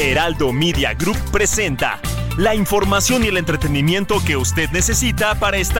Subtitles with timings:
[0.00, 2.00] Heraldo Media Group presenta
[2.36, 5.78] la información y el entretenimiento que usted necesita para estar.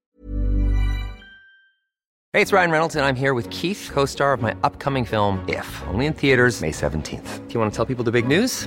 [2.33, 5.39] Hey, it's Ryan Reynolds, and I'm here with Keith, co star of my upcoming film,
[5.47, 7.47] If, only in theaters, May 17th.
[7.47, 8.67] Do you want to tell people the big news?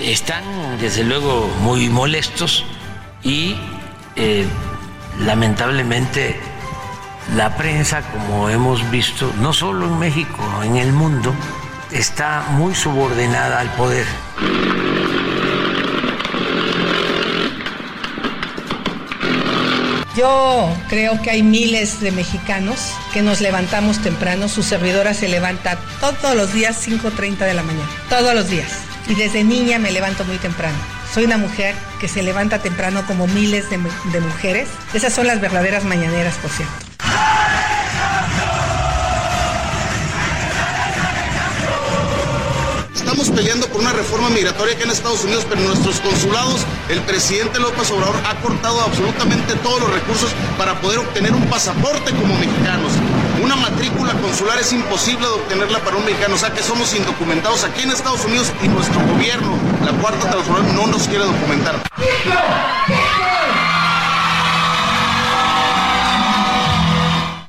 [0.00, 0.42] Están
[0.80, 2.64] desde luego muy molestos
[3.22, 3.56] y
[4.16, 4.46] eh,
[5.20, 6.40] lamentablemente
[7.36, 11.32] la prensa, como hemos visto, no solo en México, en el mundo,
[11.90, 14.06] está muy subordinada al poder.
[20.16, 24.46] Yo creo que hay miles de mexicanos que nos levantamos temprano.
[24.48, 27.88] Su servidora se levanta todos los días 5.30 de la mañana.
[28.10, 28.70] Todos los días.
[29.08, 30.76] Y desde niña me levanto muy temprano.
[31.14, 34.68] Soy una mujer que se levanta temprano como miles de, de mujeres.
[34.92, 36.74] Esas son las verdaderas mañaneras, por cierto.
[43.30, 47.60] Peleando por una reforma migratoria aquí en Estados Unidos, pero en nuestros consulados el presidente
[47.60, 52.92] López Obrador ha cortado absolutamente todos los recursos para poder obtener un pasaporte como mexicanos.
[53.42, 57.62] Una matrícula consular es imposible de obtenerla para un mexicano, o sea que somos indocumentados
[57.64, 61.80] aquí en Estados Unidos y nuestro gobierno, la cuarta transformación, no nos quiere documentar.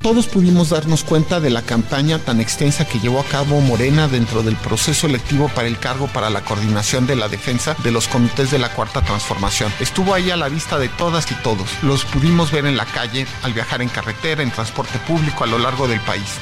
[0.03, 4.43] Todos pudimos darnos cuenta de la campaña tan extensa que llevó a cabo Morena dentro
[4.43, 8.51] del proceso electivo para el cargo para la coordinación de la defensa de los comités
[8.51, 9.71] de la Cuarta Transformación.
[9.79, 11.69] Estuvo ahí a la vista de todas y todos.
[11.83, 15.57] Los pudimos ver en la calle, al viajar en carretera, en transporte público a lo
[15.57, 16.37] largo del país.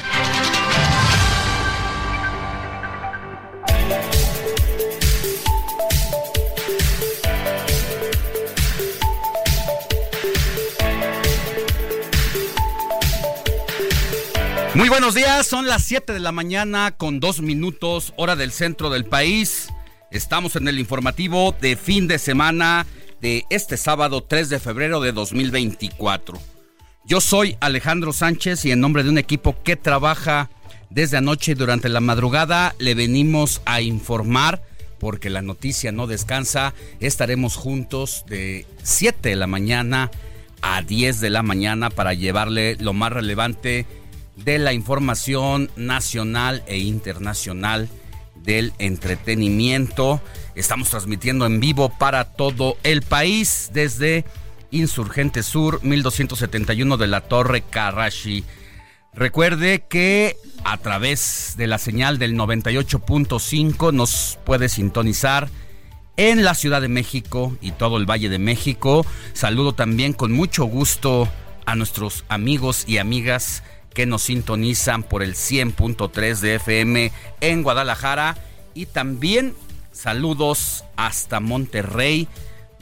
[14.74, 18.88] Muy buenos días, son las 7 de la mañana con dos minutos, hora del centro
[18.88, 19.68] del país.
[20.10, 22.86] Estamos en el informativo de fin de semana
[23.20, 26.40] de este sábado 3 de febrero de 2024.
[27.04, 30.48] Yo soy Alejandro Sánchez y en nombre de un equipo que trabaja
[30.88, 34.62] desde anoche y durante la madrugada le venimos a informar
[34.98, 36.72] porque la noticia no descansa.
[36.98, 40.10] Estaremos juntos de 7 de la mañana
[40.62, 43.84] a 10 de la mañana para llevarle lo más relevante
[44.44, 47.88] de la información nacional e internacional
[48.36, 50.20] del entretenimiento.
[50.54, 54.24] Estamos transmitiendo en vivo para todo el país desde
[54.70, 58.44] Insurgente Sur 1271 de la Torre Karashi.
[59.14, 65.50] Recuerde que a través de la señal del 98.5 nos puede sintonizar
[66.16, 69.04] en la Ciudad de México y todo el Valle de México.
[69.34, 71.28] Saludo también con mucho gusto
[71.66, 73.62] a nuestros amigos y amigas
[73.94, 78.36] que nos sintonizan por el 100.3 de FM en Guadalajara
[78.74, 79.54] y también
[79.92, 82.28] saludos hasta Monterrey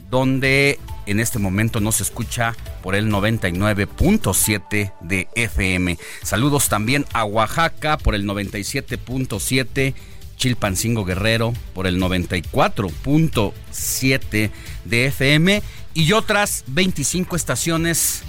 [0.09, 5.97] donde en este momento nos escucha por el 99.7 de FM.
[6.21, 9.93] Saludos también a Oaxaca por el 97.7,
[10.35, 14.51] Chilpancingo Guerrero por el 94.7
[14.83, 18.23] de FM y otras 25 estaciones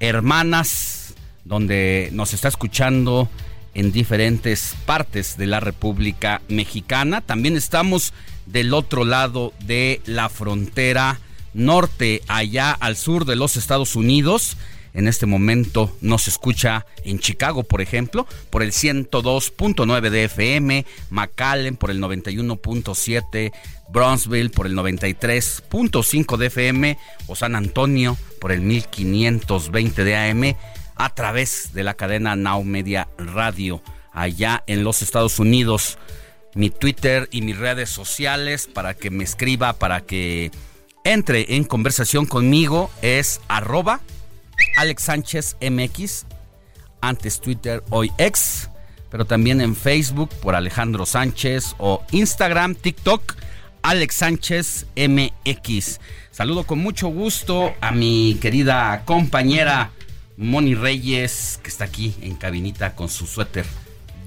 [0.00, 0.97] hermanas
[1.44, 3.28] donde nos está escuchando
[3.74, 7.20] en diferentes partes de la República Mexicana.
[7.20, 8.12] También estamos
[8.46, 11.20] del otro lado de la frontera
[11.54, 14.56] norte, allá al sur de los Estados Unidos.
[14.94, 21.76] En este momento nos escucha en Chicago, por ejemplo, por el 102.9 de FM, McAllen
[21.76, 23.52] por el 91.7,
[23.90, 30.56] Bronzeville por el 93.5 de FM o San Antonio por el 1520 de AM
[30.98, 35.98] a través de la cadena Now Media Radio allá en los Estados Unidos.
[36.54, 40.50] Mi Twitter y mis redes sociales para que me escriba, para que
[41.04, 44.00] entre en conversación conmigo es arroba
[44.76, 46.26] Alex Sánchez MX,
[47.00, 48.68] antes Twitter, hoy ex,
[49.10, 53.36] pero también en Facebook por Alejandro Sánchez o Instagram, TikTok,
[53.82, 56.00] Alex Sánchez MX.
[56.32, 59.92] Saludo con mucho gusto a mi querida compañera
[60.38, 63.66] Moni Reyes, que está aquí en cabinita con su suéter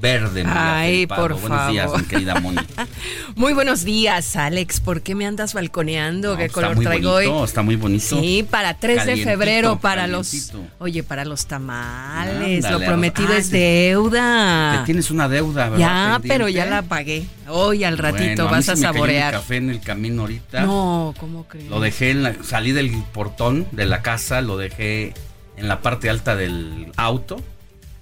[0.01, 0.43] verde.
[0.45, 1.71] Ay, por Buenos favor.
[1.71, 2.57] días, mi querida Moni.
[3.35, 4.81] Muy buenos días, Alex.
[4.81, 6.31] ¿Por qué me andas balconeando?
[6.31, 7.45] No, ¿Qué está color muy traigo bonito, hoy?
[7.45, 8.19] Está muy bonito.
[8.19, 10.51] Sí, para 3 de febrero, para los.
[10.79, 12.65] Oye, para los tamales.
[12.65, 14.79] Ándale, lo prometido es deuda.
[14.79, 15.77] Te tienes una deuda, ¿verdad?
[15.77, 16.27] Ya, pendiente?
[16.27, 17.25] pero ya la pagué.
[17.47, 19.33] Hoy al ratito Bueno, a mí vas se a me cayó mi saborear.
[19.33, 20.61] café en el camino ahorita.
[20.65, 21.69] No, ¿cómo crees?
[21.69, 25.13] Lo dejé en la, salí del portón de la casa, lo dejé
[25.61, 27.41] en la parte alta del auto.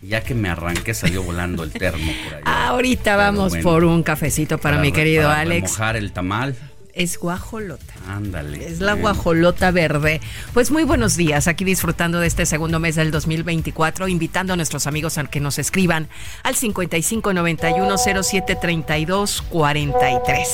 [0.01, 2.43] Ya que me arranqué salió volando el termo por allá.
[2.69, 5.63] Ahorita Pero vamos bueno, por un cafecito para, mi querido para Alex.
[5.63, 6.55] remojar el tamal.
[6.93, 7.93] Es guajolota.
[8.07, 8.65] Ándale.
[8.67, 10.19] Es la guajolota verde.
[10.53, 14.87] Pues muy buenos días, aquí disfrutando de este segundo mes del 2024, invitando a nuestros
[14.87, 16.09] amigos a que nos escriban
[16.43, 20.47] al 5591 07 32 43.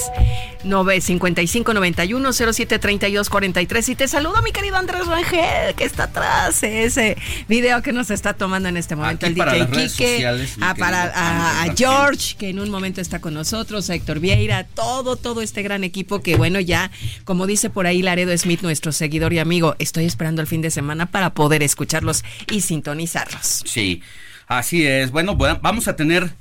[1.01, 3.89] 5591 07 32 43.
[3.89, 7.17] Y te saludo, mi querido Andrés Rangel, que está atrás de ese
[7.47, 10.13] video que nos está tomando en este momento Aquí el para DJ las redes Quique,
[10.15, 13.95] sociales, mi a, para, a- a George, que en un momento está con nosotros, a
[13.95, 16.89] Héctor Vieira, todo, todo este gran equipo que, bueno, ya,
[17.23, 20.71] como dice por ahí Laredo Smith, nuestro seguidor y amigo, estoy esperando el fin de
[20.71, 23.61] semana para poder escucharlos y sintonizarlos.
[23.65, 24.01] Sí,
[24.47, 25.11] así es.
[25.11, 26.31] Bueno, bueno, vamos a tener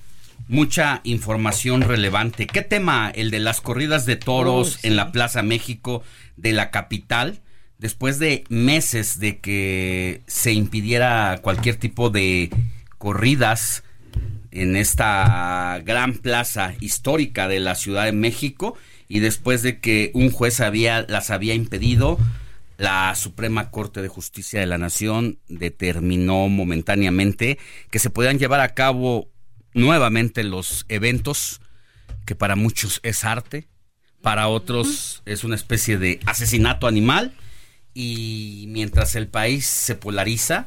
[0.49, 2.47] mucha información relevante.
[2.47, 3.13] ¿Qué tema?
[3.15, 4.87] El de las corridas de toros Oh, sí.
[4.89, 6.03] en la Plaza México
[6.39, 7.41] de la capital.
[7.79, 12.49] Después de meses de que se impidiera cualquier tipo de
[12.97, 13.85] corridas
[14.51, 18.79] en esta gran plaza histórica de la Ciudad de México
[19.09, 22.19] y después de que un juez había las había impedido,
[22.77, 27.59] la Suprema Corte de Justicia de la Nación determinó momentáneamente
[27.91, 29.29] que se podían llevar a cabo
[29.75, 31.61] nuevamente los eventos
[32.25, 33.69] que para muchos es arte,
[34.23, 37.35] para otros es una especie de asesinato animal
[37.93, 40.67] y mientras el país se polariza,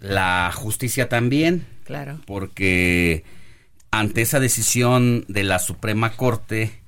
[0.00, 2.20] la justicia también Claro.
[2.26, 3.24] porque
[3.90, 6.80] ante esa decisión de la Suprema Corte,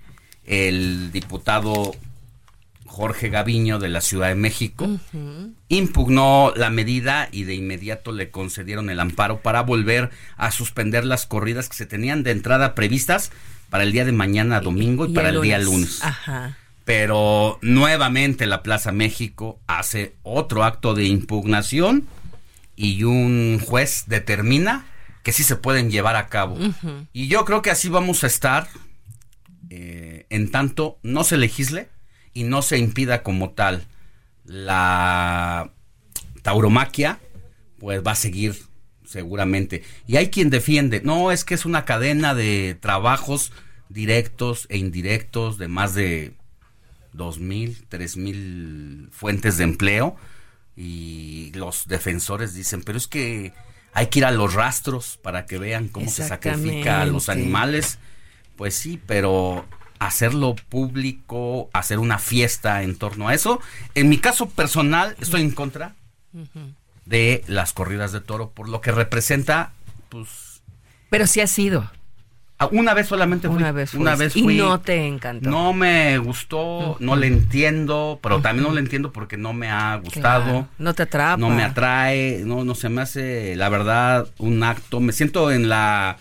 [0.48, 1.94] el diputado
[2.86, 4.88] Jorge Gaviño de la Ciudad de México
[5.68, 11.26] impugnó la medida y de inmediato le concedieron el amparo para volver a suspender las
[11.26, 13.30] corridas que se tenían de entrada previstas
[13.70, 16.02] para el día de mañana domingo y, para el, día lunes.
[16.02, 16.56] Ajá.
[16.84, 22.08] Pero nuevamente la Plaza México hace otro acto de impugnación
[22.74, 24.86] y un juez determina
[25.22, 26.56] que sí se pueden llevar a cabo.
[27.12, 28.68] Y yo creo que así vamos a estar
[29.70, 31.88] eh, en tanto no se legisle
[32.34, 33.84] y no se impida como tal
[34.44, 35.72] la
[36.42, 37.18] tauromaquia,
[37.78, 38.56] pues va a seguir
[39.04, 39.82] seguramente.
[40.06, 43.52] Y hay quien defiende, no, es que es una cadena de trabajos
[43.88, 46.34] directos e indirectos de más de
[47.12, 50.16] dos mil, tres mil fuentes de empleo
[50.76, 53.52] y los defensores dicen, pero es que
[53.92, 57.98] hay que ir a los rastros para que vean cómo se sacrifica a los animales.
[58.58, 59.64] Pues sí, pero
[60.00, 63.60] hacerlo público, hacer una fiesta en torno a eso,
[63.94, 65.94] en mi caso personal estoy en contra
[67.06, 69.70] de las corridas de toro por lo que representa,
[70.08, 70.60] pues
[71.08, 71.88] Pero sí ha sido.
[72.72, 73.56] Una vez solamente fui.
[73.58, 74.56] Una vez Una vez Y fui.
[74.56, 75.48] no te encantó.
[75.48, 79.94] No me gustó, no le entiendo, pero también no le entiendo porque no me ha
[79.96, 80.42] gustado.
[80.44, 81.36] Claro, no te atrapa.
[81.36, 84.98] No me atrae, no, no se me hace, la verdad, un acto.
[84.98, 86.16] Me siento en la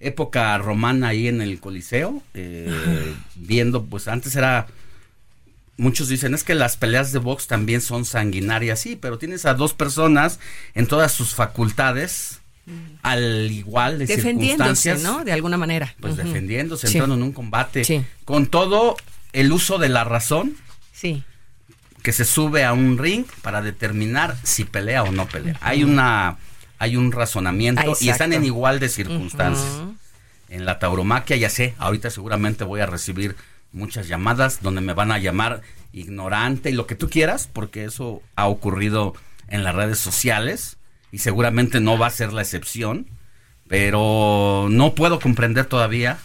[0.00, 4.66] época romana ahí en el Coliseo, eh, viendo, pues antes era,
[5.76, 9.54] muchos dicen, es que las peleas de box también son sanguinarias, sí, pero tienes a
[9.54, 10.40] dos personas
[10.74, 12.40] en todas sus facultades,
[13.02, 14.46] al igual de Defendiéndose,
[14.82, 15.24] circunstancias ¿no?
[15.24, 15.94] De alguna manera.
[16.00, 16.94] pues defendiéndose, Sí.
[16.98, 18.04] entrando en un combate, Sí.
[18.24, 18.96] con todo
[19.32, 20.54] el uso de la razón
[20.92, 21.24] Sí.
[22.02, 25.56] que se sube a un ring para determinar si pelea o no pelea.
[25.60, 26.36] Hay una
[26.80, 29.82] hay un razonamiento y están en igual de circunstancias.
[30.48, 33.36] En la tauromaquia ya sé, ahorita seguramente voy a recibir
[33.70, 35.60] muchas llamadas donde me van a llamar
[35.92, 39.14] ignorante y lo que tú quieras, porque eso ha ocurrido
[39.48, 40.78] en las redes sociales
[41.12, 43.06] y seguramente no va a ser la excepción,
[43.68, 46.18] pero no puedo comprender todavía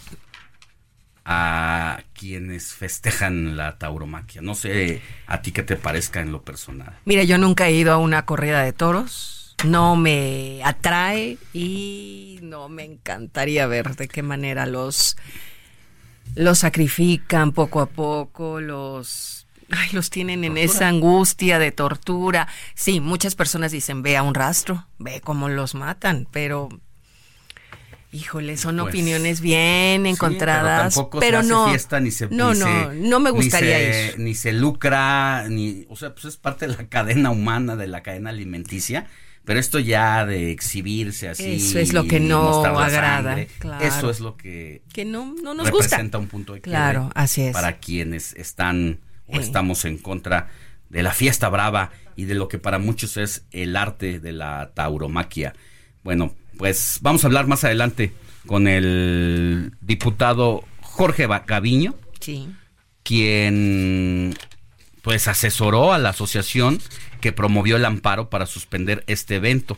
[1.26, 4.40] a quienes festejan la tauromaquia.
[4.40, 6.94] No sé a ti qué te parezca en lo personal.
[7.04, 9.45] Mira, yo nunca he ido a una corrida de toros.
[9.66, 15.16] No me atrae y no me encantaría ver de qué manera los
[16.34, 22.46] los sacrifican poco a poco, los ay, los tienen en esa angustia de tortura.
[22.74, 26.68] Sí, muchas personas dicen, ve a un rastro, ve cómo los matan, pero
[28.12, 32.28] Híjole, son Pues, opiniones bien encontradas, pero, tampoco pero se hace no, fiesta ni se
[32.28, 34.18] no, ni no, se- no me ni gustaría se- ir.
[34.20, 38.02] ni se lucra ni o sea pues es parte de la cadena humana de la
[38.02, 39.06] cadena alimenticia
[39.46, 43.82] pero esto ya de exhibirse así Eso es lo que no agrada, sangre, claro.
[43.84, 45.84] eso es lo que Que no, no nos gusta.
[45.96, 47.52] representa un punto de Claro, así es.
[47.54, 48.98] para quienes están
[49.28, 49.40] o Eh.
[49.40, 50.48] estamos en contra
[50.90, 54.72] de la fiesta brava y de lo que para muchos es el arte de la
[54.74, 55.54] tauromaquia.
[56.04, 58.12] Bueno, pues vamos a hablar más adelante
[58.46, 62.48] con el diputado Jorge Gaviño, Sí.
[63.02, 64.34] quien
[65.02, 66.80] pues asesoró a la asociación
[67.26, 69.74] que promovió el amparo para suspender este evento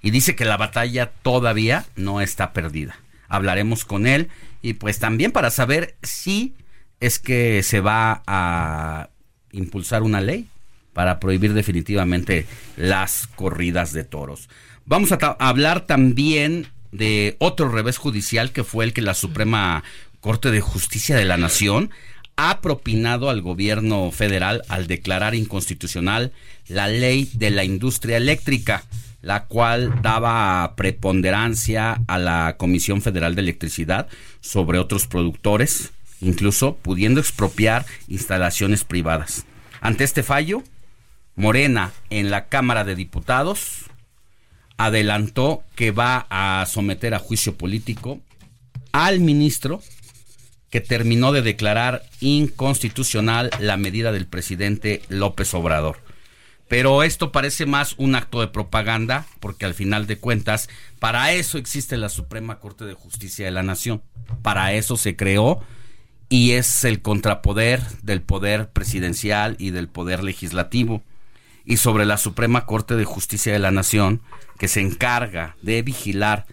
[0.00, 2.96] y dice que la batalla todavía no está perdida.
[3.26, 4.28] Hablaremos con él
[4.62, 6.54] y pues también para saber si
[7.00, 9.08] es que se va a
[9.50, 10.46] impulsar una ley
[10.92, 12.46] para prohibir definitivamente
[12.76, 14.48] las corridas de toros.
[14.86, 19.82] Vamos a hablar también de otro revés judicial que fue el que la Suprema
[20.20, 21.90] Corte de Justicia de la Nación
[22.36, 26.32] ha propinado al gobierno federal al declarar inconstitucional
[26.68, 28.84] la ley de la industria eléctrica,
[29.22, 34.08] la cual daba preponderancia a la Comisión Federal de Electricidad
[34.40, 39.46] sobre otros productores, incluso pudiendo expropiar instalaciones privadas.
[39.80, 40.62] Ante este fallo,
[41.36, 43.84] Morena en la Cámara de Diputados
[44.76, 48.20] adelantó que va a someter a juicio político
[48.92, 49.82] al ministro
[50.74, 55.98] que terminó de declarar inconstitucional la medida del presidente López Obrador.
[56.66, 61.58] Pero esto parece más un acto de propaganda, porque al final de cuentas, para eso
[61.58, 64.02] existe la Suprema Corte de Justicia de la Nación.
[64.42, 65.62] Para eso se creó
[66.28, 71.04] y es el contrapoder del poder presidencial y del poder legislativo.
[71.64, 74.22] Y sobre la Suprema Corte de Justicia de la Nación,
[74.58, 76.46] que se encarga de vigilar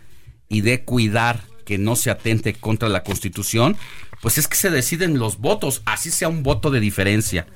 [0.48, 3.78] y de cuidar que no se atente contra la Constitución,
[4.22, 7.48] pues es que se deciden los votos, así sea un voto de diferencia.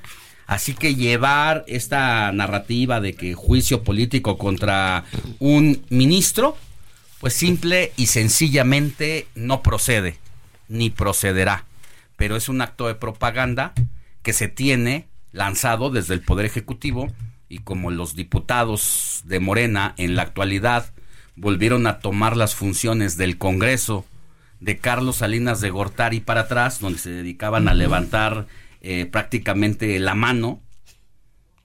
[0.46, 5.04] Así que llevar esta narrativa de que juicio político contra
[5.40, 6.56] un ministro,
[7.20, 10.18] pues simple y sencillamente no procede,
[10.68, 11.64] ni procederá.
[12.16, 13.72] Pero es un acto de propaganda
[14.22, 17.12] que se tiene lanzado desde el Poder Ejecutivo
[17.48, 20.92] y como los diputados de Morena en la actualidad
[21.36, 24.04] volvieron a tomar las funciones del Congreso
[24.60, 28.46] de Carlos Salinas de Gortari para atrás, donde se dedicaban a levantar
[28.80, 30.60] eh, prácticamente la mano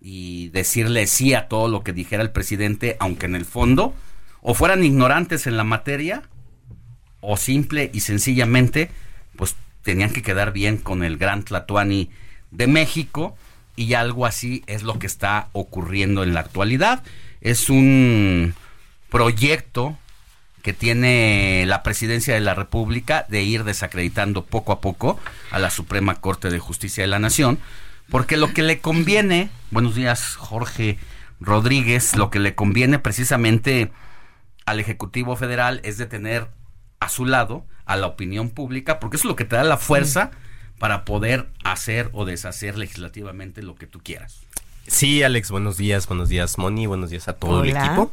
[0.01, 3.93] y decirle sí a todo lo que dijera el presidente, aunque en el fondo
[4.41, 6.23] o fueran ignorantes en la materia
[7.21, 8.89] o simple y sencillamente
[9.35, 12.09] pues tenían que quedar bien con el gran Tlatuani
[12.49, 13.35] de México
[13.75, 17.03] y algo así es lo que está ocurriendo en la actualidad.
[17.39, 18.53] Es un
[19.09, 19.97] proyecto
[20.61, 25.19] que tiene la presidencia de la República de ir desacreditando poco a poco
[25.51, 27.59] a la Suprema Corte de Justicia de la Nación,
[28.09, 30.97] porque lo que le conviene, buenos días Jorge
[31.39, 33.91] Rodríguez, lo que le conviene precisamente
[34.65, 36.47] al Ejecutivo Federal es de tener
[36.99, 39.77] a su lado a la opinión pública, porque eso es lo que te da la
[39.77, 40.31] fuerza
[40.77, 44.41] para poder hacer o deshacer legislativamente lo que tú quieras.
[44.87, 48.11] Sí, Alex, buenos días, buenos días, Moni, buenos días a todo el equipo.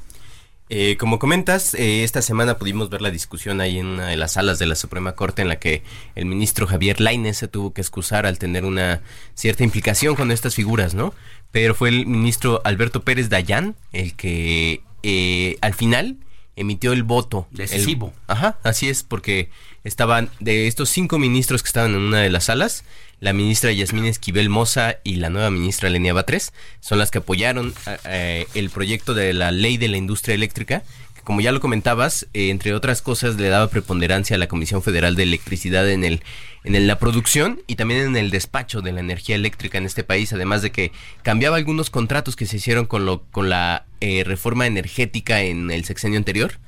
[0.71, 4.33] Eh, como comentas, eh, esta semana pudimos ver la discusión ahí en una de las
[4.33, 5.83] salas de la Suprema Corte en la que
[6.15, 9.01] el ministro Javier Lainez se tuvo que excusar al tener una
[9.35, 11.15] cierta implicación con estas figuras, ¿no?
[11.53, 16.17] Pero fue el ministro Alberto Pérez Dayán el que eh, al final
[16.57, 17.47] emitió el voto.
[17.51, 18.09] Decisivo.
[18.29, 19.49] El- ajá, así es, porque
[19.85, 22.85] estaban de estos cinco ministros que estaban en una de las salas,
[23.21, 27.75] la ministra Yasmín Esquivel Moza y la nueva ministra Lenia Batres son las que apoyaron
[27.87, 31.61] eh, eh, el proyecto de la ley de la industria eléctrica, que como ya lo
[31.61, 36.05] comentabas, eh, entre otras cosas le daba preponderancia a la Comisión Federal de Electricidad en
[36.05, 36.23] el
[36.65, 40.33] en la producción y también en el despacho de la energía eléctrica en este país,
[40.33, 40.93] además de que
[41.23, 45.85] cambiaba algunos contratos que se hicieron con lo con la eh, reforma energética en el
[45.85, 46.59] sexenio anterior.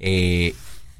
[0.00, 0.54] Eh,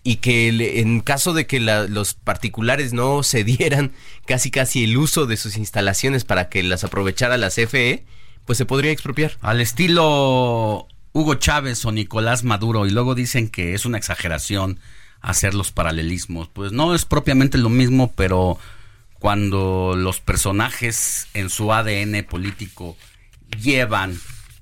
[0.08, 3.92] y que en caso de que los particulares no cedieran
[4.24, 8.06] casi casi el uso de sus instalaciones para que las aprovechara la CFE,
[8.46, 9.32] pues se podría expropiar.
[9.42, 14.80] Al estilo Hugo Chávez o Nicolás Maduro y luego dicen que es una exageración
[15.20, 16.48] hacer los paralelismos.
[16.48, 18.58] Pues no es propiamente lo mismo, pero
[19.18, 22.96] cuando los personajes en su ADN político
[23.60, 24.18] llevan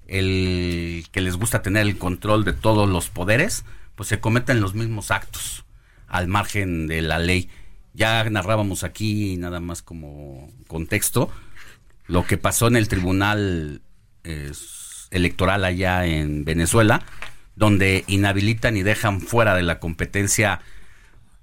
[0.09, 3.65] el que les gusta tener el control de todos los poderes,
[3.97, 5.65] pues se cometen los mismos actos
[6.07, 7.51] al margen de la ley.
[7.95, 11.31] Ya narrábamos aquí, nada más como contexto,
[12.07, 13.81] lo que pasó en el Tribunal
[15.11, 17.05] Electoral allá en Venezuela,
[17.57, 20.61] donde inhabilitan y dejan fuera de la competencia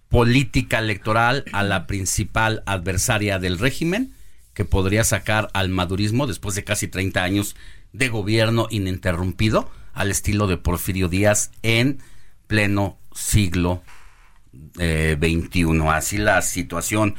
[0.09, 4.13] política electoral a la principal adversaria del régimen,
[4.53, 7.55] que podría sacar al madurismo después de casi 30 años
[7.93, 11.99] de gobierno ininterrumpido, al estilo de Porfirio Díaz en
[12.53, 13.81] pleno siglo
[14.77, 15.91] eh, 21.
[15.91, 17.15] Así la situación.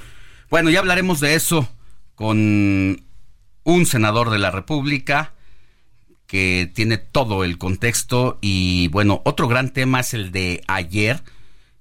[0.49, 1.69] Bueno, ya hablaremos de eso
[2.15, 3.05] con
[3.65, 5.33] un senador de la República
[6.29, 11.21] que tiene todo el contexto y bueno, otro gran tema es el de ayer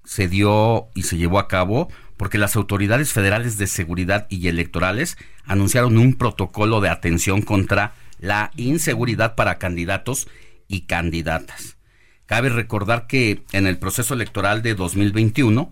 [0.04, 5.16] se dio y se llevó a cabo porque las autoridades federales de seguridad y electorales
[5.46, 10.28] anunciaron un protocolo de atención contra la inseguridad para candidatos
[10.68, 11.78] y candidatas.
[12.26, 15.72] Cabe recordar que en el proceso electoral de 2021,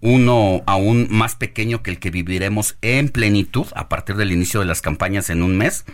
[0.00, 4.66] uno aún más pequeño que el que viviremos en plenitud a partir del inicio de
[4.66, 5.84] las campañas en un mes,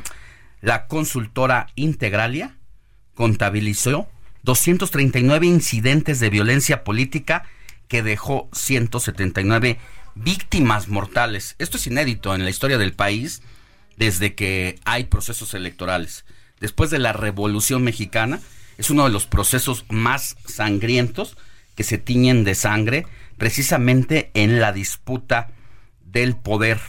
[0.61, 2.57] la consultora Integralia
[3.15, 4.09] contabilizó
[4.45, 7.45] 239 incidentes de violencia política
[7.89, 9.79] que dejó 179
[10.15, 11.57] víctimas mortales.
[11.59, 13.43] Esto es inédito en la historia del país
[13.97, 16.25] desde que hay procesos electorales.
[16.61, 18.41] Después de la Revolución Mexicana,
[18.79, 21.37] es uno de los procesos más sangrientos
[21.75, 23.07] que se tiñen de sangre
[23.37, 25.51] precisamente en la disputa
[26.05, 26.81] del poder.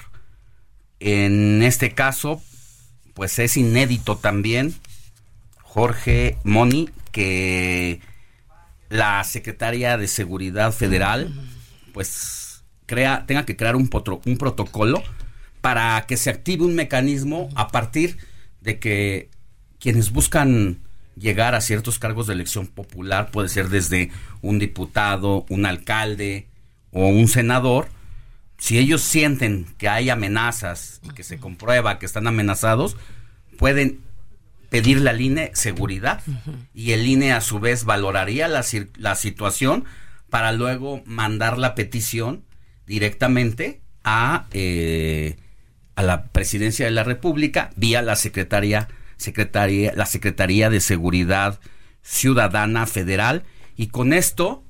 [1.00, 2.42] En este caso,
[3.14, 4.76] pues es inédito también,
[5.62, 8.00] Jorge Moni, que
[8.90, 11.34] la Secretaria de Seguridad Federal,
[11.94, 13.90] pues crea, tenga que crear un,
[14.26, 15.04] un protocolo
[15.62, 18.18] para que se active un mecanismo a partir
[18.62, 19.30] de que
[19.80, 20.87] quienes buscan
[21.20, 26.48] llegar a ciertos cargos de elección popular, puede ser desde un diputado, un alcalde
[26.92, 27.90] o un senador,
[28.58, 32.98] si ellos sienten que hay amenazas y que se comprueba que están amenazados,
[33.58, 34.00] pueden
[34.70, 36.22] pedirle al INE seguridad
[36.74, 38.66] y el INE a su vez valoraría la,
[38.98, 39.86] la situación
[40.30, 42.44] para luego mandar la petición
[42.86, 45.38] directamente a, eh,
[45.96, 51.60] a la presidencia de la República vía la secretaria Secretaría, la Secretaría de Seguridad
[52.02, 53.44] Ciudadana Federal.
[53.76, 54.64] Y con esto,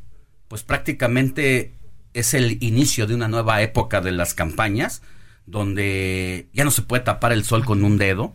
[0.48, 1.74] pues prácticamente
[2.14, 5.02] es el inicio de una nueva época de las campañas,
[5.46, 8.34] donde ya no se puede tapar el sol con un dedo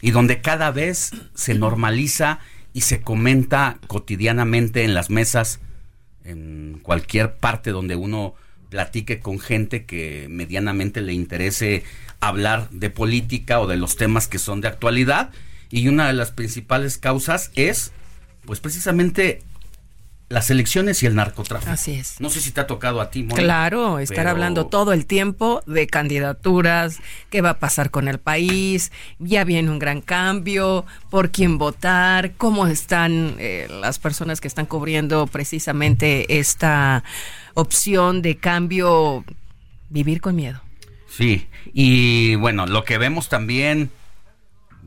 [0.00, 2.40] y donde cada vez se normaliza
[2.72, 5.60] y se comenta cotidianamente en las mesas,
[6.24, 8.34] en cualquier parte donde uno
[8.70, 11.84] platique con gente que medianamente le interese
[12.20, 15.30] hablar de política o de los temas que son de actualidad
[15.70, 17.92] y una de las principales causas es,
[18.46, 19.42] pues precisamente
[20.28, 21.72] las elecciones y el narcotráfico.
[21.72, 22.20] Así es.
[22.20, 25.86] No sé si te ha tocado a ti, Claro, estar hablando todo el tiempo de
[25.86, 26.98] candidaturas,
[27.30, 32.32] qué va a pasar con el país, ya viene un gran cambio, por quién votar,
[32.34, 37.04] cómo están eh, las personas que están cubriendo precisamente esta
[37.54, 39.24] opción de cambio,
[39.88, 40.60] vivir con miedo.
[41.08, 43.90] Sí, y bueno, lo que vemos también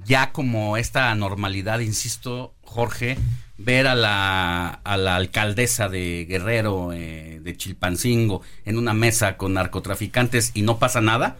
[0.06, 3.18] ya como esta normalidad, insisto, Jorge,
[3.58, 9.54] ver a la, a la alcaldesa de Guerrero, eh, de Chilpancingo, en una mesa con
[9.54, 11.38] narcotraficantes y no pasa nada.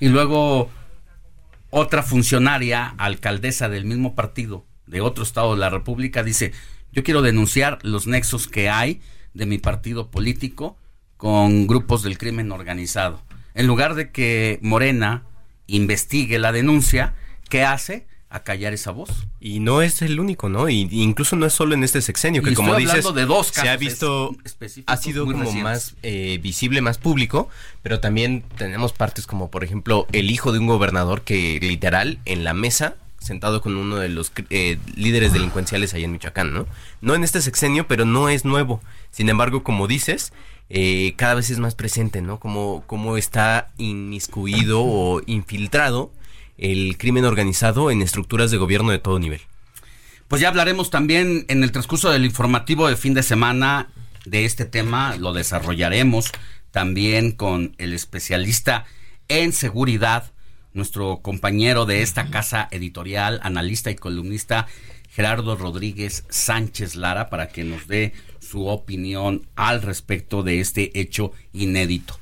[0.00, 0.70] Y luego
[1.70, 6.52] otra funcionaria, alcaldesa del mismo partido, de otro estado de la República, dice,
[6.92, 9.00] yo quiero denunciar los nexos que hay
[9.32, 10.76] de mi partido político
[11.16, 13.22] con grupos del crimen organizado.
[13.54, 15.24] En lugar de que Morena
[15.66, 17.14] investigue la denuncia,
[17.54, 18.04] ¿qué hace?
[18.30, 19.28] A callar esa voz.
[19.38, 20.68] Y no es el único, ¿no?
[20.68, 23.76] Y incluso no es solo en este sexenio, que como dices, de dos se ha
[23.76, 24.34] visto,
[24.86, 27.48] ha sido como más eh, visible, más público,
[27.84, 32.42] pero también tenemos partes como, por ejemplo, el hijo de un gobernador que literal en
[32.42, 36.66] la mesa sentado con uno de los eh, líderes delincuenciales allá en Michoacán, ¿no?
[37.02, 38.82] No en este sexenio, pero no es nuevo.
[39.12, 40.32] Sin embargo, como dices,
[40.70, 42.40] eh, cada vez es más presente, ¿no?
[42.40, 46.10] Como, como está inmiscuido o infiltrado
[46.58, 49.40] el crimen organizado en estructuras de gobierno de todo nivel.
[50.28, 53.88] Pues ya hablaremos también en el transcurso del informativo de fin de semana
[54.24, 56.32] de este tema, lo desarrollaremos
[56.70, 58.84] también con el especialista
[59.28, 60.32] en seguridad,
[60.72, 64.66] nuestro compañero de esta casa editorial, analista y columnista
[65.08, 71.30] Gerardo Rodríguez Sánchez Lara, para que nos dé su opinión al respecto de este hecho
[71.52, 72.18] inédito.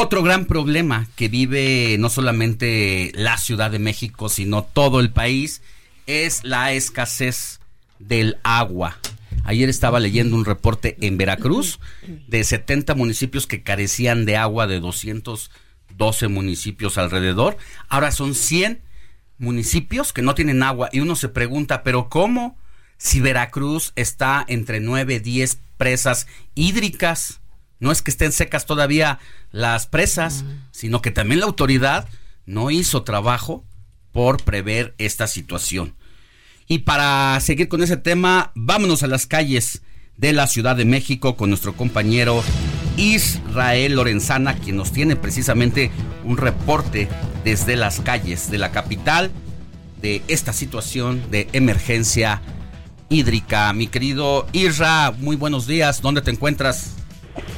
[0.00, 5.60] Otro gran problema que vive no solamente la Ciudad de México, sino todo el país,
[6.06, 7.58] es la escasez
[7.98, 8.96] del agua.
[9.42, 11.80] Ayer estaba leyendo un reporte en Veracruz
[12.28, 17.56] de 70 municipios que carecían de agua de 212 municipios alrededor.
[17.88, 18.80] Ahora son 100
[19.38, 22.56] municipios que no tienen agua y uno se pregunta, pero ¿cómo?
[22.98, 27.40] Si Veracruz está entre 9, 10 presas hídricas,
[27.80, 29.18] no es que estén secas todavía
[29.50, 32.08] las presas, sino que también la autoridad
[32.46, 33.64] no hizo trabajo
[34.12, 35.94] por prever esta situación.
[36.66, 39.82] Y para seguir con ese tema, vámonos a las calles
[40.16, 42.42] de la Ciudad de México con nuestro compañero
[42.96, 45.90] Israel Lorenzana, quien nos tiene precisamente
[46.24, 47.08] un reporte
[47.44, 49.30] desde las calles de la capital
[50.02, 52.42] de esta situación de emergencia
[53.08, 53.72] hídrica.
[53.72, 56.02] Mi querido Isra, muy buenos días.
[56.02, 56.97] ¿Dónde te encuentras?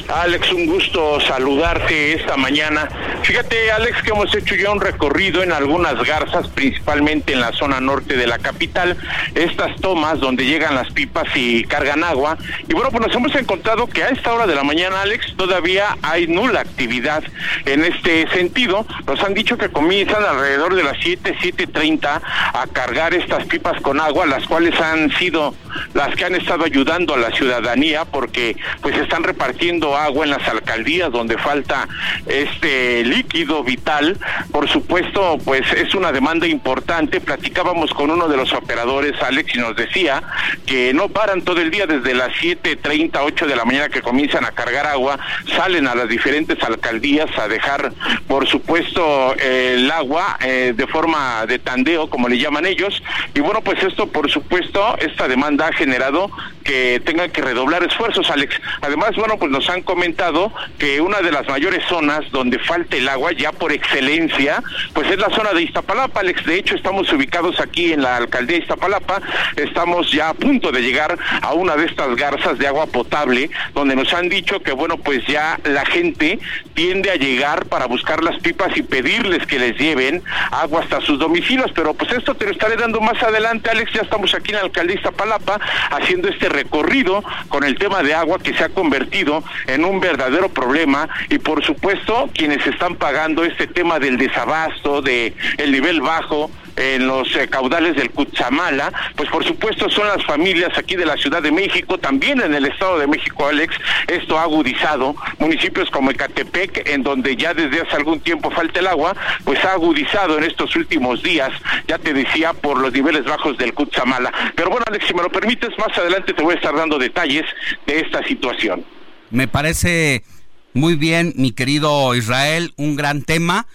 [0.09, 2.89] Alex, un gusto saludarte esta mañana.
[3.23, 7.81] Fíjate, Alex, que hemos hecho ya un recorrido en algunas garzas, principalmente en la zona
[7.81, 8.97] norte de la capital,
[9.35, 12.37] estas tomas donde llegan las pipas y cargan agua.
[12.69, 15.97] Y bueno, pues nos hemos encontrado que a esta hora de la mañana, Alex, todavía
[16.03, 17.23] hay nula actividad
[17.67, 18.87] en este sentido.
[19.07, 22.21] Nos han dicho que comienzan alrededor de las 7, 7.30
[22.53, 25.55] a cargar estas pipas con agua, las cuales han sido
[25.95, 30.47] las que han estado ayudando a la ciudadanía porque pues están repartiendo agua en las
[30.49, 31.89] alcaldías donde falta
[32.27, 34.19] este líquido vital.
[34.51, 37.21] Por supuesto, pues es una demanda importante.
[37.21, 40.23] Platicábamos con uno de los operadores, Alex, y nos decía
[40.67, 44.45] que no paran todo el día desde las 7:30, 8 de la mañana que comienzan
[44.45, 45.19] a cargar agua,
[45.57, 47.93] salen a las diferentes alcaldías a dejar,
[48.27, 53.03] por supuesto, el agua eh, de forma de tandeo, como le llaman ellos.
[53.35, 56.31] Y bueno, pues esto, por supuesto, esta demanda ha generado
[56.65, 58.55] que tengan que redoblar esfuerzos, Alex.
[58.81, 63.09] Además, bueno, pues nos han comentado que una de las mayores zonas donde falta el
[63.09, 66.45] agua ya por excelencia, pues es la zona de Iztapalapa, Alex.
[66.47, 69.21] De hecho, estamos ubicados aquí en la alcaldía de Iztapalapa,
[69.57, 73.97] estamos ya a punto de llegar a una de estas garzas de agua potable, donde
[73.97, 76.39] nos han dicho que, bueno, pues ya la gente
[76.75, 81.19] tiende a llegar para buscar las pipas y pedirles que les lleven agua hasta sus
[81.19, 83.93] domicilios, pero pues esto te lo estaré dando más adelante, Alex.
[83.93, 88.15] Ya estamos aquí en la alcaldía de Iztapalapa haciendo este recorrido con el tema de
[88.15, 93.45] agua que se ha convertido en un verdadero problema y por supuesto quienes están pagando
[93.45, 99.29] este tema del desabasto, de el nivel bajo en los eh, caudales del Cuchamala, pues
[99.29, 102.99] por supuesto son las familias aquí de la Ciudad de México, también en el Estado
[102.99, 103.75] de México, Alex,
[104.09, 108.87] esto ha agudizado, municipios como Ecatepec, en donde ya desde hace algún tiempo falta el
[108.87, 111.53] agua, pues ha agudizado en estos últimos días,
[111.87, 114.33] ya te decía, por los niveles bajos del Cuchamala.
[114.55, 117.45] Pero bueno, Alex, si me lo permites, más adelante te voy a estar dando detalles
[117.87, 118.85] de esta situación.
[119.31, 120.25] Me parece
[120.73, 123.67] muy bien, mi querido Israel, un gran tema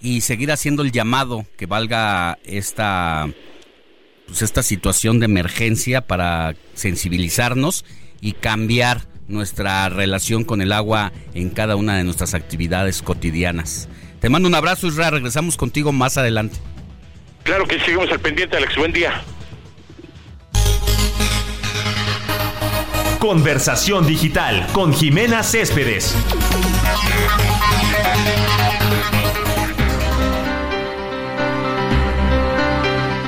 [0.00, 3.28] y seguir haciendo el llamado que valga esta
[4.26, 7.84] pues esta situación de emergencia para sensibilizarnos
[8.20, 13.88] y cambiar nuestra relación con el agua en cada una de nuestras actividades cotidianas.
[14.20, 15.12] Te mando un abrazo, Israel.
[15.12, 16.56] Regresamos contigo más adelante.
[17.42, 18.76] Claro que seguimos al pendiente, Alex.
[18.76, 19.22] Buen día.
[23.26, 26.14] Conversación digital con Jimena Céspedes.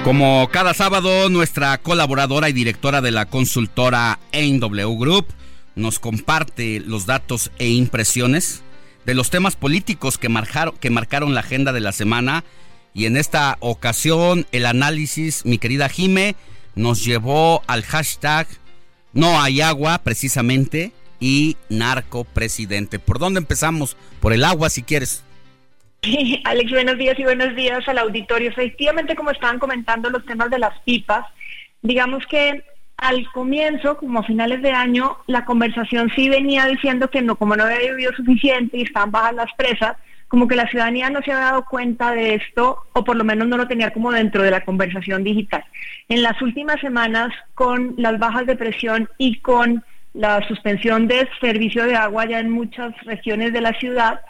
[0.04, 5.28] Como cada sábado, nuestra colaboradora y directora de la consultora AW Group
[5.76, 8.62] nos comparte los datos e impresiones
[9.06, 12.44] de los temas políticos que marcaron, que marcaron la agenda de la semana.
[12.92, 16.36] Y en esta ocasión, el análisis, mi querida Jime,
[16.74, 18.46] nos llevó al hashtag
[19.16, 22.98] No hay agua, precisamente, y narco presidente.
[22.98, 23.96] ¿Por dónde empezamos?
[24.20, 25.24] Por el agua, si quieres.
[26.44, 28.50] Alex, buenos días y buenos días al auditorio.
[28.50, 31.24] Efectivamente, como estaban comentando los temas de las pipas,
[31.80, 32.62] digamos que
[32.98, 37.56] al comienzo, como a finales de año, la conversación sí venía diciendo que no, como
[37.56, 39.96] no había llovido suficiente y estaban bajas las presas,
[40.28, 43.46] como que la ciudadanía no se había dado cuenta de esto, o por lo menos
[43.46, 45.64] no lo tenía como dentro de la conversación digital.
[46.08, 49.84] En las últimas semanas, con las bajas de presión y con
[50.14, 54.20] la suspensión de servicio de agua ya en muchas regiones de la ciudad,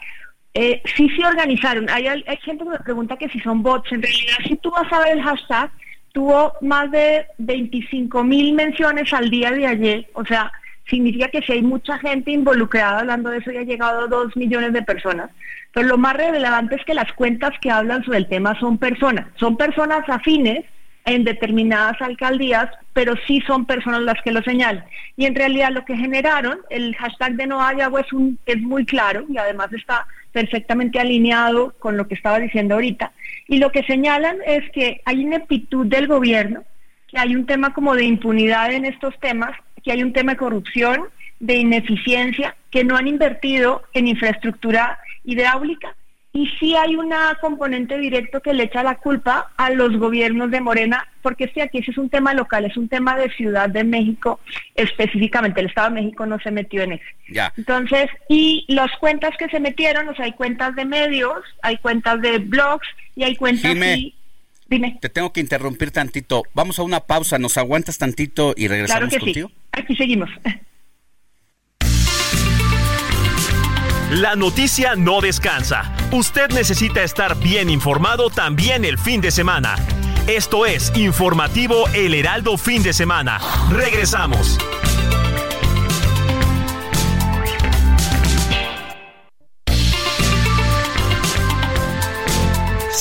[0.53, 1.89] eh, sí se organizaron.
[1.89, 3.91] Hay, hay, gente que me pregunta que si son bots.
[3.91, 5.71] En realidad, si tú vas a ver el hashtag,
[6.13, 10.09] tuvo más de 25 mil menciones al día de ayer.
[10.13, 10.51] O sea,
[10.89, 14.35] significa que si hay mucha gente involucrada hablando de eso, ya ha llegado a dos
[14.35, 15.29] millones de personas.
[15.73, 19.27] Pero lo más relevante es que las cuentas que hablan sobre el tema son personas.
[19.35, 20.65] Son personas afines
[21.05, 24.83] en determinadas alcaldías, pero sí son personas las que lo señalan.
[25.15, 28.07] Y en realidad lo que generaron, el hashtag de no hay agua es,
[28.45, 33.13] es muy claro y además está perfectamente alineado con lo que estaba diciendo ahorita.
[33.47, 36.63] Y lo que señalan es que hay ineptitud del gobierno,
[37.07, 39.51] que hay un tema como de impunidad en estos temas,
[39.87, 41.05] que hay un tema de corrupción,
[41.39, 45.95] de ineficiencia, que no han invertido en infraestructura hidráulica
[46.33, 50.59] y sí hay una componente directo que le echa la culpa a los gobiernos de
[50.59, 53.85] Morena, porque este aquí ese es un tema local, es un tema de Ciudad de
[53.85, 54.41] México
[54.75, 57.05] específicamente, el Estado de México no se metió en eso.
[57.29, 57.53] Ya.
[57.55, 62.21] Entonces, y las cuentas que se metieron, o sea, hay cuentas de medios, hay cuentas
[62.21, 63.71] de blogs y hay cuentas...
[63.71, 64.13] Jime,
[64.69, 64.97] Dime.
[64.99, 66.43] Te tengo que interrumpir tantito.
[66.53, 69.47] Vamos a una pausa, ¿nos aguantas tantito y regresamos claro que contigo?
[69.47, 69.55] Sí.
[69.77, 70.29] Aquí seguimos.
[74.11, 75.93] La noticia no descansa.
[76.11, 79.75] Usted necesita estar bien informado también el fin de semana.
[80.27, 83.39] Esto es Informativo El Heraldo Fin de Semana.
[83.69, 84.57] Regresamos.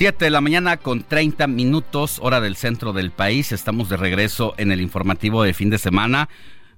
[0.00, 3.52] Siete de la mañana con 30 minutos, hora del centro del país.
[3.52, 6.30] Estamos de regreso en el informativo de fin de semana.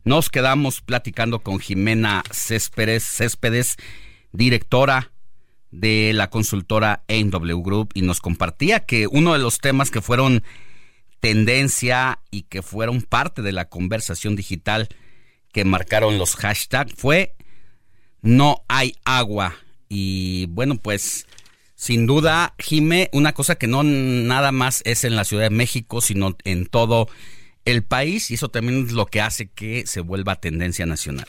[0.02, 3.76] Nos quedamos platicando con Jimena Céspedes, Céspedes
[4.32, 5.12] directora
[5.70, 10.42] de la consultora AMW Group, y nos compartía que uno de los temas que fueron
[11.20, 14.88] tendencia y que fueron parte de la conversación digital
[15.52, 17.36] que marcaron los hashtags fue
[18.20, 19.54] no hay agua.
[19.88, 21.28] Y bueno, pues
[21.82, 26.00] sin duda, Jime, una cosa que no nada más es en la Ciudad de México,
[26.00, 27.08] sino en todo
[27.64, 31.26] el país, y eso también es lo que hace que se vuelva tendencia nacional.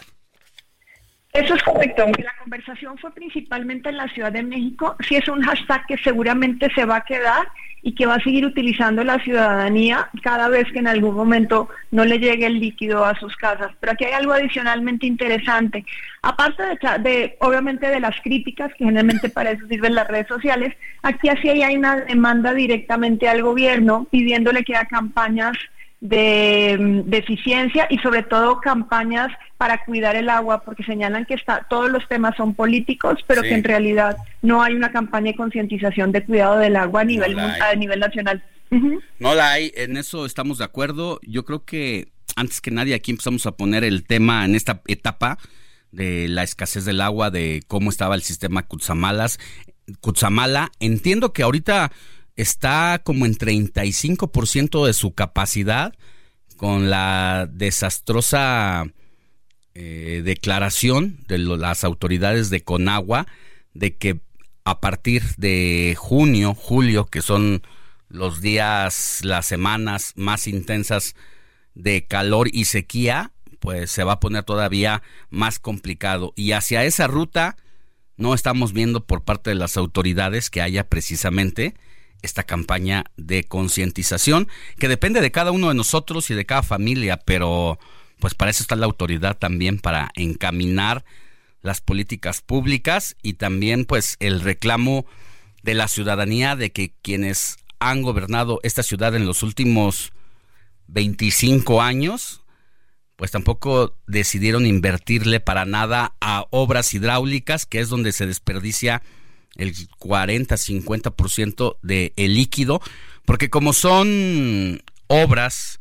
[1.34, 5.42] Eso es correcto, la conversación fue principalmente en la Ciudad de México, sí es un
[5.42, 7.48] hashtag que seguramente se va a quedar
[7.82, 12.06] y que va a seguir utilizando la ciudadanía cada vez que en algún momento no
[12.06, 13.72] le llegue el líquido a sus casas.
[13.80, 15.84] Pero aquí hay algo adicionalmente interesante.
[16.22, 20.76] Aparte de, de obviamente de las críticas, que generalmente para eso sirven las redes sociales,
[21.02, 25.58] aquí así hay una demanda directamente al gobierno pidiéndole que haga campañas
[26.04, 31.90] de, eficiencia y sobre todo campañas para cuidar el agua, porque señalan que está, todos
[31.90, 36.26] los temas son políticos, pero que en realidad no hay una campaña de concientización de
[36.26, 38.44] cuidado del agua a nivel, a nivel nacional.
[39.20, 41.22] No la hay, en eso estamos de acuerdo.
[41.24, 45.38] Yo creo que antes que nadie aquí empezamos a poner el tema en esta etapa
[45.92, 49.40] de la escasez del agua, de cómo estaba el sistema Cutzamalas,
[50.02, 50.72] Cutzamala.
[50.80, 51.92] Entiendo que ahorita
[52.36, 55.94] está como en 35% de su capacidad
[56.58, 58.86] con la desastrosa
[59.76, 63.28] eh, declaración de las autoridades de Conagua
[63.74, 64.22] de que
[64.66, 67.64] a partir de junio, julio, que son
[68.08, 71.16] los días, las semanas más intensas
[71.74, 76.34] de calor y sequía, pues se va a poner todavía más complicado.
[76.36, 77.58] Y hacia esa ruta
[78.16, 81.74] no estamos viendo por parte de las autoridades que haya precisamente
[82.24, 84.48] esta campaña de concientización
[84.80, 87.78] que depende de cada uno de nosotros y de cada familia, pero
[88.20, 91.06] pues para eso está la autoridad también para encaminar
[91.62, 95.06] las políticas públicas y también pues el reclamo
[95.62, 100.12] de la ciudadanía de que quienes han gobernado esta ciudad en los últimos
[100.88, 102.44] 25 años
[103.16, 109.02] pues tampoco decidieron invertirle para nada a obras hidráulicas, que es donde se desperdicia
[109.56, 112.82] el 40-50% de el líquido,
[113.26, 115.80] porque como son obras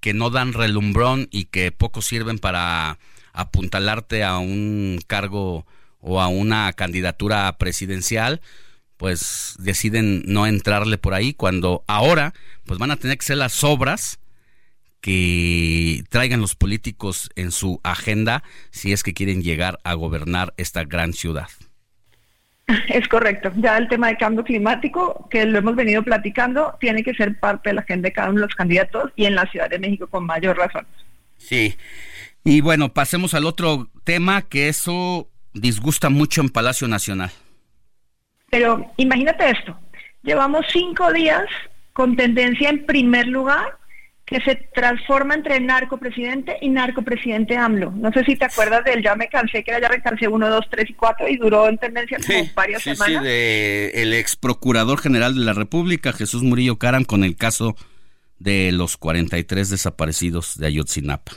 [0.00, 2.98] que no dan relumbrón y que poco sirven para
[3.32, 5.66] apuntalarte a un cargo
[6.00, 8.40] o a una candidatura presidencial,
[8.96, 13.64] pues deciden no entrarle por ahí cuando ahora pues van a tener que ser las
[13.64, 14.18] obras
[15.00, 20.84] que traigan los políticos en su agenda si es que quieren llegar a gobernar esta
[20.84, 21.48] gran ciudad.
[22.88, 23.52] Es correcto.
[23.56, 27.70] Ya el tema de cambio climático, que lo hemos venido platicando, tiene que ser parte
[27.70, 30.06] de la agenda de cada uno de los candidatos y en la Ciudad de México
[30.06, 30.86] con mayor razón.
[31.36, 31.76] Sí.
[32.44, 37.30] Y bueno, pasemos al otro tema que eso disgusta mucho en Palacio Nacional.
[38.50, 39.78] Pero imagínate esto,
[40.22, 41.44] llevamos cinco días
[41.92, 43.78] con tendencia en primer lugar
[44.32, 47.92] que se transforma entre narcopresidente y narcopresidente AMLO.
[47.92, 50.48] No sé si te acuerdas del ya me cansé, que era ya me cansé 1,
[50.48, 53.22] 2, 3 y 4 y duró en tendencia como varias sí, semanas.
[53.22, 57.76] Sí, de el ex procurador general de la República, Jesús Murillo Caram, con el caso
[58.38, 61.32] de los 43 desaparecidos de Ayotzinapa.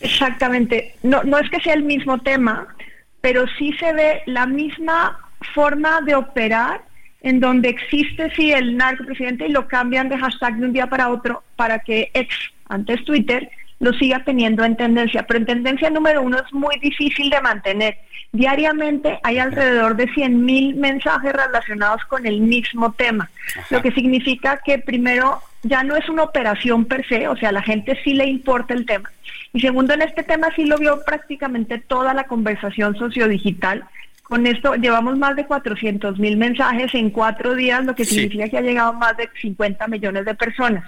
[0.00, 0.94] Exactamente.
[1.02, 2.76] No, no es que sea el mismo tema,
[3.20, 5.18] pero sí se ve la misma
[5.54, 6.84] forma de operar
[7.22, 11.08] en donde existe sí el narcopresidente y lo cambian de hashtag de un día para
[11.08, 12.34] otro para que ex,
[12.68, 15.24] antes Twitter, lo siga teniendo en tendencia.
[15.26, 17.98] Pero en tendencia número uno es muy difícil de mantener.
[18.32, 23.30] Diariamente hay alrededor de 100.000 mensajes relacionados con el mismo tema,
[23.70, 27.52] lo que significa que primero ya no es una operación per se, o sea, a
[27.52, 29.10] la gente sí le importa el tema.
[29.52, 33.84] Y segundo, en este tema sí lo vio prácticamente toda la conversación sociodigital.
[34.28, 38.58] Con esto llevamos más de 400 mil mensajes en cuatro días, lo que significa que
[38.58, 40.84] ha llegado más de 50 millones de personas.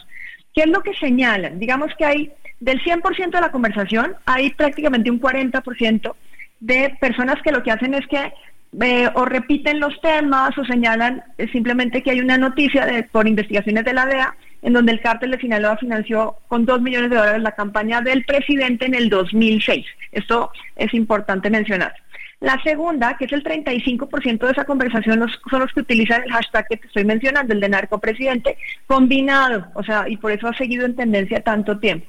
[0.52, 1.60] ¿Qué es lo que señalan?
[1.60, 6.14] Digamos que hay del 100% de la conversación, hay prácticamente un 40%
[6.58, 8.32] de personas que lo que hacen es que
[8.80, 13.28] eh, o repiten los temas o señalan eh, simplemente que hay una noticia de, por
[13.28, 17.16] investigaciones de la DEA en donde el cártel de Sinaloa financió con dos millones de
[17.16, 19.86] dólares la campaña del presidente en el 2006.
[20.10, 21.94] Esto es importante mencionar.
[22.40, 26.68] La segunda, que es el 35% de esa conversación, son los que utilizan el hashtag
[26.68, 30.86] que te estoy mencionando, el de narcopresidente, combinado, o sea, y por eso ha seguido
[30.86, 32.06] en tendencia tanto tiempo.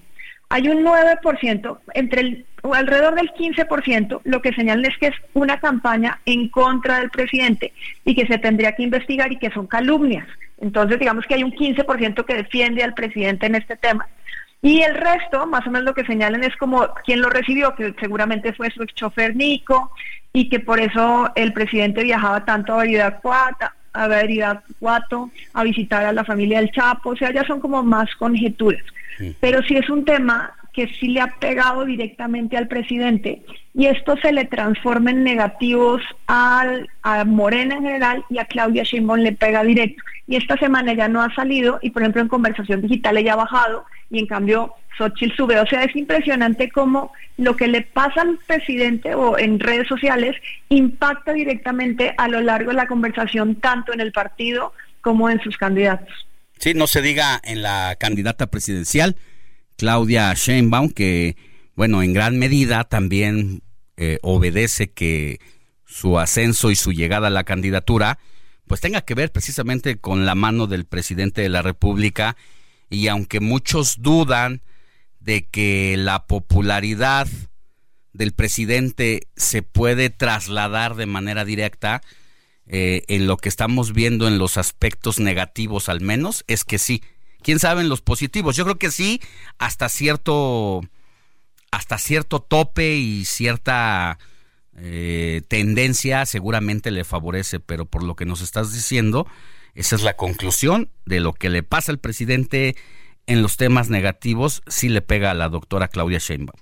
[0.50, 5.60] Hay un 9%, entre el, alrededor del 15%, lo que señalan es que es una
[5.60, 7.74] campaña en contra del presidente
[8.06, 10.28] y que se tendría que investigar y que son calumnias.
[10.60, 14.08] Entonces, digamos que hay un 15% que defiende al presidente en este tema.
[14.62, 17.96] Y el resto, más o menos lo que señalan es como quien lo recibió, que
[18.00, 19.92] seguramente fue su ex chofer Nico,
[20.34, 26.14] y que por eso el presidente viajaba tanto a Cuata, a Cuato, a visitar a
[26.14, 28.84] la familia del Chapo, o sea, ya son como más conjeturas.
[29.40, 33.42] Pero sí es un tema que sí le ha pegado directamente al presidente
[33.74, 38.84] y esto se le transforma en negativos al, a Morena en general y a Claudia
[38.84, 40.02] Sheinbaum le pega directo.
[40.26, 43.44] Y esta semana ya no ha salido y por ejemplo en conversación digital ella ha
[43.44, 45.60] bajado y en cambio Xochitl sube.
[45.60, 50.38] O sea, es impresionante cómo lo que le pasa al presidente o en redes sociales
[50.70, 55.58] impacta directamente a lo largo de la conversación tanto en el partido como en sus
[55.58, 56.26] candidatos.
[56.58, 59.18] Sí, no se diga en la candidata presidencial,
[59.80, 61.38] Claudia Sheinbaum, que,
[61.74, 63.64] bueno, en gran medida también
[63.96, 65.40] eh, obedece que
[65.86, 68.20] su ascenso y su llegada a la candidatura,
[68.68, 72.36] pues tenga que ver precisamente con la mano del presidente de la República
[72.90, 74.62] y aunque muchos dudan
[75.22, 77.30] de que la popularidad
[78.12, 82.02] del presidente se puede trasladar de manera directa,
[82.68, 87.02] eh, en lo que estamos viendo en los aspectos negativos al menos, es que sí.
[87.42, 88.56] ¿Quién sabe en los positivos?
[88.56, 89.22] Yo creo que sí,
[89.58, 90.82] hasta cierto,
[91.72, 94.20] hasta cierto tope y cierta
[94.78, 99.28] eh, tendencia seguramente le favorece, pero por lo que nos estás diciendo,
[99.76, 102.76] esa es la conclusión de lo que le pasa al presidente
[103.28, 106.60] en los temas negativos, sí le pega a la doctora Claudia Sheinbaum.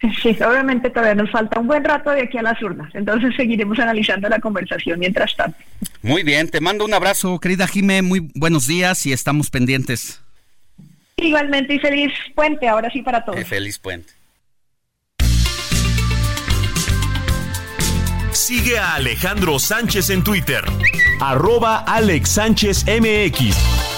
[0.22, 3.78] Sí, obviamente todavía nos falta un buen rato de aquí a las urnas, entonces seguiremos
[3.78, 5.58] analizando la conversación mientras tanto.
[6.02, 10.20] Muy bien, te mando un abrazo, querida Jime, muy buenos días y estamos pendientes.
[11.16, 13.38] Igualmente y feliz puente, ahora sí para todos.
[13.38, 14.12] Eh, feliz puente.
[18.32, 20.62] Sigue a Alejandro Sánchez en Twitter,
[21.20, 23.89] arroba Alex Sánchez MX.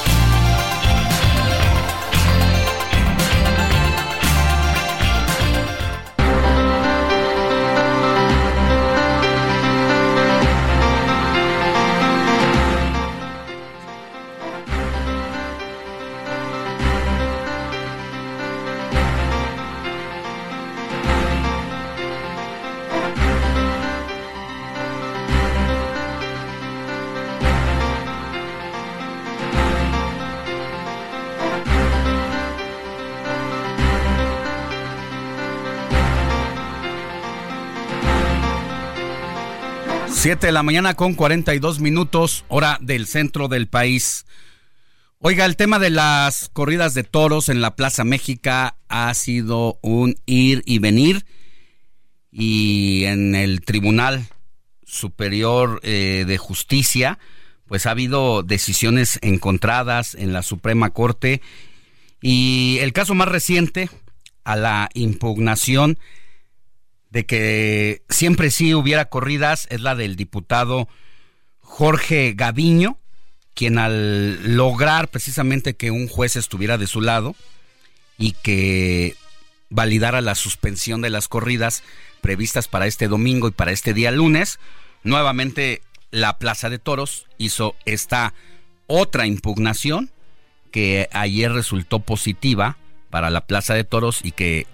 [40.22, 44.24] Siete de la mañana con 42 minutos, hora del centro del país.
[45.18, 48.48] Oiga, el tema de las corridas de toros en la Plaza México
[48.88, 51.26] ha sido un ir y venir
[52.30, 54.28] y en el Tribunal
[54.84, 57.18] Superior eh, de Justicia
[57.66, 61.42] pues ha habido decisiones encontradas en la Suprema Corte
[62.20, 63.90] y el caso más reciente
[64.44, 65.98] a la impugnación
[67.12, 70.88] de que siempre sí hubiera corridas es la del diputado
[71.60, 72.96] Jorge Gaviño,
[73.54, 77.36] quien al lograr precisamente que un juez estuviera de su lado
[78.16, 79.14] y que
[79.68, 81.82] validara la suspensión de las corridas
[82.22, 84.58] previstas para este domingo y para este día lunes,
[85.02, 88.32] nuevamente la Plaza de Toros hizo esta
[88.86, 90.10] otra impugnación
[90.70, 92.78] que ayer resultó positiva
[93.10, 94.66] para la Plaza de Toros y que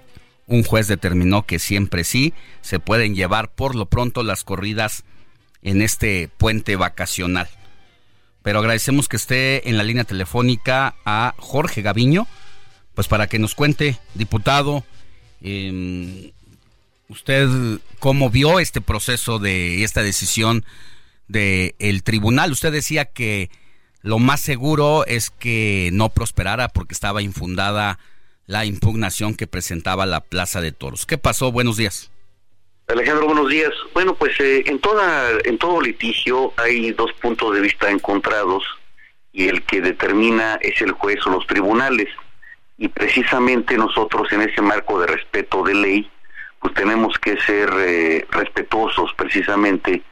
[0.49, 5.05] un juez determinó que siempre sí se pueden llevar por lo pronto las corridas
[5.63, 7.49] en este puente vacacional.
[8.43, 12.27] Pero agradecemos que esté en la línea telefónica a Jorge Gaviño,
[12.95, 14.85] pues para que nos cuente, diputado,
[15.43, 16.33] em,
[17.09, 17.49] usted
[17.99, 20.65] cómo vio este proceso de esta decisión
[21.29, 22.53] del el tribunal.
[22.53, 23.51] Usted decía que
[24.01, 27.99] lo más seguro es que no prosperara porque estaba infundada
[28.49, 31.07] la impugnación que presentaba la Plaza de Toros.
[31.07, 31.53] ¿Qué pasó?
[31.53, 32.11] Buenos días.
[32.89, 33.71] Alejandro, buenos días.
[33.93, 38.65] Bueno, pues eh, en toda en todo litigio hay dos puntos de vista encontrados
[39.33, 42.09] y el que determina es el juez o los tribunales.
[42.79, 46.11] Y precisamente nosotros en ese marco de respeto de ley,
[46.61, 50.03] pues tenemos que ser eh, respetuosos precisamente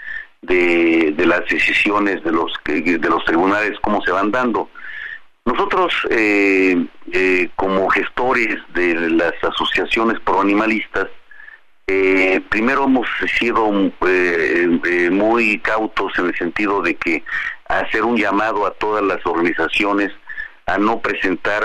[0.43, 4.69] de, las decisiones de los de los tribunales cómo se van dando.
[5.47, 11.07] Nosotros, eh, eh, como gestores de las asociaciones proanimalistas,
[11.87, 13.07] eh, primero hemos
[13.39, 13.71] sido
[14.09, 17.23] eh, muy cautos en el sentido de que
[17.69, 20.11] hacer un llamado a todas las organizaciones
[20.67, 21.63] a no presentar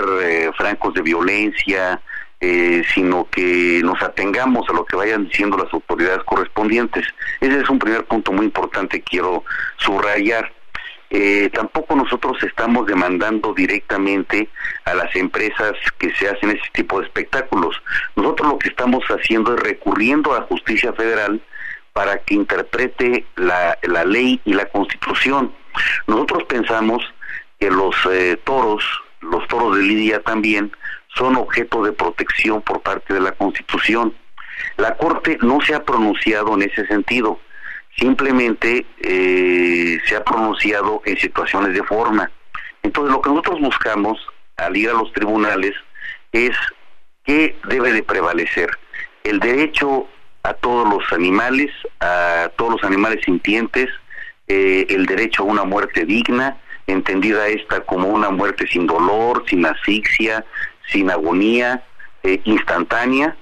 [0.56, 2.00] francos de violencia,
[2.94, 7.04] sino que nos atengamos a lo que vayan diciendo las autoridades correspondientes.
[7.40, 9.44] Ese es un primer punto muy importante que quiero
[9.78, 10.52] subrayar.
[11.14, 14.48] Eh, tampoco nosotros estamos demandando directamente
[14.86, 17.76] a las empresas que se hacen ese tipo de espectáculos.
[18.16, 21.42] Nosotros lo que estamos haciendo es recurriendo a la justicia federal
[21.92, 25.52] para que interprete la, ley y la constitución.
[26.06, 27.04] Nosotros pensamos
[27.60, 28.82] que los eh, toros,
[29.20, 30.72] los toros de Lidia también,
[31.14, 34.14] son objeto de protección por parte de la constitución.
[34.78, 37.38] La Corte no se ha pronunciado en ese sentido
[37.96, 42.30] simplemente eh, se ha pronunciado en situaciones de forma.
[42.82, 44.18] Entonces lo que nosotros buscamos
[44.56, 45.72] al ir a los tribunales
[46.32, 46.56] es
[47.24, 48.70] qué debe de prevalecer.
[49.24, 50.08] El derecho
[50.42, 51.70] a todos los animales,
[52.00, 53.88] a todos los animales sintientes,
[54.48, 59.64] eh, el derecho a una muerte digna, entendida esta como una muerte sin dolor, sin
[59.64, 60.44] asfixia,
[60.88, 61.84] sin agonía,
[62.24, 63.36] eh, instantánea,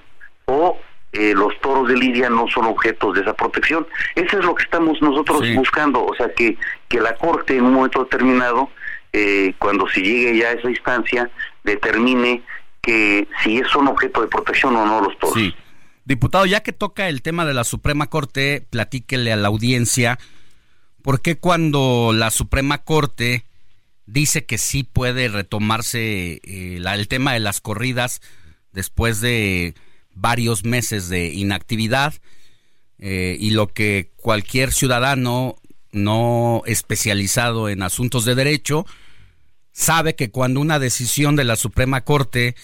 [0.45, 0.77] o
[1.13, 3.85] eh, los toros de Lidia no son objetos de esa protección.
[4.15, 6.57] Eso es lo que estamos nosotros buscando, o sea, que,
[6.87, 8.69] que la Corte en un momento determinado,
[9.11, 11.29] eh, cuando se llegue ya a esa instancia,
[11.63, 12.43] determine
[12.81, 15.35] que si son objeto de protección o no los toros.
[15.35, 15.53] Sí.
[16.05, 20.17] Diputado, ya que toca el tema de la Suprema Corte, platíquele a la audiencia,
[21.03, 23.45] ¿por qué cuando la Suprema Corte
[24.07, 28.21] dice que sí puede retomarse eh, el tema de las corridas
[28.71, 29.75] después de
[30.13, 32.13] varios meses de inactividad
[32.99, 35.55] eh, y lo que cualquier ciudadano
[35.91, 38.85] no especializado en asuntos de derecho
[39.71, 42.55] sabe que cuando una decisión de la Suprema Corte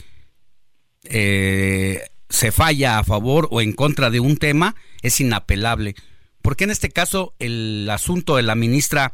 [1.04, 5.96] eh, se falla a favor o en contra de un tema es inapelable.
[6.42, 9.14] Porque en este caso el asunto de la ministra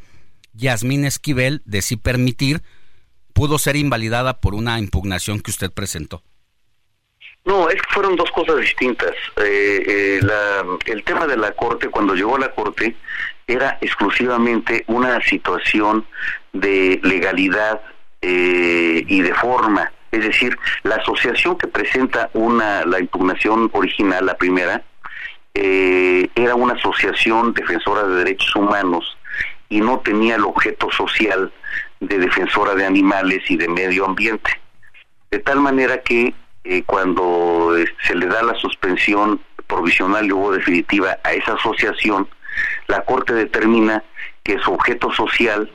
[0.53, 2.63] Yasmín Esquivel de sí permitir
[3.33, 6.23] pudo ser invalidada por una impugnación que usted presentó?
[7.45, 9.11] No, es que fueron dos cosas distintas.
[9.37, 10.21] Eh, eh,
[10.85, 12.95] el tema de la Corte, cuando llegó a la Corte,
[13.47, 16.05] era exclusivamente una situación
[16.53, 17.81] de legalidad
[18.21, 19.91] eh, y de forma.
[20.11, 24.83] Es decir, la asociación que presenta una la impugnación original, la primera,
[25.55, 29.17] era una asociación defensora de derechos humanos
[29.69, 31.51] y no tenía el objeto social
[31.99, 34.51] de defensora de animales y de medio ambiente.
[35.29, 36.33] De tal manera que
[36.63, 42.27] eh, cuando eh, se le da la suspensión provisional y luego definitiva a esa asociación,
[42.87, 44.03] la Corte determina
[44.43, 45.71] que su objeto social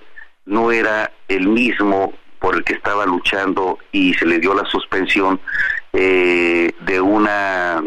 [0.47, 5.41] no era el mismo por el que estaba luchando y se le dio la suspensión
[5.93, 7.83] eh, de una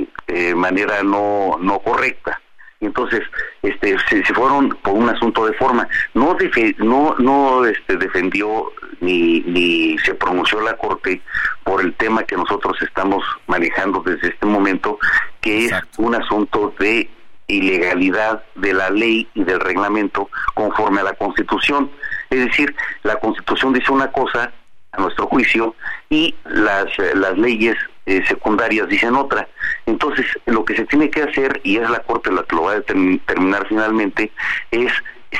[0.56, 2.39] manera no, no correcta.
[2.82, 3.22] Entonces
[3.62, 5.88] este se, fueron por un asunto de forma.
[6.14, 6.36] No
[6.80, 8.72] no no este defendió
[9.02, 11.22] ni ni se pronunció la corte
[11.64, 14.97] por el tema que nosotros estamos manejando desde este momento
[15.41, 17.10] que es un asunto de
[17.47, 21.91] ilegalidad de la ley y del reglamento conforme a la Constitución
[22.30, 24.54] es decir la Constitución dice una cosa
[24.93, 25.76] a nuestro juicio
[26.10, 27.76] y las las leyes
[28.08, 29.47] eh, secundarias dicen otra.
[29.86, 32.72] Entonces, lo que se tiene que hacer, y es la Corte la que lo va
[32.72, 34.32] a determinar finalmente,
[34.72, 34.91] es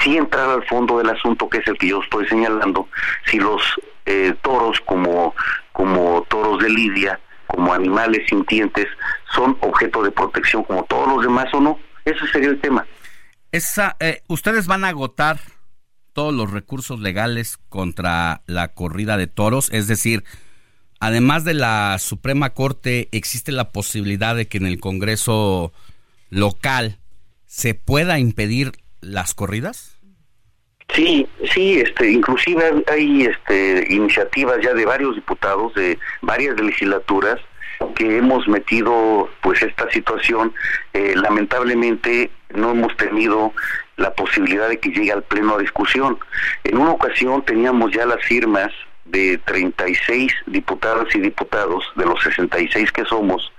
[0.04, 2.88] sí entrar al fondo del asunto, que es el que yo estoy señalando,
[3.26, 3.62] si los
[4.06, 5.36] eh, toros como,
[5.72, 8.88] como toros de lidia, como animales sintientes,
[9.36, 11.80] son objeto de protección como todos los demás o no.
[12.06, 12.86] Ese sería el tema.
[13.52, 15.40] Esa, eh, ¿Ustedes van a agotar
[16.14, 19.70] todos los recursos legales contra la corrida de toros?
[19.72, 20.24] Es decir,
[21.00, 25.74] además de la Suprema Corte, ¿existe la posibilidad de que en el Congreso
[26.30, 26.98] local
[27.46, 28.72] se pueda impedir
[29.02, 29.98] las corridas?
[30.94, 37.40] Sí, sí, este, inclusive hay este, iniciativas ya de varios diputados de varias legislaturas
[37.96, 40.54] que hemos metido pues esta situación.
[40.94, 43.54] Eh, lamentablemente no hemos tenido
[43.98, 46.20] la posibilidad de que llegue al pleno a discusión.
[46.64, 48.72] En una ocasión teníamos ya las firmas
[49.06, 53.52] de 36 diputadas y diputados de los 66 que somos,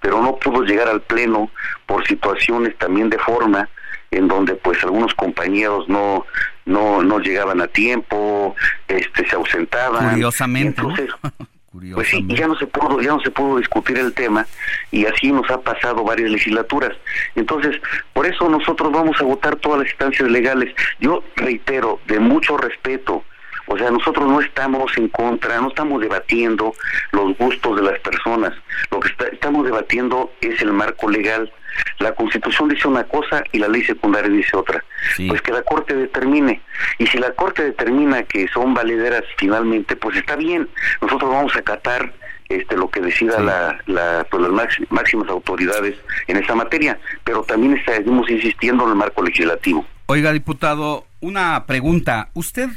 [0.00, 1.50] pero no pudo llegar al pleno
[1.86, 3.68] por situaciones también de forma
[4.16, 6.26] en donde pues algunos compañeros no
[6.66, 8.54] no no llegaban a tiempo,
[8.88, 10.10] este se ausentaban.
[10.10, 10.80] Curiosamente.
[10.80, 11.10] Entonces,
[11.92, 14.46] Pues sí, ya no se pudo, ya no se pudo discutir el tema
[14.92, 16.92] y así nos ha pasado varias legislaturas.
[17.34, 17.76] Entonces,
[18.12, 20.72] por eso nosotros vamos a votar todas las instancias legales.
[21.00, 23.24] Yo reitero, de mucho respeto,
[23.66, 26.74] o sea, nosotros no estamos en contra, no estamos debatiendo
[27.12, 28.52] los gustos de las personas.
[28.90, 31.50] Lo que estamos debatiendo es el marco legal.
[31.98, 34.84] La Constitución dice una cosa y la ley secundaria dice otra.
[35.28, 36.60] Pues que la Corte determine.
[36.98, 40.68] Y si la Corte determina que son valederas finalmente, pues está bien.
[41.00, 42.12] Nosotros vamos a acatar
[42.48, 45.96] este, lo que decida la, la, pues las máximas autoridades
[46.26, 49.86] en esa materia, pero también seguimos insistiendo en el marco legislativo.
[50.06, 52.28] Oiga, diputado, una pregunta.
[52.34, 52.68] ¿Usted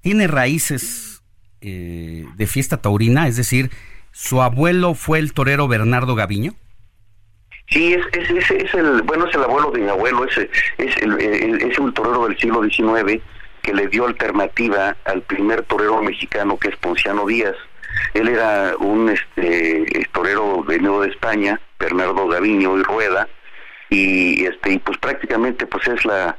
[0.00, 1.22] tiene raíces
[1.60, 3.28] eh, de fiesta taurina?
[3.28, 3.70] Es decir,
[4.12, 6.54] ¿su abuelo fue el torero Bernardo Gaviño?
[7.68, 10.36] Sí, es, es, es, el, bueno, es el abuelo de mi abuelo, es,
[10.78, 13.22] es, el, es un torero del siglo XIX
[13.62, 17.54] que le dio alternativa al primer torero mexicano que es Ponciano Díaz.
[18.14, 23.28] Él era un este, torero venido de España, Bernardo Gaviño y Rueda,
[23.88, 26.36] y este y pues prácticamente pues es la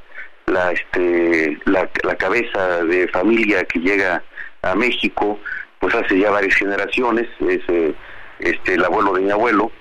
[0.52, 4.24] la este la, la cabeza de familia que llega
[4.62, 5.39] a México
[5.80, 7.93] pues hace ya varias generaciones es eh,
[8.39, 9.72] este el abuelo de mi abuelo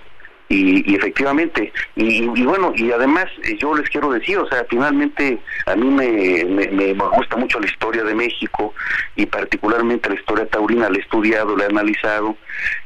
[0.52, 5.76] y, efectivamente, y, bueno, y además eh, yo les quiero decir, o sea, finalmente a
[5.76, 8.74] mí me, me, gusta mucho la historia de México
[9.14, 12.36] y particularmente la historia taurina, la he estudiado, la he analizado,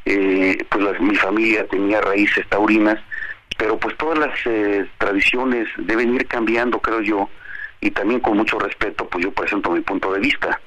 [0.04, 2.98] eh, pues mi familia tenía raíces taurinas,
[3.56, 7.30] pero pues todas las eh, tradiciones deben ir cambiando, creo yo,
[7.84, 10.58] y también con mucho respeto, pues yo presento mi punto de vista.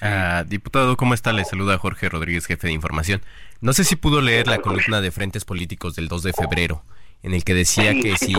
[0.00, 1.32] Ah, diputado, ¿cómo está?
[1.32, 3.22] Le saluda Jorge Rodríguez, jefe de información.
[3.60, 6.82] No sé si pudo leer la columna de Frentes Políticos del 2 de febrero,
[7.22, 8.34] en el que decía que si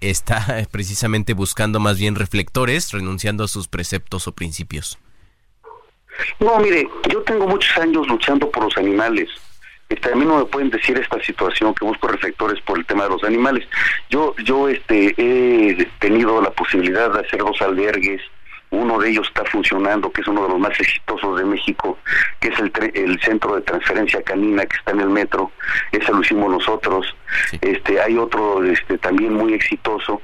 [0.00, 4.98] está precisamente buscando más bien reflectores, renunciando a sus preceptos o principios.
[6.40, 9.28] No, mire, yo tengo muchos años luchando por los animales.
[9.88, 13.04] Este, a mí no me pueden decir esta situación que busco reflectores por el tema
[13.04, 13.66] de los animales.
[14.10, 18.22] Yo, yo este, he tenido la posibilidad de hacer dos albergues,
[18.70, 21.98] uno de ellos está funcionando, que es uno de los más exitosos de México,
[22.40, 25.52] que es el, el centro de transferencia canina que está en el metro.
[25.92, 27.14] Ese lo hicimos nosotros.
[27.60, 30.22] Este, hay otro este, también muy exitoso.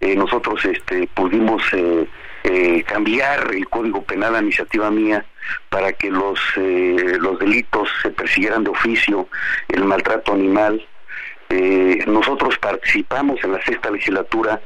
[0.00, 2.08] Eh, nosotros este, pudimos eh,
[2.44, 5.24] eh, cambiar el código penal a iniciativa mía
[5.68, 9.28] para que los, los delitos se persiguieran de oficio,
[9.68, 10.86] el maltrato animal.
[12.06, 14.60] nosotros participamos en la sexta legislatura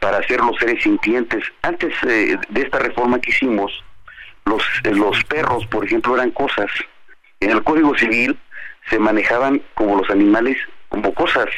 [0.00, 1.44] para hacer los seres sintientes.
[1.62, 3.72] Antes eh, de esta reforma que hicimos,
[4.46, 6.70] los, eh, los perros, por ejemplo, eran cosas.
[7.38, 8.36] En el Código Civil
[8.88, 10.56] se manejaban como los animales,
[10.88, 11.48] como cosas.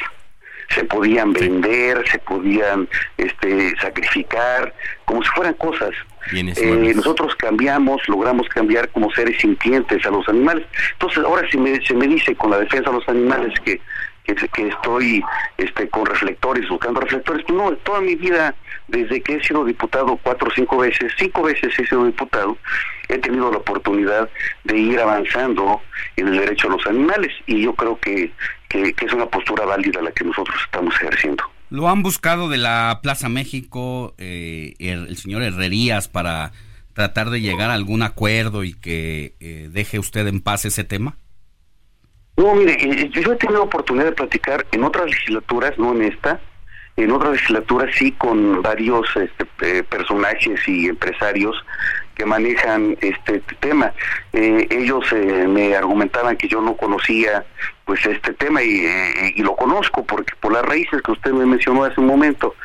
[0.73, 4.73] Se podían vender, se podían este, sacrificar,
[5.05, 5.91] como si fueran cosas.
[6.31, 10.65] Eh, nosotros cambiamos, logramos cambiar como seres sintientes a los animales.
[10.93, 13.81] Entonces, ahora si me, se me dice con la defensa de los animales que
[14.23, 15.23] que, estoy
[15.57, 17.45] este, con reflectores, buscando reflectores.
[17.49, 18.55] No, toda mi vida,
[18.87, 22.57] desde que he sido diputado cuatro o cinco veces, cinco veces he sido diputado,
[23.09, 24.29] he tenido la oportunidad
[24.63, 25.81] de ir avanzando
[26.15, 28.31] en el derecho a los animales y yo creo que,
[28.95, 31.43] que, es una postura válida la que nosotros estamos ejerciendo.
[31.69, 36.51] ¿Lo han buscado de la Plaza México eh, el, señor Herrerías para
[36.93, 41.17] tratar de llegar a algún acuerdo y que eh, deje usted en paz ese tema?
[42.35, 46.39] No, mire, eh, yo he tenido oportunidad de platicar en otras legislaturas, no en esta,
[46.95, 51.55] en otras legislaturas sí con varios este, eh, personajes y empresarios
[52.15, 53.93] que manejan este tema.
[54.33, 55.05] Eh, ellos
[55.47, 57.45] me argumentaban que yo no conocía
[57.85, 58.85] pues este tema y,
[59.37, 62.55] lo conozco porque por las raíces que usted me mencionó hace un momento.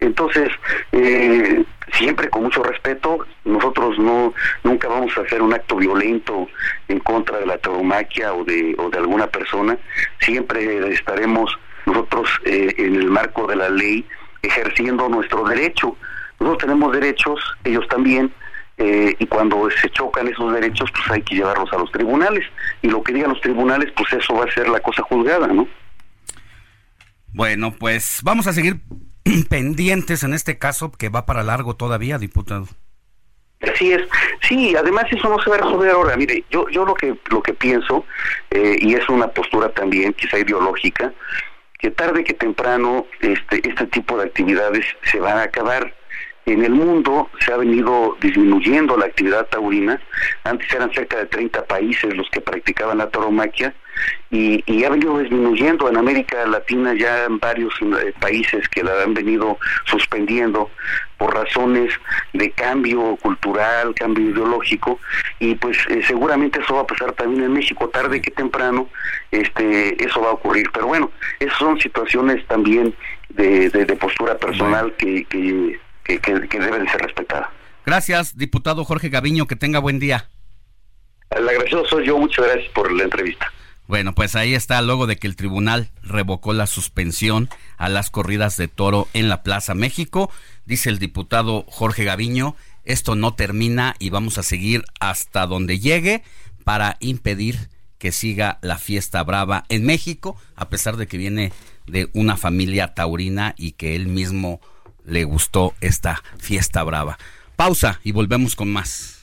[0.00, 0.48] Entonces,
[0.92, 6.46] eh, siempre con mucho respeto, nosotros no nunca vamos a hacer un acto violento
[6.86, 9.76] en contra de la tauromaquia o de, o de alguna persona,
[10.20, 14.06] siempre estaremos nosotros eh, en el marco de la ley
[14.42, 15.96] ejerciendo nuestro derecho.
[16.38, 18.32] Nosotros tenemos derechos, ellos también,
[18.78, 22.44] eh, y cuando se chocan esos derechos, pues hay que llevarlos a los tribunales.
[22.82, 25.68] Y lo que digan los tribunales, pues eso va a ser la cosa juzgada, ¿no?
[27.32, 28.80] Bueno, pues vamos a seguir
[29.48, 32.66] pendientes en este caso que va para largo todavía, diputado.
[33.60, 34.02] Así es,
[34.48, 36.16] sí, además eso no se va a resolver ahora.
[36.16, 38.04] Mire, yo yo lo que lo que pienso
[38.50, 41.12] eh, y es una postura también quizá ideológica
[41.78, 45.97] que tarde que temprano este este tipo de actividades se van a acabar.
[46.48, 50.00] En el mundo se ha venido disminuyendo la actividad taurina.
[50.44, 53.74] Antes eran cerca de 30 países los que practicaban la tauromaquia
[54.30, 55.90] y, y ha venido disminuyendo.
[55.90, 60.70] En América Latina ya en varios eh, países que la han venido suspendiendo
[61.18, 61.92] por razones
[62.32, 64.98] de cambio cultural, cambio ideológico
[65.40, 68.88] y pues eh, seguramente eso va a pasar también en México tarde que temprano
[69.32, 72.94] este eso va a ocurrir pero bueno esas son situaciones también
[73.30, 75.80] de, de, postura personal que, que
[76.16, 77.52] que, debe de ser respetada.
[77.84, 80.28] Gracias, diputado Jorge Gaviño, que tenga buen día.
[81.30, 83.52] El agradecido soy yo, muchas gracias por la entrevista.
[83.86, 87.48] Bueno, pues ahí está, luego de que el tribunal revocó la suspensión
[87.78, 90.30] a las corridas de toro en la Plaza México,
[90.66, 92.54] dice el diputado Jorge Gaviño,
[92.84, 96.22] esto no termina y vamos a seguir hasta donde llegue
[96.64, 101.52] para impedir que siga la fiesta brava en México, a pesar de que viene
[101.86, 104.60] de una familia taurina y que él mismo
[105.08, 107.18] le gustó esta fiesta brava.
[107.56, 109.18] Pausa y volvemos con más.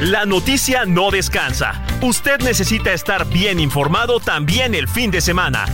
[0.00, 1.80] La noticia no descansa.
[2.02, 5.64] Usted necesita estar bien informado también el fin de semana.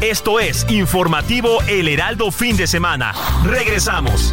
[0.00, 3.12] Esto es Informativo El Heraldo Fin de Semana.
[3.44, 4.32] Regresamos.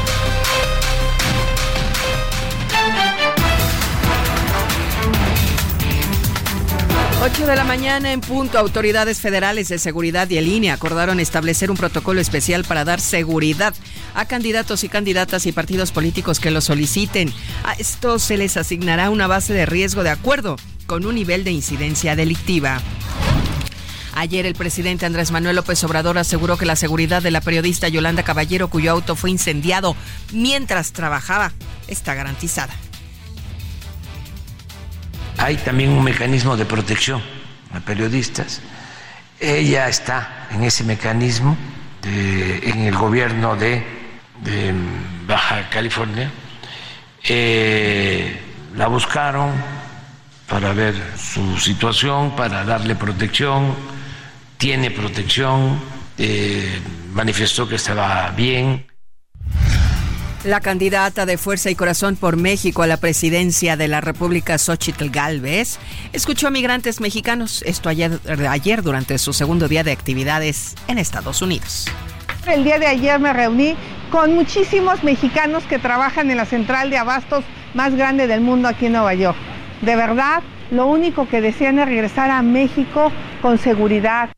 [7.23, 11.69] 8 de la mañana en punto, autoridades federales de seguridad y en línea acordaron establecer
[11.69, 13.75] un protocolo especial para dar seguridad
[14.15, 17.31] a candidatos y candidatas y partidos políticos que lo soliciten.
[17.63, 20.55] A estos se les asignará una base de riesgo de acuerdo
[20.87, 22.81] con un nivel de incidencia delictiva.
[24.15, 28.23] Ayer el presidente Andrés Manuel López Obrador aseguró que la seguridad de la periodista Yolanda
[28.23, 29.95] Caballero, cuyo auto fue incendiado
[30.33, 31.51] mientras trabajaba,
[31.87, 32.73] está garantizada
[35.41, 37.19] hay también un mecanismo de protección
[37.73, 38.61] a periodistas.
[39.39, 41.57] Ella está en ese mecanismo
[42.03, 43.83] en el gobierno de,
[45.27, 46.31] Baja California.
[47.23, 48.39] Eh,
[48.75, 49.51] la buscaron
[50.47, 53.75] para ver su situación, para darle protección,
[54.57, 55.79] tiene protección,
[56.17, 56.81] eh,
[57.13, 58.85] manifestó que estaba bien.
[60.43, 65.11] La candidata de Fuerza y Corazón por México a la presidencia de la República, Xochitl
[65.11, 65.77] Galvez,
[66.13, 71.85] escuchó a migrantes mexicanos, esto ayer, durante su segundo día de actividades en Estados Unidos.
[72.47, 73.75] El día de ayer me reuní
[74.09, 77.43] con muchísimos mexicanos que trabajan en la central de abastos
[77.75, 79.37] más grande del mundo aquí en Nueva York.
[79.83, 83.11] De verdad, lo único que desean es regresar a México
[83.43, 84.31] con seguridad.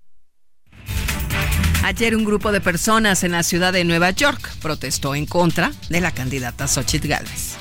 [1.83, 5.99] Ayer un grupo de personas en la ciudad de Nueva York protestó en contra de
[5.99, 7.57] la candidata Xochitl Gálvez.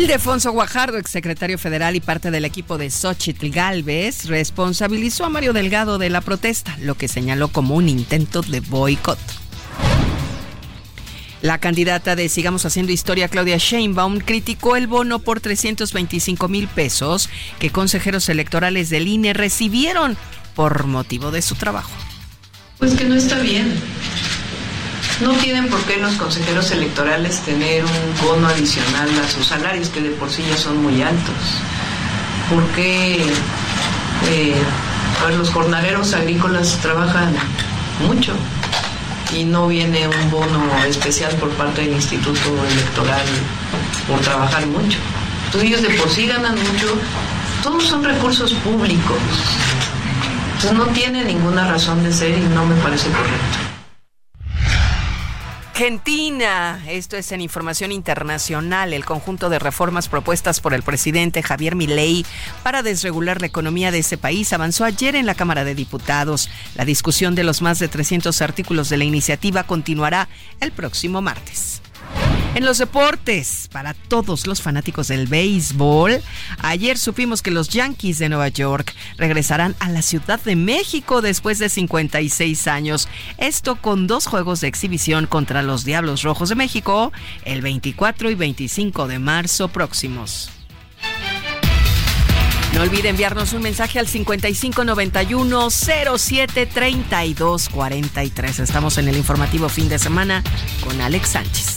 [0.00, 5.98] Ildefonso Guajardo, exsecretario federal y parte del equipo de Xochitl Galvez, responsabilizó a Mario Delgado
[5.98, 9.18] de la protesta, lo que señaló como un intento de boicot.
[11.42, 17.28] La candidata de Sigamos Haciendo Historia, Claudia Sheinbaum, criticó el bono por 325 mil pesos
[17.58, 20.16] que consejeros electorales del INE recibieron
[20.54, 21.92] por motivo de su trabajo.
[22.78, 23.70] Pues que no está bien.
[25.20, 30.00] No tienen por qué los consejeros electorales tener un bono adicional a sus salarios, que
[30.00, 31.34] de por sí ya son muy altos.
[32.48, 33.26] ¿Por qué
[34.30, 34.54] eh,
[35.36, 37.34] los jornaleros agrícolas trabajan
[38.06, 38.32] mucho
[39.36, 43.26] y no viene un bono especial por parte del Instituto Electoral
[44.08, 44.98] por trabajar mucho?
[45.46, 46.96] Entonces ellos de por sí ganan mucho,
[47.62, 49.18] todos son recursos públicos.
[50.54, 53.69] Entonces no tiene ninguna razón de ser y no me parece correcto.
[55.80, 56.84] Argentina.
[56.88, 58.92] Esto es en información internacional.
[58.92, 62.26] El conjunto de reformas propuestas por el presidente Javier Milei
[62.62, 66.50] para desregular la economía de ese país avanzó ayer en la Cámara de Diputados.
[66.74, 70.28] La discusión de los más de 300 artículos de la iniciativa continuará
[70.60, 71.80] el próximo martes.
[72.54, 76.20] En los deportes, para todos los fanáticos del béisbol,
[76.58, 81.60] ayer supimos que los Yankees de Nueva York regresarán a la Ciudad de México después
[81.60, 83.08] de 56 años.
[83.38, 87.12] Esto con dos juegos de exhibición contra los Diablos Rojos de México
[87.44, 90.50] el 24 y 25 de marzo próximos.
[92.74, 96.68] No olvide enviarnos un mensaje al 5591 07
[97.72, 98.58] 43.
[98.58, 100.42] Estamos en el informativo fin de semana
[100.84, 101.76] con Alex Sánchez.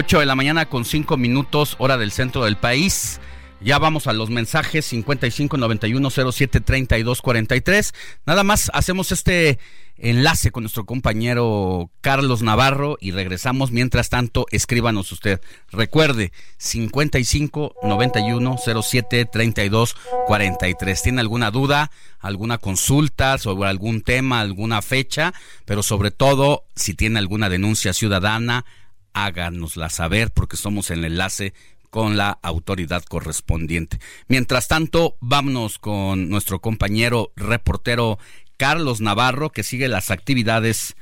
[0.00, 3.20] 8 de la mañana con 5 minutos, hora del centro del país.
[3.60, 7.92] Ya vamos a los mensajes 55 91 07 32 43.
[8.24, 9.58] Nada más hacemos este
[9.98, 13.72] enlace con nuestro compañero Carlos Navarro y regresamos.
[13.72, 15.42] Mientras tanto, escríbanos usted.
[15.70, 19.96] Recuerde 55 91 07 32
[20.26, 21.02] 43.
[21.02, 21.90] ¿Tiene alguna duda,
[22.20, 25.34] alguna consulta sobre algún tema, alguna fecha?
[25.66, 28.64] Pero sobre todo, si tiene alguna denuncia ciudadana,
[29.12, 31.52] háganosla saber porque somos el enlace
[31.90, 33.98] con la autoridad correspondiente.
[34.28, 38.18] Mientras tanto, vámonos con nuestro compañero reportero
[38.56, 40.96] Carlos Navarro, que sigue las actividades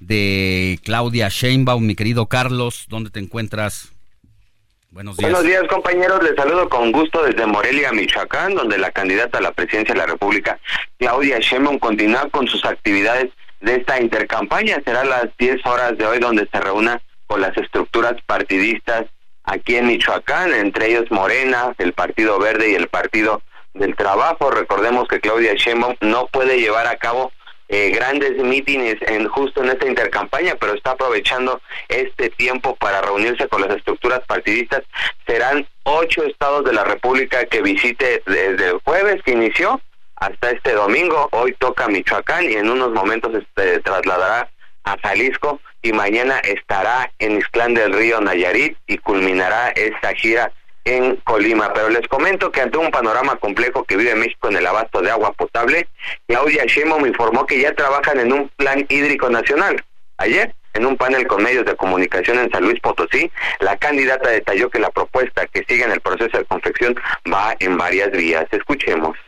[0.00, 1.86] de Claudia Sheinbaum.
[1.86, 3.92] Mi querido Carlos, ¿dónde te encuentras?
[4.90, 5.30] Buenos días.
[5.30, 6.22] Buenos días, compañeros.
[6.22, 10.06] Les saludo con gusto desde Morelia, Michoacán, donde la candidata a la presidencia de la
[10.06, 10.60] República,
[10.98, 14.80] Claudia Sheinbaum, continúa con sus actividades de esta intercampaña.
[14.84, 19.06] Será las 10 horas de hoy donde se reúna con las estructuras partidistas
[19.44, 23.42] aquí en Michoacán, entre ellos Morena, el Partido Verde y el Partido
[23.74, 24.50] del Trabajo.
[24.50, 27.32] Recordemos que Claudia Sheinbaum no puede llevar a cabo
[27.68, 33.48] eh, grandes mítines en justo en esta intercampaña, pero está aprovechando este tiempo para reunirse
[33.48, 34.82] con las estructuras partidistas.
[35.26, 39.80] Serán ocho estados de la República que visite desde el jueves que inició
[40.16, 41.28] hasta este domingo.
[41.32, 44.50] Hoy toca Michoacán y en unos momentos se este, trasladará
[44.84, 50.50] a Jalisco y mañana estará en Isclán del Río Nayarit y culminará esta gira
[50.84, 51.72] en Colima.
[51.74, 55.10] Pero les comento que ante un panorama complejo que vive México en el abasto de
[55.10, 55.86] agua potable,
[56.26, 59.84] Claudia Sheinbaum informó que ya trabajan en un plan hídrico nacional.
[60.16, 63.30] Ayer, en un panel con medios de comunicación en San Luis Potosí,
[63.60, 66.96] la candidata detalló que la propuesta que sigue en el proceso de confección
[67.30, 68.46] va en varias vías.
[68.50, 69.18] Escuchemos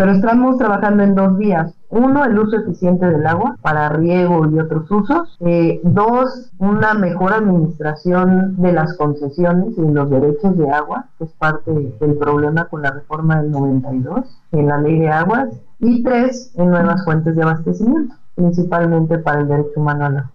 [0.00, 1.74] pero estamos trabajando en dos vías.
[1.90, 5.36] Uno, el uso eficiente del agua para riego y otros usos.
[5.40, 11.32] Eh, dos, una mejor administración de las concesiones y los derechos de agua, que es
[11.32, 15.50] parte del problema con la reforma del 92 en la ley de aguas.
[15.80, 20.32] Y tres, en nuevas fuentes de abastecimiento, principalmente para el derecho humano al agua.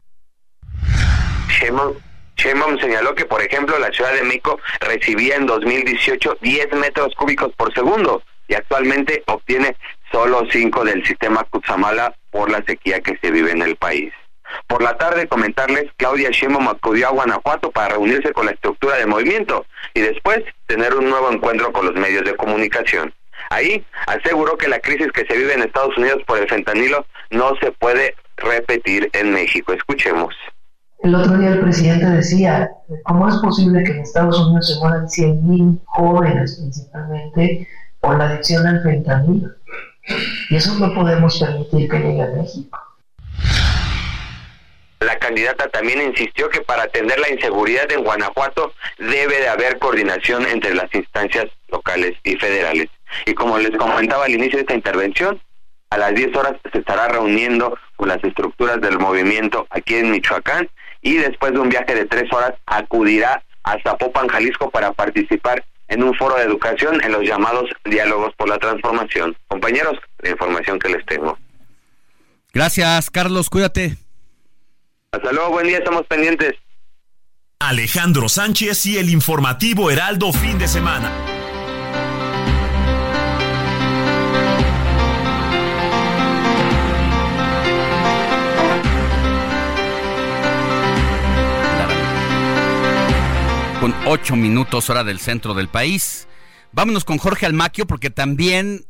[2.37, 7.51] Sheinbaum señaló que, por ejemplo, la Ciudad de México recibía en 2018 10 metros cúbicos
[7.53, 9.75] por segundo y actualmente obtiene
[10.11, 14.13] solo cinco del sistema Kutsamala por la sequía que se vive en el país.
[14.67, 19.05] Por la tarde comentarles, Claudia Sheinbaum acudió a Guanajuato para reunirse con la estructura de
[19.05, 23.13] movimiento y después tener un nuevo encuentro con los medios de comunicación.
[23.49, 27.55] Ahí aseguró que la crisis que se vive en Estados Unidos por el fentanilo no
[27.61, 29.73] se puede repetir en México.
[29.73, 30.33] Escuchemos.
[30.99, 32.69] El otro día el presidente decía,
[33.03, 37.67] ¿cómo es posible que en Estados Unidos se mueran 100.000 jóvenes principalmente
[38.05, 39.49] por la adicción al fentanilo.
[40.49, 42.79] Y eso no podemos permitir que llegue a México.
[44.99, 50.45] La candidata también insistió que para atender la inseguridad en Guanajuato debe de haber coordinación
[50.47, 52.89] entre las instancias locales y federales.
[53.25, 55.41] Y como les comentaba al inicio de esta intervención,
[55.89, 60.69] a las 10 horas se estará reuniendo con las estructuras del movimiento aquí en Michoacán
[61.01, 66.03] y después de un viaje de tres horas acudirá a Zapopan, Jalisco para participar en
[66.03, 69.35] un foro de educación en los llamados diálogos por la transformación.
[69.47, 71.37] Compañeros, la información que les tengo.
[72.53, 73.97] Gracias, Carlos, cuídate.
[75.11, 76.53] Hasta luego, buen día, estamos pendientes.
[77.59, 81.11] Alejandro Sánchez y el informativo Heraldo fin de semana.
[93.85, 96.27] Con ocho minutos hora del centro del país.
[96.71, 98.87] Vámonos con Jorge Almaquio porque también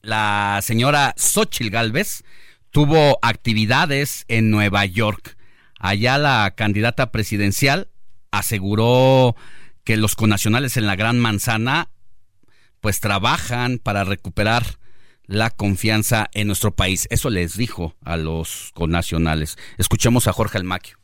[0.00, 2.24] la señora Xochil Gálvez
[2.70, 5.36] tuvo actividades en Nueva York.
[5.78, 7.90] Allá la candidata presidencial
[8.30, 9.36] aseguró
[9.84, 11.90] que los conacionales en la Gran Manzana
[12.80, 14.78] pues trabajan para recuperar
[15.26, 17.06] la confianza en nuestro país.
[17.10, 19.58] Eso les dijo a los conacionales.
[19.76, 21.03] Escuchemos a Jorge Almaquio.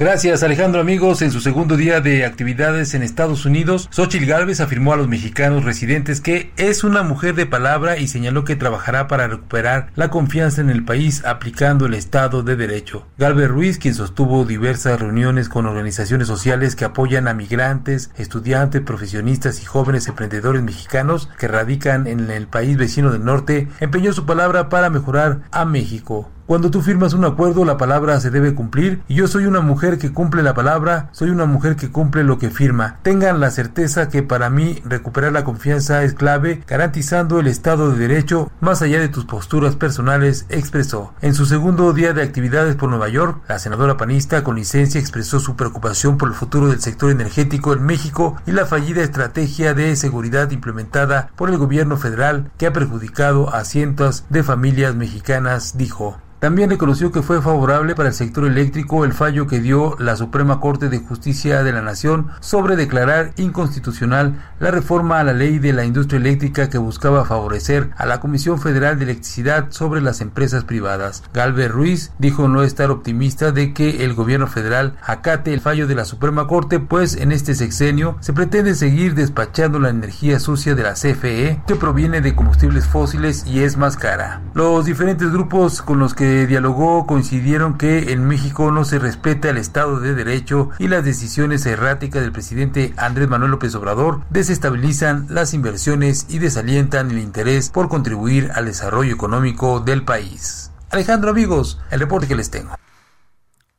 [0.00, 1.20] Gracias Alejandro amigos.
[1.20, 5.62] En su segundo día de actividades en Estados Unidos, Xochitl Gálvez afirmó a los mexicanos
[5.62, 10.62] residentes que es una mujer de palabra y señaló que trabajará para recuperar la confianza
[10.62, 13.06] en el país aplicando el Estado de Derecho.
[13.18, 19.60] Galvez Ruiz, quien sostuvo diversas reuniones con organizaciones sociales que apoyan a migrantes, estudiantes, profesionistas
[19.60, 24.70] y jóvenes emprendedores mexicanos que radican en el país vecino del norte, empeñó su palabra
[24.70, 26.30] para mejorar a México.
[26.50, 29.98] Cuando tú firmas un acuerdo, la palabra se debe cumplir y yo soy una mujer
[29.98, 32.98] que cumple la palabra, soy una mujer que cumple lo que firma.
[33.02, 37.98] Tengan la certeza que para mí recuperar la confianza es clave, garantizando el Estado de
[37.98, 41.14] Derecho más allá de tus posturas personales, expresó.
[41.20, 45.38] En su segundo día de actividades por Nueva York, la senadora panista con licencia expresó
[45.38, 49.94] su preocupación por el futuro del sector energético en México y la fallida estrategia de
[49.94, 56.18] seguridad implementada por el gobierno federal que ha perjudicado a cientos de familias mexicanas, dijo.
[56.40, 60.58] También reconoció que fue favorable para el sector eléctrico el fallo que dio la Suprema
[60.58, 65.74] Corte de Justicia de la Nación sobre declarar inconstitucional la reforma a la ley de
[65.74, 70.64] la industria eléctrica que buscaba favorecer a la Comisión Federal de Electricidad sobre las empresas
[70.64, 71.22] privadas.
[71.34, 75.94] Galvez Ruiz dijo no estar optimista de que el gobierno federal acate el fallo de
[75.94, 80.84] la Suprema Corte, pues en este sexenio se pretende seguir despachando la energía sucia de
[80.84, 84.40] la CFE que proviene de combustibles fósiles y es más cara.
[84.54, 89.56] Los diferentes grupos con los que dialogó coincidieron que en México no se respeta el
[89.56, 95.54] Estado de Derecho y las decisiones erráticas del presidente Andrés Manuel López Obrador desestabilizan las
[95.54, 100.70] inversiones y desalientan el interés por contribuir al desarrollo económico del país.
[100.90, 102.74] Alejandro amigos, el reporte que les tengo.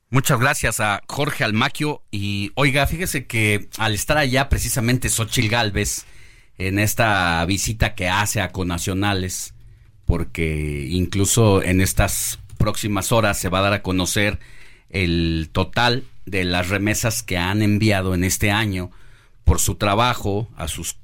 [0.10, 6.06] Muchas gracias a Jorge Almaquio y oiga, fíjese que al estar allá precisamente Xochil Gálvez
[6.58, 9.54] en esta visita que hace a conacionales,
[10.06, 14.39] porque incluso en estas próximas horas se va a dar a conocer
[14.89, 18.91] el total de las remesas que han enviado en este año
[19.43, 20.97] por su trabajo a sus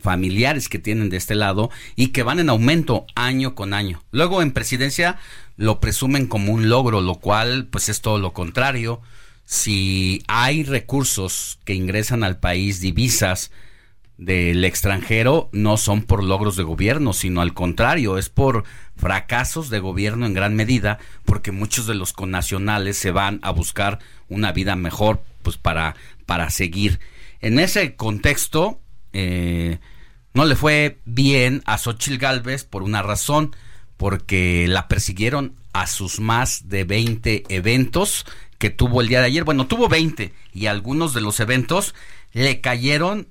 [0.00, 4.02] familiares que tienen de este lado y que van en aumento año con año.
[4.10, 5.18] Luego en presidencia
[5.56, 9.00] lo presumen como un logro, lo cual pues es todo lo contrario.
[9.44, 13.50] Si hay recursos que ingresan al país, divisas,
[14.24, 18.64] del extranjero no son por logros de gobierno, sino al contrario, es por
[19.02, 23.98] fracasos de gobierno en gran medida, porque muchos de los connacionales se van a buscar
[24.28, 27.00] una vida mejor, pues para, para seguir.
[27.40, 28.80] En ese contexto,
[29.12, 29.80] eh,
[30.34, 33.56] no le fue bien a Xochil Gálvez por una razón,
[33.96, 38.24] porque la persiguieron a sus más de 20 eventos
[38.58, 39.42] que tuvo el día de ayer.
[39.42, 41.92] Bueno, tuvo 20 y algunos de los eventos
[42.32, 43.26] le cayeron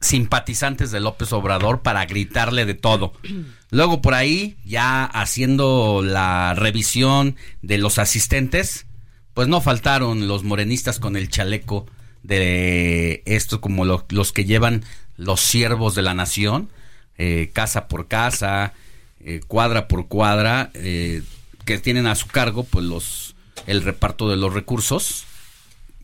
[0.00, 3.12] simpatizantes de López Obrador para gritarle de todo.
[3.70, 8.86] Luego por ahí, ya haciendo la revisión de los asistentes,
[9.34, 11.86] pues no faltaron los morenistas con el chaleco
[12.22, 14.84] de esto como los que llevan
[15.16, 16.70] los siervos de la nación,
[17.16, 18.72] eh, casa por casa,
[19.20, 21.22] eh, cuadra por cuadra, eh,
[21.64, 23.36] que tienen a su cargo pues los
[23.66, 25.26] el reparto de los recursos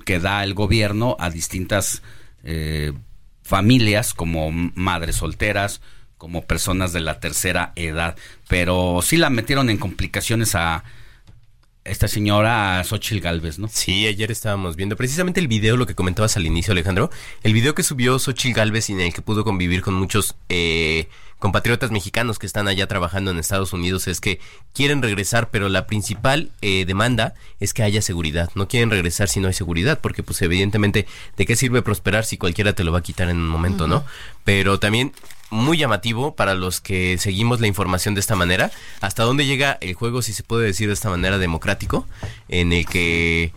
[0.05, 2.03] que da el gobierno a distintas
[3.47, 5.81] familias como madres solteras,
[6.19, 8.17] como personas de la tercera edad,
[8.49, 10.83] pero sí la metieron en complicaciones a,
[11.87, 13.69] esta señora Xochitl Galvez, ¿no?
[13.69, 17.11] Sí, ayer estábamos viendo precisamente el video, lo que comentabas al inicio, Alejandro,
[17.43, 21.09] el video que subió Xochitl Galvez y en el que pudo convivir con muchos eh,
[21.39, 24.41] compatriotas mexicanos que están allá trabajando en Estados Unidos es que
[24.73, 28.51] quieren regresar, pero la principal eh, demanda es que haya seguridad.
[28.55, 31.07] No quieren regresar si no hay seguridad, porque pues evidentemente,
[31.37, 34.05] ¿de qué sirve prosperar si cualquiera te lo va a quitar en un momento, no?
[34.45, 35.13] Pero también
[35.51, 38.71] muy llamativo para los que seguimos la información de esta manera.
[39.01, 42.07] ¿Hasta dónde llega el juego, si se puede decir de esta manera, democrático?
[42.49, 43.53] En el que,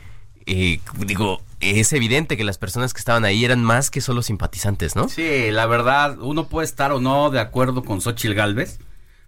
[0.46, 5.10] digo, es evidente que las personas que estaban ahí eran más que solo simpatizantes, ¿no?
[5.10, 8.80] Sí, la verdad, uno puede estar o no de acuerdo con Xochitl Galvez,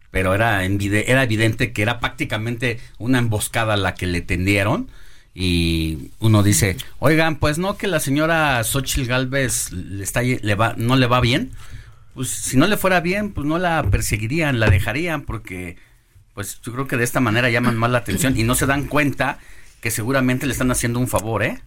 [0.09, 4.89] pero era, era evidente que era prácticamente una emboscada la que le tendieron.
[5.33, 10.73] Y uno dice, oigan, pues no que la señora Xochitl Galvez le está, le va,
[10.77, 11.51] no le va bien
[12.13, 15.77] pues si no le fuera bien, pues no la perseguirían, la dejarían, porque
[16.33, 18.85] pues yo creo que de esta manera llaman más la atención y no se dan
[18.85, 19.39] cuenta
[19.81, 21.59] que seguramente le están haciendo un favor, ¿eh?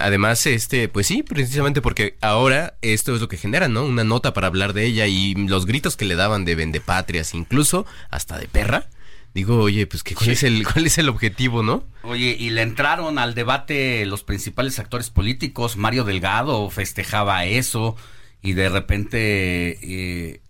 [0.00, 3.84] Además, este, pues sí, precisamente porque ahora esto es lo que genera, ¿no?
[3.84, 7.86] Una nota para hablar de ella y los gritos que le daban de vendepatrias, incluso
[8.10, 8.88] hasta de perra.
[9.34, 11.84] Digo, oye, pues que cuál es el cuál es el objetivo, ¿no?
[12.02, 17.96] Oye, y le entraron al debate los principales actores políticos, Mario Delgado festejaba eso,
[18.42, 20.40] y de repente eh,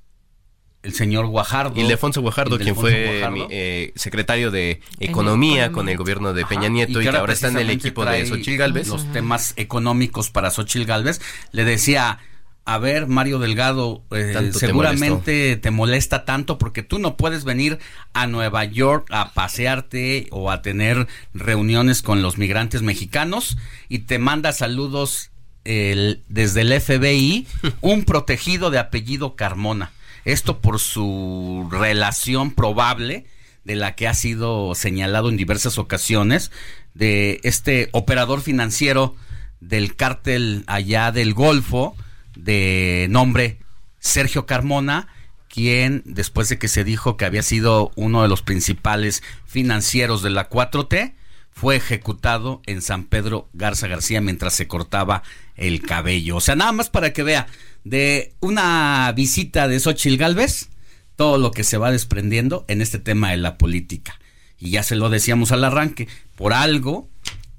[0.83, 1.78] el señor Guajardo.
[1.78, 7.05] Ildefonso Guajardo, quien fue eh, secretario de Economía con el gobierno de Peña Nieto y,
[7.05, 8.89] que, ahora está en el equipo de Xochil Galvez.
[8.89, 11.20] Los temas económicos para Xochil Galvez.
[11.53, 12.18] Le decía,
[12.64, 17.78] a ver, Mario Delgado, eh, seguramente te, molesta tanto porque tú no puedes venir
[18.12, 23.59] a Nueva York a pasearte o a tener reuniones con los migrantes mexicanos
[23.89, 25.31] y te manda saludos
[25.64, 27.47] el, desde el FBI
[27.81, 29.93] un protegido de apellido Carmona.
[30.25, 33.27] Esto por su relación probable
[33.64, 36.51] de la que ha sido señalado en diversas ocasiones
[36.95, 39.14] de este operador financiero
[39.61, 41.95] del cártel allá del Golfo
[42.37, 43.59] de nombre
[43.99, 45.09] Sergio Carmona,
[45.49, 50.31] quien después de que se dijo que había sido uno de los principales financieros de
[50.31, 51.14] la 4T,
[51.51, 55.23] fue ejecutado en San Pedro Garza García mientras se cortaba
[55.57, 56.37] el cabello.
[56.37, 57.49] O sea, nada más para que vea,
[57.85, 60.68] de una visita de Xochitl Galvez,
[61.16, 64.18] todo lo que se va desprendiendo en este tema de la política.
[64.59, 67.09] Y ya se lo decíamos al arranque, por algo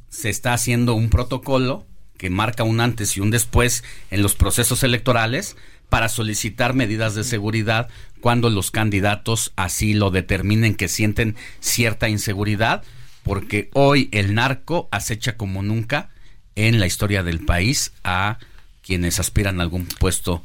[0.09, 1.85] se está haciendo un protocolo
[2.17, 5.55] que marca un antes y un después en los procesos electorales
[5.89, 12.83] para solicitar medidas de seguridad cuando los candidatos así lo determinen que sienten cierta inseguridad,
[13.23, 16.09] porque hoy el narco acecha como nunca
[16.55, 18.37] en la historia del país a
[18.81, 20.43] quienes aspiran a algún puesto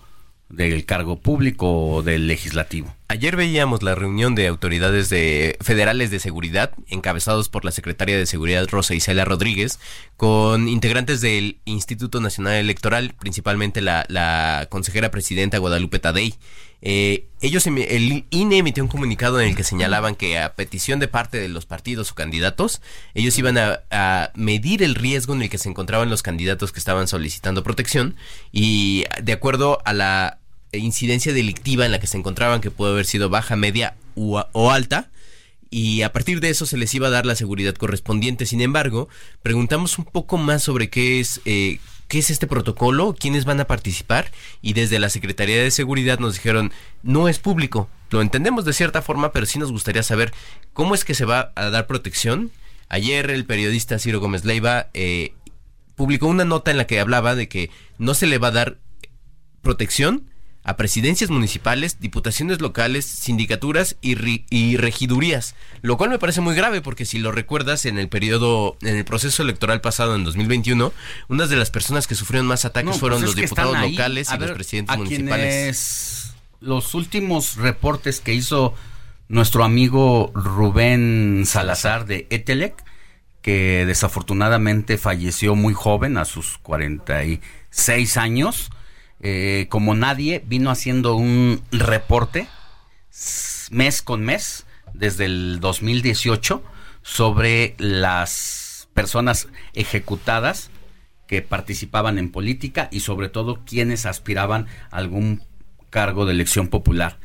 [0.48, 2.94] del cargo público o del legislativo.
[3.08, 8.26] Ayer veíamos la reunión de autoridades de federales de seguridad, encabezados por la secretaria de
[8.26, 9.80] Seguridad Rosa Isela Rodríguez,
[10.16, 16.34] con integrantes del Instituto Nacional Electoral, principalmente la, la consejera presidenta Guadalupe Tadei.
[16.82, 21.08] Eh, ellos, el INE emitió un comunicado en el que señalaban que a petición de
[21.08, 22.80] parte de los partidos o candidatos,
[23.14, 27.08] ellos iban a, medir el riesgo en el que se encontraban los candidatos que estaban
[27.08, 28.16] solicitando protección
[28.52, 30.38] y de acuerdo a la
[30.72, 35.10] incidencia delictiva en la que se encontraban, que puede haber sido baja, media o alta,
[35.70, 38.46] y a partir de eso se les iba a dar la seguridad correspondiente.
[38.46, 39.08] Sin embargo,
[39.42, 43.66] preguntamos un poco más sobre qué es, eh, qué es este protocolo, quiénes van a
[43.66, 44.30] participar
[44.62, 47.88] y desde la Secretaría de Seguridad nos dijeron no es público.
[48.10, 50.32] Lo entendemos de cierta forma, pero sí nos gustaría saber
[50.72, 52.50] cómo es que se va a dar protección.
[52.88, 55.34] Ayer el periodista Ciro Gómez Leiva eh,
[55.96, 58.78] publicó una nota en la que hablaba de que no se le va a dar
[59.62, 60.30] protección
[60.66, 64.16] a presidencias municipales, diputaciones locales, sindicaturas y,
[64.50, 68.76] y, regidurías, lo cual me parece muy grave porque si lo recuerdas en el periodo,
[68.82, 70.92] en el proceso electoral pasado en 2021,
[71.28, 74.50] unas de las personas que sufrieron más ataques pues fueron los diputados locales y los
[74.50, 76.34] presidentes municipales.
[76.60, 78.74] los últimos reportes que hizo
[79.28, 82.84] nuestro amigo Rubén Salazar de Etelec,
[83.40, 88.70] que desafortunadamente falleció muy joven a sus 46 años,
[89.28, 92.46] eh, como nadie, vino haciendo un reporte
[93.72, 96.62] mes con mes desde el 2018
[97.02, 100.70] sobre las personas ejecutadas
[101.26, 105.42] que participaban en política y sobre todo quienes aspiraban a algún
[105.90, 107.18] cargo de elección popular.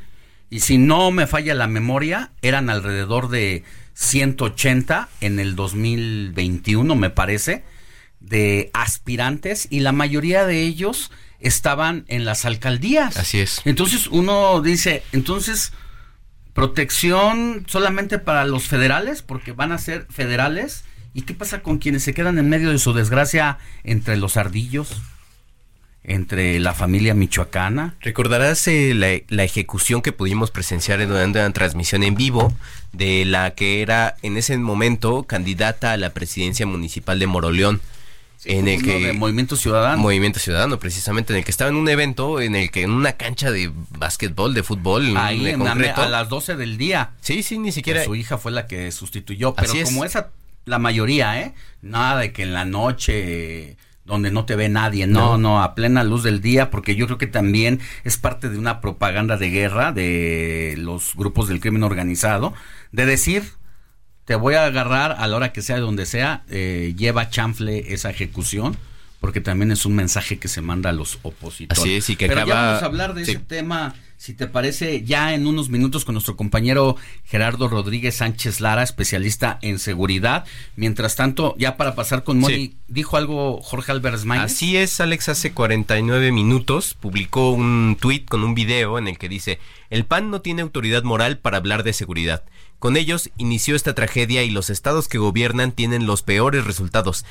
[0.50, 7.12] Y si no me falla la memoria, eran alrededor de 180 en el 2021, me
[7.12, 7.64] parece,
[8.20, 11.12] de aspirantes y la mayoría de ellos
[11.42, 13.18] estaban en las alcaldías.
[13.18, 13.62] Así es.
[13.66, 15.74] Entonces uno dice, entonces,
[16.54, 20.84] protección solamente para los federales, porque van a ser federales
[21.14, 25.02] ¿Y qué pasa con quienes se quedan en medio de su desgracia entre los ardillos?
[26.04, 27.94] entre la familia michoacana.
[28.02, 32.56] Recordarás eh, la, la, ejecución que pudimos presenciar durante una transmisión en vivo
[32.92, 37.82] de la que era en ese momento candidata a la presidencia municipal de Moroleón.
[38.46, 40.02] En el que Movimiento Ciudadano.
[40.02, 43.14] Movimiento Ciudadano precisamente en el que estaba en un evento en el que en una
[43.14, 47.12] cancha de básquetbol de fútbol ahí en a las 12 del día.
[47.22, 50.32] Sí sí ni siquiera su hija fue la que sustituyó pero como esa
[50.66, 55.38] la mayoría eh nada de que en la noche donde no te ve nadie, no,
[55.38, 58.82] no, a plena luz del día, porque yo creo que también es parte de una
[58.82, 62.54] propaganda de guerra de los grupos del crimen organizado,
[62.92, 63.54] de decir,
[64.32, 68.10] te voy a agarrar a la hora que sea, donde sea, eh, lleva chanfle esa
[68.10, 68.78] ejecución,
[69.20, 71.78] porque también es un mensaje que se manda a los opositores.
[71.78, 75.04] Así es, y que Pero ya vamos a hablar de ese tema si te parece,
[75.04, 80.46] ya en unos minutos con nuestro compañero Gerardo Rodríguez Sánchez Lara, especialista en seguridad.
[80.76, 85.54] Mientras tanto, ya para pasar con Moni, dijo algo Jorge Álvarez Así es, Alex, hace
[85.54, 89.58] 49 minutos publicó un tuit con un video en el que dice,
[89.90, 92.44] el PAN no tiene autoridad moral para hablar de seguridad.
[92.82, 97.26] Con ellos inició esta tragedia y los estados que gobiernan tienen los peores resultados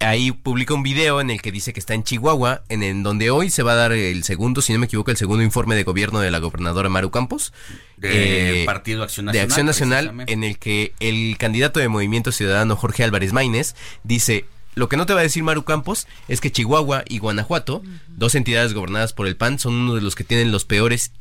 [0.00, 3.30] ahí publica un video en el que dice que está en Chihuahua, en, en, donde
[3.30, 5.84] hoy se va a dar el segundo, si no me equivoco, el segundo informe de
[5.84, 7.52] gobierno de la gobernadora Maru Campos.
[7.96, 9.46] De eh, Partido Acción Nacional.
[9.46, 13.74] De Acción Nacional, en el que el candidato de Movimiento Ciudadano, Jorge Álvarez Maínez,
[14.04, 17.82] dice, lo que no te va a decir Maru Campos es que Chihuahua y Guanajuato,
[18.08, 21.12] dos entidades gobernadas por el PAN, son uno de los que tienen los peores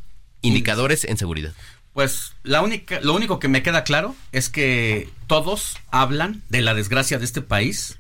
[0.42, 1.54] indicadores en seguridad.
[1.94, 6.74] Pues la única, lo único que me queda claro es que todos hablan de la
[6.74, 8.00] desgracia de este país,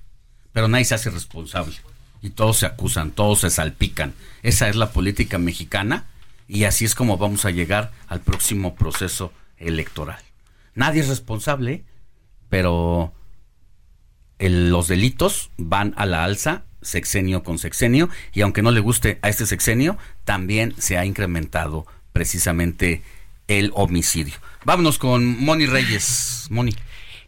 [0.52, 1.76] pero nadie se hace responsable.
[2.22, 4.14] Y todos se acusan, todos se salpican.
[4.41, 6.06] Esa es la política mexicana
[6.48, 10.22] y así es como vamos a llegar al próximo proceso electoral.
[10.74, 11.84] Nadie es responsable,
[12.50, 13.14] pero
[14.39, 19.30] los delitos van a la alza sexenio con sexenio y aunque no le guste a
[19.30, 23.02] este sexenio, también se ha incrementado precisamente
[23.48, 24.36] el homicidio.
[24.66, 26.48] Vámonos con Moni Reyes.
[26.50, 26.74] Moni.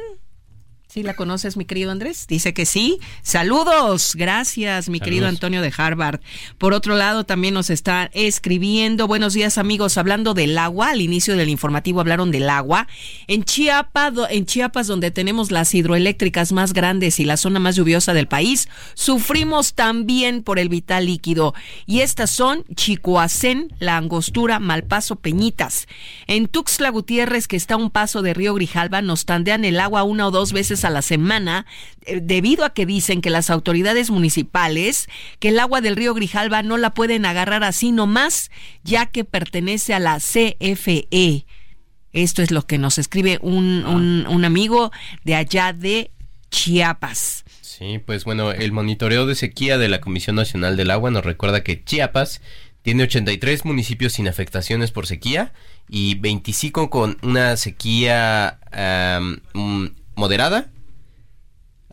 [0.94, 2.28] ¿Sí la conoces, mi querido Andrés?
[2.28, 3.00] Dice que sí.
[3.24, 4.14] Saludos.
[4.16, 6.20] Gracias, mi querido Antonio de Harvard.
[6.60, 9.08] Por otro lado, también nos está escribiendo.
[9.08, 9.98] Buenos días, amigos.
[9.98, 12.88] Hablando del agua, al inicio del informativo hablaron del agua.
[13.26, 18.14] En Chiapas, en Chiapas, donde tenemos las hidroeléctricas más grandes y la zona más lluviosa
[18.14, 21.56] del país, sufrimos también por el vital líquido.
[21.88, 25.88] Y estas son Chicoacén, La Angostura, Malpaso, Peñitas.
[26.28, 30.04] En Tuxtla Gutiérrez, que está a un paso de Río Grijalba, nos tandean el agua
[30.04, 31.66] una o dos veces a la semana,
[32.06, 35.08] eh, debido a que dicen que las autoridades municipales,
[35.40, 38.52] que el agua del río Grijalba no la pueden agarrar así nomás,
[38.84, 41.46] ya que pertenece a la CFE.
[42.14, 44.92] Esto es lo que nos escribe un, un, un amigo
[45.24, 46.12] de allá de
[46.52, 47.44] Chiapas.
[47.62, 51.64] Sí, pues bueno, el monitoreo de sequía de la Comisión Nacional del Agua nos recuerda
[51.64, 52.40] que Chiapas
[52.84, 55.54] tiene 83 municipios sin afectaciones por sequía
[55.90, 58.60] y 25 con una sequía
[60.16, 60.68] moderada.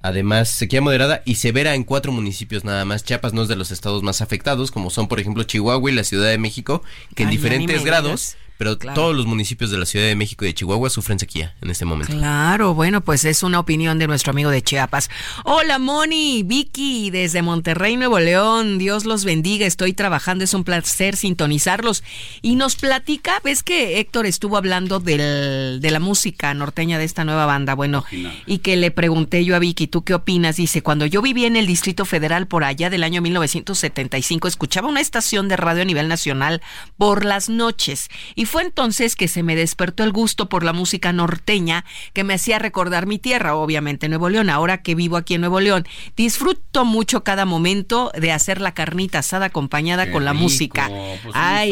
[0.03, 3.05] Además, sequía moderada y severa en cuatro municipios nada más.
[3.05, 6.05] Chiapas no es de los estados más afectados, como son, por ejemplo, Chihuahua y la
[6.05, 6.83] Ciudad de México,
[7.15, 10.55] que en diferentes grados pero todos los municipios de la Ciudad de México y de
[10.55, 12.13] Chihuahua sufren sequía en este momento.
[12.13, 15.09] Claro, bueno, pues es una opinión de nuestro amigo de Chiapas.
[15.47, 18.77] Hola Moni, Vicky, desde Monterrey, Nuevo León.
[18.77, 22.05] Dios los bendiga, estoy trabajando, es un placer sintonizarlos.
[22.43, 27.25] Y nos platica, ves que Héctor estuvo hablando del, de la música norteña de esta
[27.25, 28.05] nueva banda, bueno,
[28.45, 30.57] y que le pregunté yo a Vicky, ¿tú qué opinas?
[30.57, 35.01] Dice, cuando yo vivía en el Distrito Federal por allá del año 1975, escuchaba una
[35.01, 36.61] estación de radio a nivel nacional
[36.99, 41.13] por las noches y fue entonces que se me despertó el gusto por la música
[41.13, 45.43] norteña que me hacía recordar mi tierra, obviamente Nuevo León, ahora que vivo aquí en
[45.43, 45.87] Nuevo León.
[46.17, 50.91] Disfruto mucho cada momento de hacer la carnita asada acompañada con la música.
[51.23, 51.71] Pues Ay,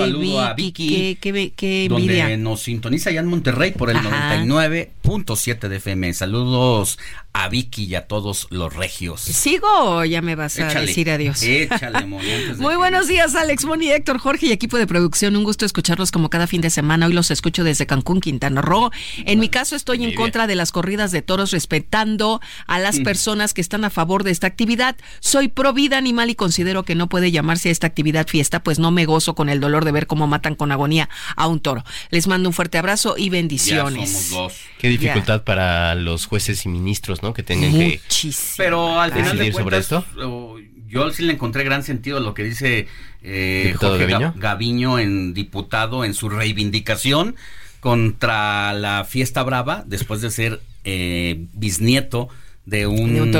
[0.56, 2.22] Vicky, qué, qué, envidia.
[2.22, 6.14] Donde nos sintoniza allá en Monterrey por el 99.7 de FM.
[6.14, 6.98] Saludos
[7.32, 9.20] a Vicky y a todos los regios.
[9.20, 11.42] ¿Sigo o ya me vas a decir adiós?
[11.42, 15.36] Échale, Muy buenos días, Alex, Moni, Héctor, Jorge y equipo de producción.
[15.36, 17.06] Un gusto escucharlos como cada fin de semana.
[17.06, 18.90] Hoy los escucho desde Cancún, Quintana Roo.
[19.24, 23.02] En mi caso estoy en contra de las corridas de toros, respetando a las mm.
[23.02, 24.96] personas que están a favor de esta actividad.
[25.20, 28.90] Soy pro vida animal y considero que no puede llamarse esta actividad fiesta, pues no
[28.90, 31.84] me gozo con el dolor de ver cómo matan con agonía a un toro.
[32.10, 34.32] Les mando un fuerte abrazo y bendiciones.
[34.78, 37.34] Qué dificultad para los jueces y ministros, ¿no?
[37.34, 38.54] Que tengan Muchísimo.
[38.54, 40.77] que Pero al final de cuentas, sobre esto.
[40.88, 42.88] Yo sí le encontré gran sentido a lo que dice
[43.22, 44.98] eh, Jorge Gaviño?
[44.98, 47.36] en diputado en su reivindicación
[47.80, 52.28] contra la fiesta brava después de ser eh, bisnieto
[52.68, 53.32] de un,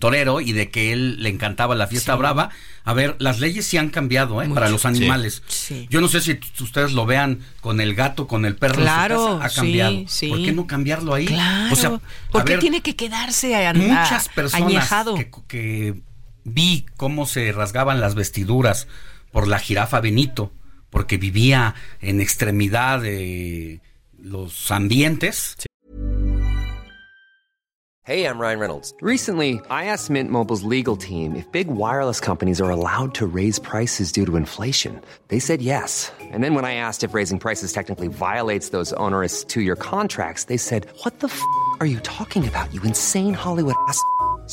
[0.00, 0.40] torero?
[0.40, 2.50] y de que él le encantaba la fiesta brava.
[2.84, 4.48] A ver, las leyes sí han cambiado ¿eh?
[4.48, 5.42] para los animales.
[5.88, 8.82] Yo no sé si ustedes lo vean con el gato, con el perro.
[8.82, 10.04] Claro, ha cambiado.
[10.28, 11.26] ¿Por qué no cambiarlo ahí?
[11.26, 11.72] Claro.
[11.72, 12.00] O sea,
[12.32, 15.94] ¿Por qué tiene que quedarse a, Muchas personas que, que
[16.44, 18.88] vi cómo se rasgaban las vestiduras
[19.30, 20.52] por la jirafa Benito,
[20.90, 23.80] porque vivía en extremidad de
[24.18, 25.56] los ambientes.
[28.04, 28.92] Hey, I'm Ryan Reynolds.
[29.00, 33.60] Recently, I asked Mint Mobile's legal team if big wireless companies are allowed to raise
[33.60, 35.00] prices due to inflation.
[35.28, 36.10] They said yes.
[36.20, 40.58] And then when I asked if raising prices technically violates those onerous two-year contracts, they
[40.58, 41.40] said, "What the f***
[41.78, 42.74] are you talking about?
[42.74, 44.02] You insane Hollywood ass."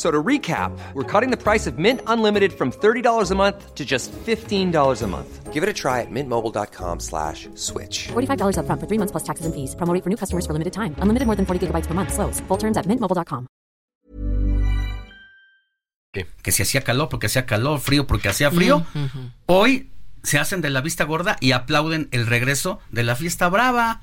[0.00, 3.84] So to recap, we're cutting the price of Mint Unlimited from $30 a month to
[3.84, 4.72] just $15
[5.02, 5.52] a month.
[5.52, 8.08] Give it a try at mintmobile.com slash switch.
[8.08, 9.76] $45 up front for three months plus taxes and fees.
[9.76, 10.94] Promo for new customers for limited time.
[11.02, 12.14] Unlimited more than 40 gigabytes per month.
[12.14, 12.40] Slows.
[12.48, 13.46] Full terms at mintmobile.com.
[16.14, 18.86] Que si hacía calor porque hacía calor, frío porque hacía frío.
[18.94, 19.32] Mm -hmm.
[19.46, 19.90] Hoy
[20.22, 24.00] se hacen de la vista gorda y aplauden el regreso de la fiesta brava.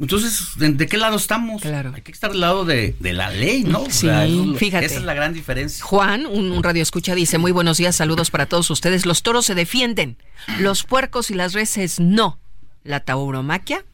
[0.00, 1.60] Entonces, ¿de, qué lado estamos?
[1.60, 1.92] Claro.
[1.94, 3.84] Hay que estar del lado de, la ley, ¿no?
[3.90, 4.08] Sí,
[4.56, 4.86] fíjate.
[4.86, 5.84] Esa es la gran diferencia.
[5.84, 9.04] Juan, un, radio escucha, dice, muy buenos días, saludos para todos ustedes.
[9.04, 10.16] Los toros se defienden,
[10.58, 12.38] los puercos y las reses no.
[12.82, 13.84] La tauromaquia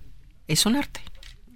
[0.47, 1.01] es un arte.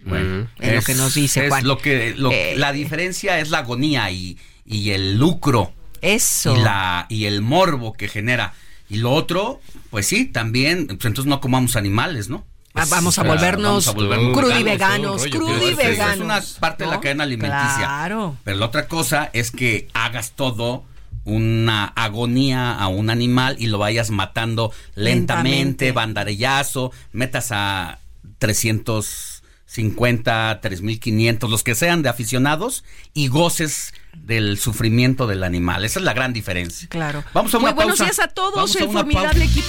[0.04, 1.64] Bueno, es, lo que nos dice Juan.
[1.64, 5.72] Lo que, eh, la diferencia es la agonía y, y el lucro.
[6.00, 6.56] Eso.
[6.56, 8.54] Y, la, y el morbo que genera.
[8.88, 9.60] Y lo otro,
[9.90, 12.44] pues sí, también, pues entonces no comamos animales, ¿no?
[12.80, 16.14] Ah, vamos a volvernos crudo y veganos, crudo y veganos.
[16.14, 17.78] Es una parte de la cadena alimenticia.
[17.78, 18.36] Claro.
[18.44, 20.84] Pero la otra cosa es que hagas todo
[21.24, 25.92] una agonía a un animal y lo vayas matando lentamente, lentamente.
[25.92, 27.98] bandarellazo, metas a
[28.38, 35.84] 350, 3500, los que sean de aficionados y goces del sufrimiento del animal.
[35.84, 36.88] Esa es la gran diferencia.
[36.88, 37.22] Claro.
[37.34, 39.68] Vamos a una Muy buenos días a todos, el formidable equipo.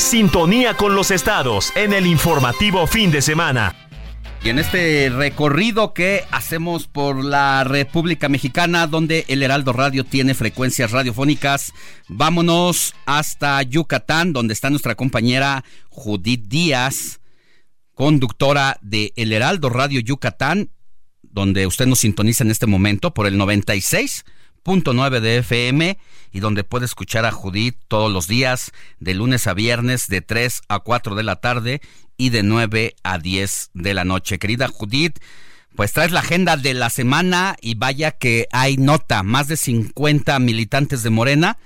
[0.00, 3.76] Sintonía con los estados en el informativo fin de semana.
[4.42, 10.32] Y en este recorrido que hacemos por la República Mexicana, donde el Heraldo Radio tiene
[10.32, 11.74] frecuencias radiofónicas,
[12.08, 17.20] vámonos hasta Yucatán, donde está nuestra compañera Judith Díaz,
[17.94, 20.70] conductora de El Heraldo Radio Yucatán,
[21.22, 24.24] donde usted nos sintoniza en este momento por el 96
[24.92, 25.98] nueve de FM
[26.32, 30.62] y donde puede escuchar a Judith todos los días de lunes a viernes de 3
[30.68, 31.80] a 4 de la tarde
[32.16, 34.38] y de 9 a 10 de la noche.
[34.38, 35.18] Querida Judith,
[35.74, 39.22] pues traes la agenda de la semana y vaya que hay nota.
[39.22, 41.58] Más de 50 militantes de Morena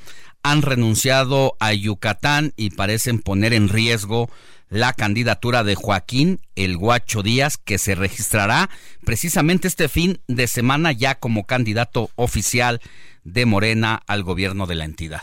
[0.42, 4.30] han renunciado a Yucatán y parecen poner en riesgo
[4.74, 8.68] la candidatura de Joaquín El Guacho Díaz, que se registrará
[9.06, 12.80] precisamente este fin de semana ya como candidato oficial
[13.22, 15.22] de Morena al gobierno de la entidad.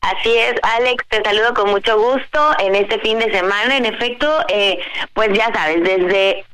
[0.00, 3.76] Así es, Alex, te saludo con mucho gusto en este fin de semana.
[3.76, 4.80] En efecto, eh,
[5.14, 6.44] pues ya sabes, desde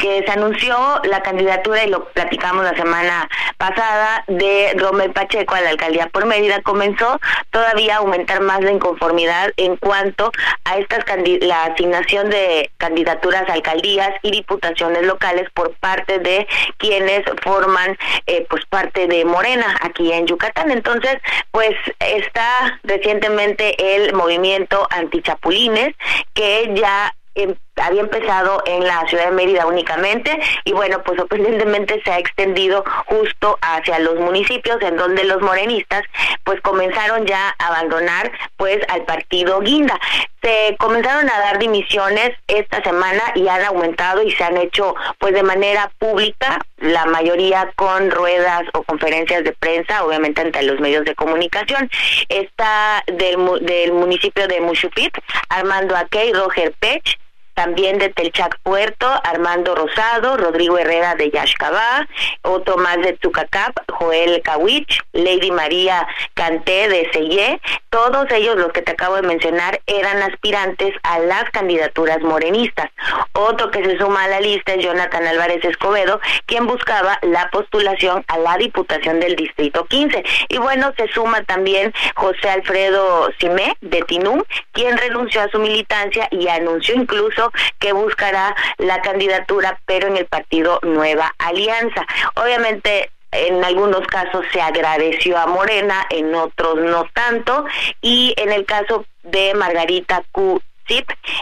[0.00, 5.60] que se anunció la candidatura y lo platicamos la semana pasada de Romel Pacheco a
[5.60, 7.18] la alcaldía por Mérida comenzó
[7.50, 10.30] todavía a aumentar más la inconformidad en cuanto
[10.64, 11.04] a estas
[11.40, 18.46] la asignación de candidaturas a alcaldías y diputaciones locales por parte de quienes forman eh,
[18.48, 20.70] pues parte de Morena aquí en Yucatán.
[20.70, 21.16] Entonces
[21.50, 25.94] pues está recientemente el movimiento antichapulines
[26.34, 32.00] que ya em, había empezado en la ciudad de Mérida únicamente y bueno, pues sorprendentemente
[32.04, 36.02] se ha extendido justo hacia los municipios en donde los morenistas
[36.44, 39.98] pues comenzaron ya a abandonar pues al partido Guinda.
[40.42, 45.34] Se comenzaron a dar dimisiones esta semana y han aumentado y se han hecho pues
[45.34, 51.04] de manera pública, la mayoría con ruedas o conferencias de prensa, obviamente ante los medios
[51.04, 51.90] de comunicación.
[52.28, 55.16] Está del, del municipio de Mushupit,
[55.48, 57.18] Armando Akey, Roger Pech,
[57.58, 62.06] también de Telchac Puerto, Armando Rosado, Rodrigo Herrera de Yaxcabá,
[62.42, 67.60] otro más de Tucacap, Joel Kawich, Lady María Canté de Seyé,
[67.90, 72.90] todos ellos los que te acabo de mencionar eran aspirantes a las candidaturas morenistas.
[73.32, 78.24] Otro que se suma a la lista es Jonathan Álvarez Escobedo, quien buscaba la postulación
[78.28, 80.22] a la Diputación del Distrito 15.
[80.48, 86.28] Y bueno, se suma también José Alfredo Simé de Tinum, quien renunció a su militancia
[86.30, 87.47] y anunció incluso
[87.78, 92.06] que buscará la candidatura, pero en el partido Nueva Alianza.
[92.34, 97.66] Obviamente en algunos casos se agradeció a Morena, en otros no tanto,
[98.00, 100.62] y en el caso de Margarita Q.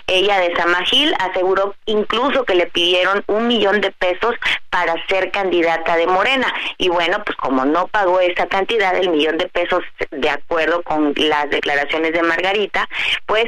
[0.08, 4.34] ella de Samagil aseguró incluso que le pidieron un millón de pesos
[4.70, 6.52] para ser candidata de Morena.
[6.78, 11.14] Y bueno, pues como no pagó esa cantidad, el millón de pesos, de acuerdo con
[11.16, 12.88] las declaraciones de Margarita,
[13.26, 13.46] pues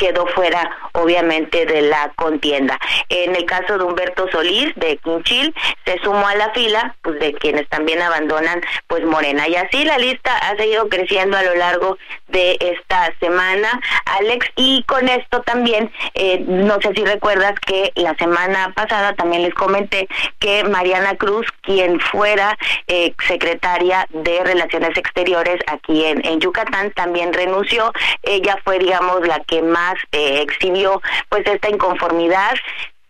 [0.00, 2.78] quedó fuera obviamente de la contienda.
[3.10, 5.54] En el caso de Humberto Solís de Quinchil
[5.84, 9.46] se sumó a la fila pues de quienes también abandonan pues Morena.
[9.46, 11.98] Y así la lista ha seguido creciendo a lo largo
[12.28, 13.78] de esta semana
[14.18, 14.46] Alex.
[14.56, 19.54] Y con esto también eh, no sé si recuerdas que la semana pasada también les
[19.54, 20.08] comenté
[20.38, 22.56] que Mariana Cruz quien fuera
[22.86, 27.92] eh, secretaria de Relaciones Exteriores aquí en, en Yucatán también renunció.
[28.22, 32.54] Ella fue digamos la que más eh, exhibió pues esta inconformidad.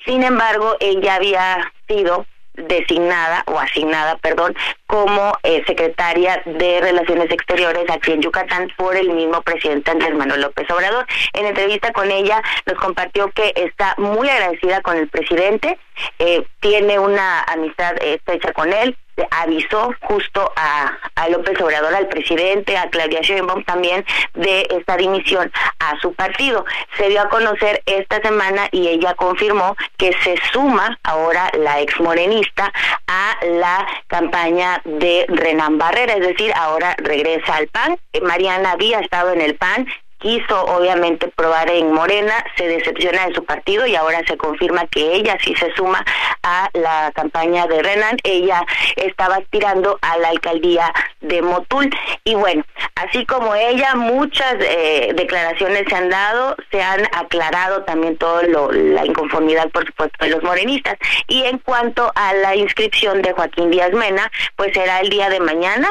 [0.04, 4.54] Sin embargo, ella había sido designada o asignada, perdón,
[4.86, 10.42] como eh, secretaria de Relaciones Exteriores aquí en Yucatán por el mismo presidente Andrés Manuel
[10.42, 11.06] López Obrador.
[11.32, 15.78] En entrevista con ella nos compartió que está muy agradecida con el presidente,
[16.18, 18.96] eh, tiene una amistad estrecha con él,
[19.30, 25.52] avisó justo a, a López Obrador, al presidente, a Claudia Sheinbaum también de esta dimisión
[25.78, 26.64] a su partido.
[26.96, 31.98] Se dio a conocer esta semana y ella confirmó que se suma ahora la ex
[32.00, 32.72] morenista
[33.06, 37.98] a la campaña de Renan Barrera, es decir, ahora regresa al PAN.
[38.22, 39.86] Mariana había estado en el PAN
[40.20, 45.14] quiso obviamente probar en Morena, se decepciona de su partido y ahora se confirma que
[45.14, 46.04] ella sí se suma
[46.42, 48.16] a la campaña de Renan.
[48.22, 48.64] Ella
[48.96, 51.90] estaba aspirando a la alcaldía de Motul.
[52.24, 52.64] Y bueno,
[52.94, 58.70] así como ella, muchas eh, declaraciones se han dado, se han aclarado también todo lo,
[58.72, 60.96] la inconformidad, por supuesto, de los morenistas.
[61.28, 65.40] Y en cuanto a la inscripción de Joaquín Díaz Mena, pues será el día de
[65.40, 65.90] mañana,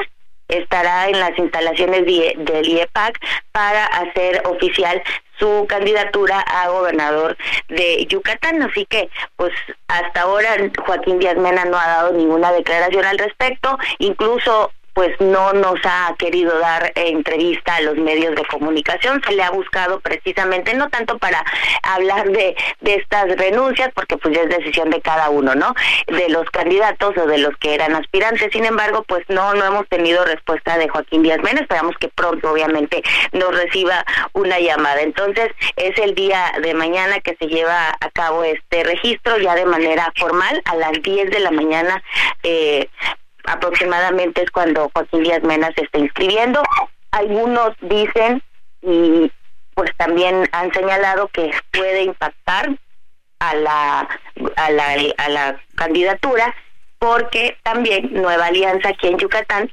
[0.50, 3.20] estará en las instalaciones del IEPAC
[3.52, 5.02] para hacer oficial
[5.38, 7.38] su candidatura a gobernador
[7.70, 8.62] de Yucatán.
[8.62, 9.54] Así que, pues
[9.88, 13.78] hasta ahora Joaquín Díaz Mena no ha dado ninguna declaración al respecto.
[14.00, 19.44] Incluso pues no nos ha querido dar entrevista a los medios de comunicación, se le
[19.44, 21.44] ha buscado precisamente no tanto para
[21.84, 25.74] hablar de, de estas renuncias, porque pues ya es decisión de cada uno, ¿no?
[26.07, 29.88] De los candidatos o de los que eran aspirantes, sin embargo, pues no, no hemos
[29.88, 35.02] tenido respuesta de Joaquín Díaz Mena, esperamos que pronto obviamente nos reciba una llamada.
[35.02, 39.66] Entonces, es el día de mañana que se lleva a cabo este registro ya de
[39.66, 42.03] manera formal a las 10 de la mañana
[42.44, 42.90] eh,
[43.50, 46.62] aproximadamente es cuando Joaquín Díaz Mena se está inscribiendo.
[47.12, 48.42] Algunos dicen
[48.82, 49.32] y
[49.74, 52.70] pues también han señalado que puede impactar
[53.40, 54.10] a la
[54.56, 56.56] a la, a la candidatura
[57.00, 59.72] porque también Nueva Alianza aquí en Yucatán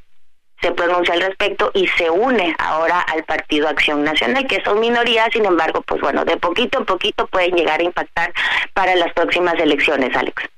[0.63, 5.29] se pronuncia al respecto y se une ahora al Partido Acción Nacional, que son minorías,
[5.33, 8.33] sin embargo, pues bueno, de poquito en poquito pueden llegar a impactar
[8.73, 10.49] para las próximas elecciones, Alex.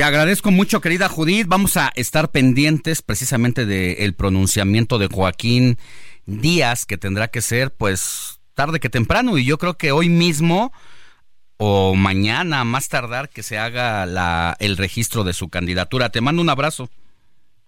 [0.00, 1.46] Te agradezco mucho, querida Judith.
[1.46, 5.76] Vamos a estar pendientes precisamente del pronunciamiento de Joaquín
[6.24, 9.36] Díaz, que tendrá que ser, pues, tarde que temprano.
[9.36, 10.72] Y yo creo que hoy mismo
[11.58, 16.08] o mañana, más tardar, que se haga la, el registro de su candidatura.
[16.08, 16.88] Te mando un abrazo.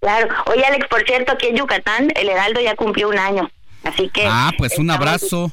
[0.00, 0.34] Claro.
[0.46, 3.50] Oye, Alex, por cierto, aquí en Yucatán, el Heraldo ya cumplió un año.
[3.84, 4.24] Así que.
[4.26, 5.52] Ah, pues un abrazo.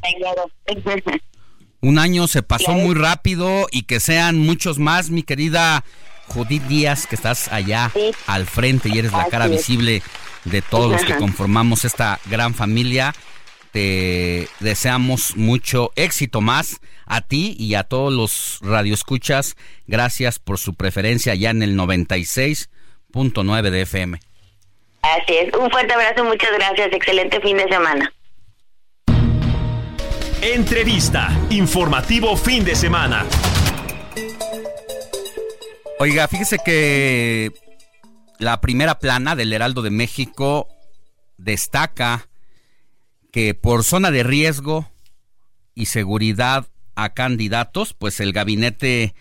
[1.82, 5.84] un año se pasó muy rápido y que sean muchos más, mi querida
[6.30, 7.92] Judith Díaz, que estás allá
[8.28, 10.02] al frente y eres la cara visible
[10.46, 13.14] de todos los que conformamos esta gran familia.
[13.72, 19.56] Te deseamos mucho éxito más a ti y a todos los radioescuchas.
[19.88, 24.20] Gracias por su preferencia ya en el 96.9 de FM.
[25.02, 25.54] Así es.
[25.56, 26.90] Un fuerte abrazo, muchas gracias.
[26.94, 28.14] Excelente fin de semana.
[30.42, 31.30] Entrevista.
[31.50, 33.26] Informativo fin de semana.
[36.02, 37.52] Oiga, fíjese que
[38.38, 40.70] la primera plana del Heraldo de México
[41.38, 42.30] destaca
[43.34, 44.90] que por zona de riesgo
[45.76, 49.14] y seguridad a candidatos, pues el gabinete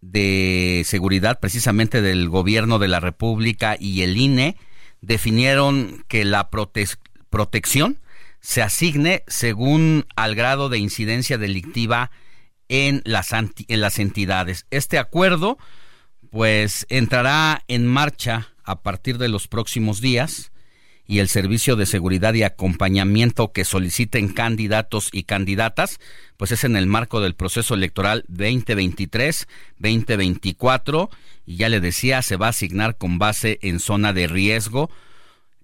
[0.00, 4.56] de seguridad precisamente del gobierno de la República y el INE
[5.00, 7.98] definieron que la protección
[8.38, 12.12] se asigne según al grado de incidencia delictiva
[12.68, 14.66] en las, en las entidades.
[14.70, 15.58] Este acuerdo
[16.30, 20.50] pues entrará en marcha a partir de los próximos días
[21.06, 25.98] y el servicio de seguridad y acompañamiento que soliciten candidatos y candidatas,
[26.36, 31.08] pues es en el marco del proceso electoral 2023-2024
[31.46, 34.88] y ya le decía, se va a asignar con base en zona de riesgo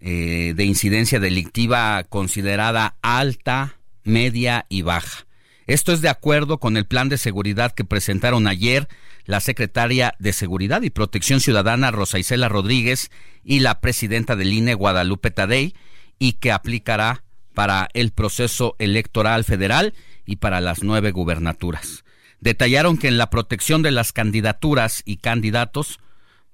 [0.01, 5.27] eh, de incidencia delictiva considerada alta, media y baja.
[5.69, 8.89] Esto es de acuerdo con el plan de seguridad que presentaron ayer
[9.27, 13.11] la secretaria de Seguridad y Protección Ciudadana Rosa Isela Rodríguez
[13.45, 15.75] y la presidenta del INE Guadalupe Tadei
[16.19, 17.25] y que aplicará
[17.55, 19.95] para el proceso electoral federal
[20.25, 22.05] y para las nueve gubernaturas.
[22.41, 25.99] Detallaron que en la protección de las candidaturas y candidatos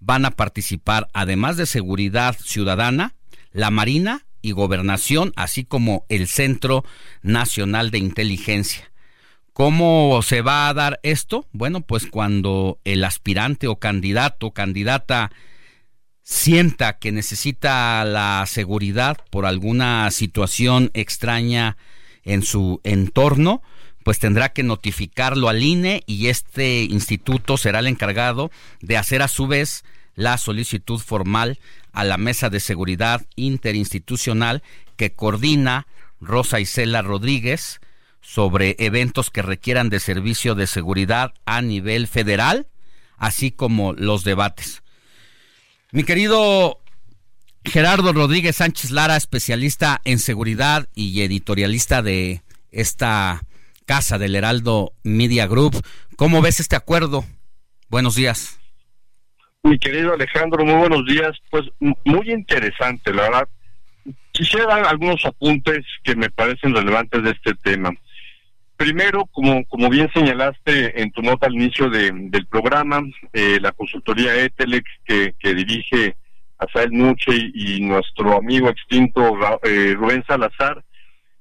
[0.01, 3.15] van a participar, además de seguridad ciudadana,
[3.53, 6.85] la Marina y Gobernación, así como el Centro
[7.23, 8.91] Nacional de Inteligencia.
[9.53, 11.47] ¿Cómo se va a dar esto?
[11.53, 15.31] Bueno, pues cuando el aspirante o candidato candidata
[16.23, 21.77] sienta que necesita la seguridad por alguna situación extraña
[22.24, 23.62] en su entorno,
[24.05, 28.51] pues tendrá que notificarlo al INE y este instituto será el encargado
[28.81, 29.85] de hacer a su vez
[30.15, 31.59] la solicitud formal
[31.93, 34.62] a la Mesa de Seguridad Interinstitucional
[34.97, 35.87] que coordina
[36.20, 37.81] Rosa Isela Rodríguez,
[38.23, 42.69] sobre eventos que requieran de servicio de seguridad a nivel federal,
[43.19, 44.82] así como los debates.
[45.90, 46.81] Mi querido
[47.65, 53.43] Gerardo Rodríguez Sánchez Lara, especialista en seguridad y editorialista de esta
[53.85, 55.85] casa del Heraldo Media Group,
[56.16, 57.24] ¿cómo ves este acuerdo?
[57.89, 58.59] Buenos días.
[59.65, 61.39] Mi querido Alejandro, muy buenos días.
[61.51, 61.65] Pues
[62.05, 63.49] muy interesante, la verdad.
[64.32, 67.90] Quisiera dar algunos apuntes que me parecen relevantes de este tema.
[68.82, 73.00] Primero, como, como bien señalaste en tu nota al inicio del programa,
[73.32, 76.16] eh, la consultoría ETELEX que, que dirige
[76.59, 80.82] Asael Nuche y, nuestro amigo extinto eh, Rubén Salazar,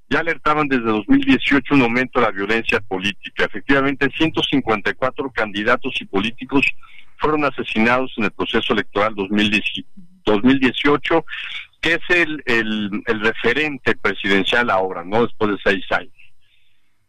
[0.08, 3.46] ya alertaban desde 2018 un aumento de la violencia política.
[3.46, 6.64] Efectivamente, 154 candidatos y políticos
[7.18, 11.26] fueron asesinados en el proceso electoral 2018,
[11.82, 15.24] que es el, el referente presidencial ahora, ¿no?
[15.24, 16.21] Después de seis años.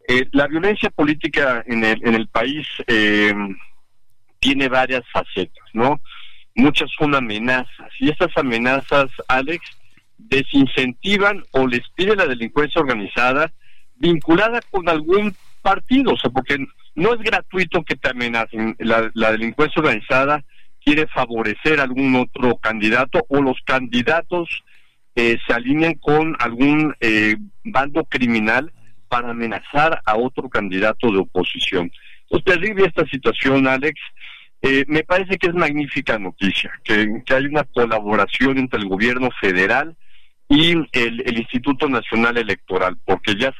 [0.07, 3.33] Eh, la violencia política en el, en el país eh,
[4.39, 6.01] tiene varias facetas, ¿no?
[6.55, 9.63] Muchas son amenazas y estas amenazas, Alex,
[10.17, 13.51] desincentivan o les pide la delincuencia organizada
[13.95, 16.57] vinculada con algún partido, o sea, porque
[16.95, 18.75] no es gratuito que te amenacen.
[18.79, 20.43] La, delincuencia organizada
[20.83, 24.63] quiere favorecer a algún otro candidato o los candidatos
[25.15, 28.71] eh, se alinean con algún eh, bando criminal
[29.13, 31.91] para amenazar a otro candidato de oposición.
[32.31, 34.01] Es terrible esta situación, Alex.
[34.59, 39.95] Eh, me parece que es magnífica noticia, que, hay una colaboración entre el gobierno federal
[40.49, 43.53] y el, Instituto Nacional Electoral, porque ya,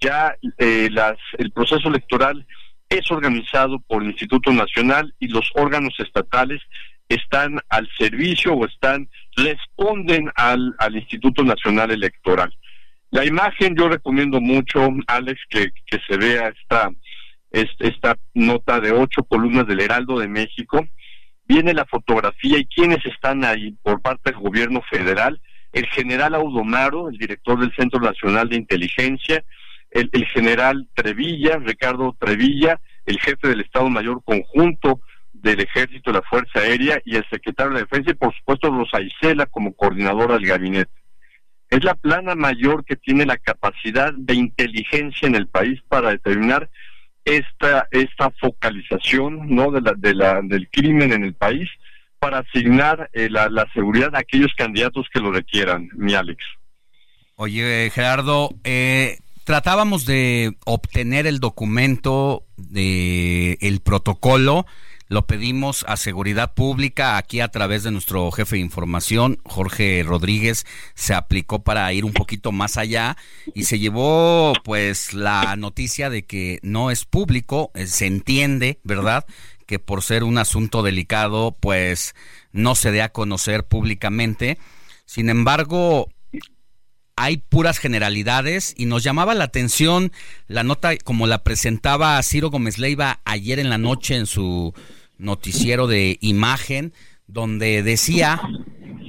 [0.00, 0.88] ya eh,
[1.36, 2.46] el proceso electoral
[2.88, 6.62] es organizado por el Instituto Nacional y los órganos estatales
[7.10, 12.56] están al servicio o están responden al, al Instituto Nacional Electoral.
[13.14, 16.90] La imagen yo recomiendo mucho, Alex, que, que se vea esta,
[17.52, 20.84] esta nota de ocho columnas del Heraldo de México.
[21.46, 25.40] Viene la fotografía y quiénes están ahí por parte del gobierno federal.
[25.72, 29.44] El general Audomaro, el director del Centro Nacional de Inteligencia,
[29.92, 36.58] el, general Trevilla, Ricardo Trevilla, el jefe del Estado Mayor Conjunto del Ejército, la Fuerza
[36.58, 41.03] Aérea y el secretario de Defensa y por supuesto Rosa Isela como coordinadora del gabinete.
[41.74, 46.70] Es la plana mayor que tiene la capacidad de inteligencia en el país para determinar
[47.24, 51.68] esta esta focalización no de la, de la del crimen en el país
[52.20, 56.44] para asignar eh, la, la, seguridad a aquellos candidatos que lo requieran, mi Alex.
[57.34, 64.64] Oye, Gerardo, eh, tratábamos de obtener el documento de el protocolo
[65.14, 70.66] lo pedimos a Seguridad Pública aquí a través de nuestro jefe de información, Jorge Rodríguez,
[70.96, 73.16] se aplicó para ir un poquito más allá
[73.54, 79.24] y se llevó pues la noticia de que no es público, eh, se entiende, ¿verdad?
[79.66, 82.16] Que por ser un asunto delicado pues
[82.50, 84.58] no se dé a conocer públicamente.
[85.06, 86.08] Sin embargo,
[87.14, 90.10] hay puras generalidades y nos llamaba la atención
[90.48, 94.74] la nota como la presentaba Ciro Gómez Leiva ayer en la noche en su
[95.18, 96.92] noticiero de imagen
[97.26, 98.40] donde decía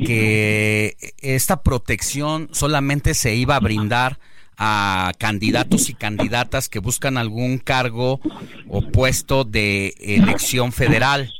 [0.05, 4.19] que esta protección solamente se iba a brindar
[4.57, 8.19] a candidatos y candidatas que buscan algún cargo
[8.67, 11.33] o puesto de elección federal.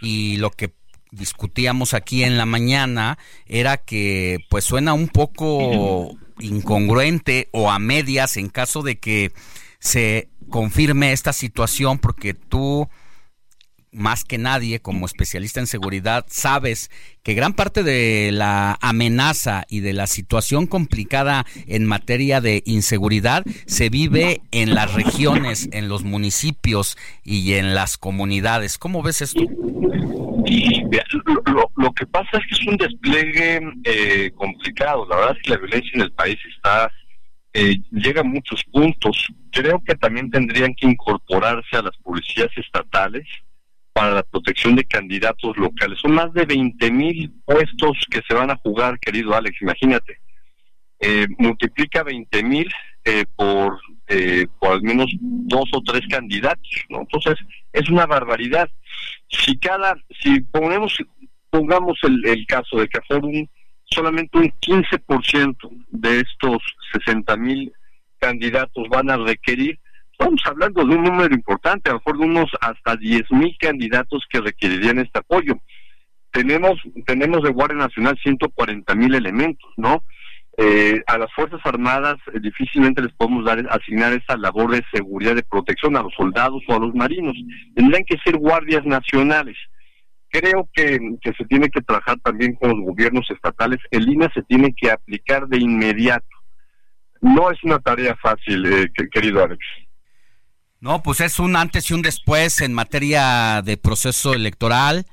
[0.00, 0.72] Y lo que
[1.10, 8.36] discutíamos aquí en la mañana era que pues suena un poco incongruente o a medias
[8.36, 9.32] en caso de que
[9.78, 12.88] se confirme esta situación porque tú
[13.94, 16.90] más que nadie como especialista en seguridad sabes
[17.22, 23.44] que gran parte de la amenaza y de la situación complicada en materia de inseguridad
[23.66, 28.76] se vive en las regiones, en los municipios y en las comunidades.
[28.76, 29.42] ¿Cómo ves esto?
[31.46, 35.06] Lo, lo, que pasa es que es un despliegue eh, complicado.
[35.08, 36.90] La verdad es que la violencia en el país está
[37.54, 39.28] eh, llega a muchos puntos.
[39.52, 43.26] Creo que también tendrían que incorporarse a las policías estatales
[43.94, 46.00] para la protección de candidatos locales.
[46.00, 50.18] Son más de 20 mil puestos que se van a jugar, querido Alex, imagínate.
[50.98, 52.68] Eh, multiplica 20 mil
[53.04, 57.02] eh, por, eh, por al menos dos o tres candidatos, ¿no?
[57.02, 57.36] Entonces,
[57.72, 58.68] es una barbaridad.
[59.28, 60.96] Si cada, si ponemos,
[61.50, 63.48] pongamos el, el caso de que un,
[63.84, 65.56] solamente un 15%
[65.90, 66.58] de estos
[66.94, 67.72] 60 mil
[68.18, 69.78] candidatos van a requerir,
[70.24, 74.24] estamos hablando de un número importante, a lo mejor de unos hasta 10 mil candidatos
[74.30, 75.54] que requerirían este apoyo.
[76.32, 80.02] Tenemos, tenemos de Guardia Nacional 140 mil elementos, ¿no?
[80.56, 85.34] Eh, a las Fuerzas Armadas eh, difícilmente les podemos dar asignar esa labor de seguridad,
[85.34, 87.36] de protección a los soldados o a los marinos.
[87.74, 89.56] Tendrían que ser guardias nacionales.
[90.30, 93.78] Creo que, que se tiene que trabajar también con los gobiernos estatales.
[93.90, 96.26] El INA se tiene que aplicar de inmediato.
[97.20, 99.60] No es una tarea fácil, eh, querido Alex.
[100.84, 105.06] No, pues es un antes y un después en materia de proceso electoral.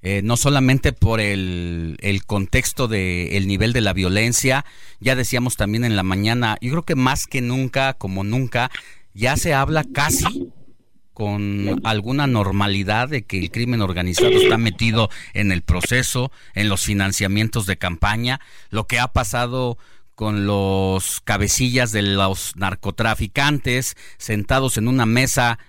[0.00, 4.64] Eh, no solamente por el, el contexto del el nivel de la violencia,
[5.00, 8.70] ya decíamos también en la mañana, yo creo que más que nunca, como nunca,
[9.12, 10.50] ya se habla casi
[11.12, 16.84] con alguna normalidad de que el crimen organizado está metido en el proceso, en los
[16.84, 18.40] financiamientos de campaña,
[18.70, 19.76] lo que ha pasado
[20.18, 25.60] con los cabecillas de los narcotraficantes sentados en una mesa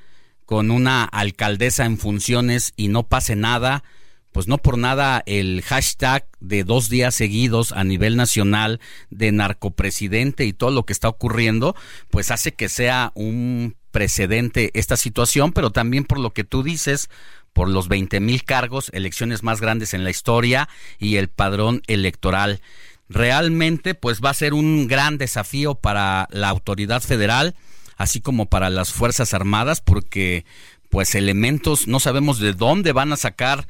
[0.43, 3.83] con una alcaldesa en funciones y no pase nada,
[4.31, 8.79] pues no por nada el hashtag de dos días seguidos a nivel nacional
[9.11, 11.75] de narcopresidente y todo lo que está ocurriendo,
[12.09, 17.07] pues hace que sea un precedente esta situación, pero también por lo que tú dices,
[17.53, 22.61] por los 20 mil cargos, elecciones más grandes en la historia y el padrón electoral.
[23.09, 27.55] Realmente, pues va a ser un gran desafío para la autoridad federal,
[27.97, 30.45] así como para las Fuerzas Armadas, porque
[30.89, 33.67] pues elementos, no sabemos de dónde van a sacar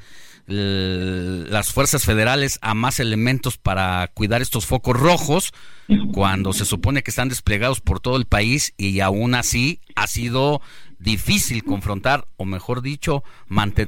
[0.50, 5.54] las fuerzas federales a más elementos para cuidar estos focos rojos
[6.12, 10.62] cuando se supone que están desplegados por todo el país y aún así ha sido
[10.98, 13.24] difícil confrontar o mejor dicho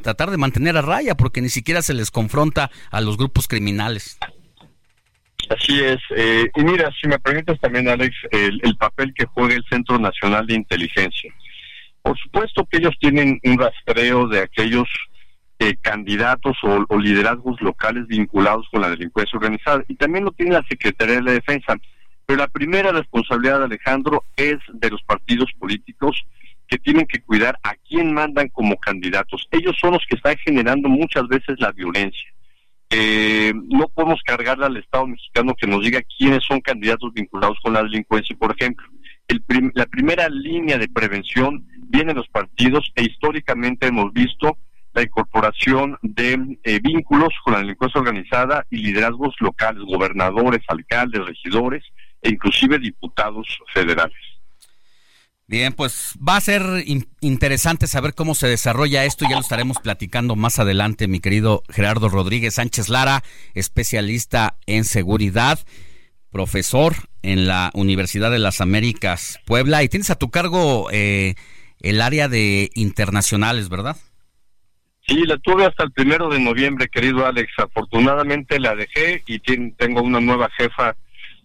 [0.04, 4.20] tratar de mantener a raya porque ni siquiera se les confronta a los grupos criminales.
[5.52, 6.00] Así es.
[6.16, 10.00] Eh, y mira, si me permites también, Alex, el, el papel que juega el Centro
[10.00, 11.34] Nacional de Inteligencia.
[12.02, 14.88] Por supuesto que ellos tienen un rastreo de aquellos
[15.60, 19.84] eh, candidatos o, liderazgos locales vinculados con la delincuencia organizada.
[19.88, 21.76] Y también lo tiene la Secretaría de la Defensa.
[22.26, 26.26] Pero la primera responsabilidad de Alejandro es de los partidos políticos
[26.68, 29.48] que tienen que cuidar a quién mandan como candidatos.
[29.52, 32.31] Ellos son los que están generando muchas veces la violencia.
[32.94, 37.74] Eh, no podemos cargarle al Estado mexicano que nos diga quiénes son candidatos vinculados con
[37.74, 38.86] la delincuencia, por ejemplo.
[39.74, 44.58] la primera línea de prevención viene los partidos e históricamente hemos visto
[44.94, 51.84] la incorporación de eh, vínculos con la delincuencia organizada y liderazgos locales, gobernadores, alcaldes, regidores
[52.22, 54.31] e inclusive diputados federales.
[55.48, 56.64] Bien, pues va a ser
[57.20, 62.08] interesante saber cómo se desarrolla esto, ya lo estaremos platicando más adelante, mi querido Gerardo
[62.08, 63.22] Rodríguez Sánchez Lara,
[63.54, 65.60] especialista en seguridad,
[66.32, 71.36] profesor en la Universidad de las Américas Puebla, y tienes a tu cargo eh,
[71.82, 73.98] el área de internacionales, ¿verdad?
[75.06, 77.52] Sí, la tuve hasta el primero de noviembre, querido Alex.
[77.58, 80.96] Afortunadamente la dejé y tengo una nueva jefa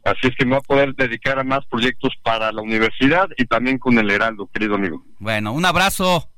[0.07, 3.45] Así es que me voy a poder dedicar a más proyectos para la universidad y
[3.45, 5.05] también con el Heraldo, querido amigo.
[5.19, 6.31] Bueno, un abrazo.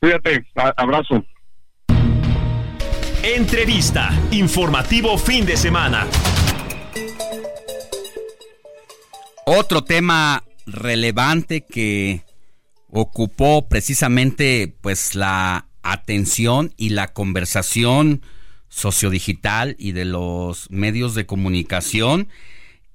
[0.00, 1.22] Cuídate, abrazo.
[3.22, 6.06] Entrevista, informativo fin de semana.
[9.44, 12.22] Otro tema relevante que
[12.88, 18.22] ocupó precisamente pues la atención y la conversación
[18.68, 22.28] sociodigital y de los medios de comunicación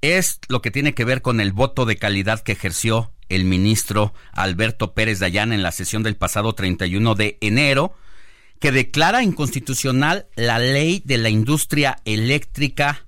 [0.02, 4.14] es lo que tiene que ver con el voto de calidad que ejerció el ministro
[4.34, 7.96] Alberto Pérez Dayán en la sesión del pasado 31 de enero,
[8.60, 13.06] que declara inconstitucional la ley de la industria eléctrica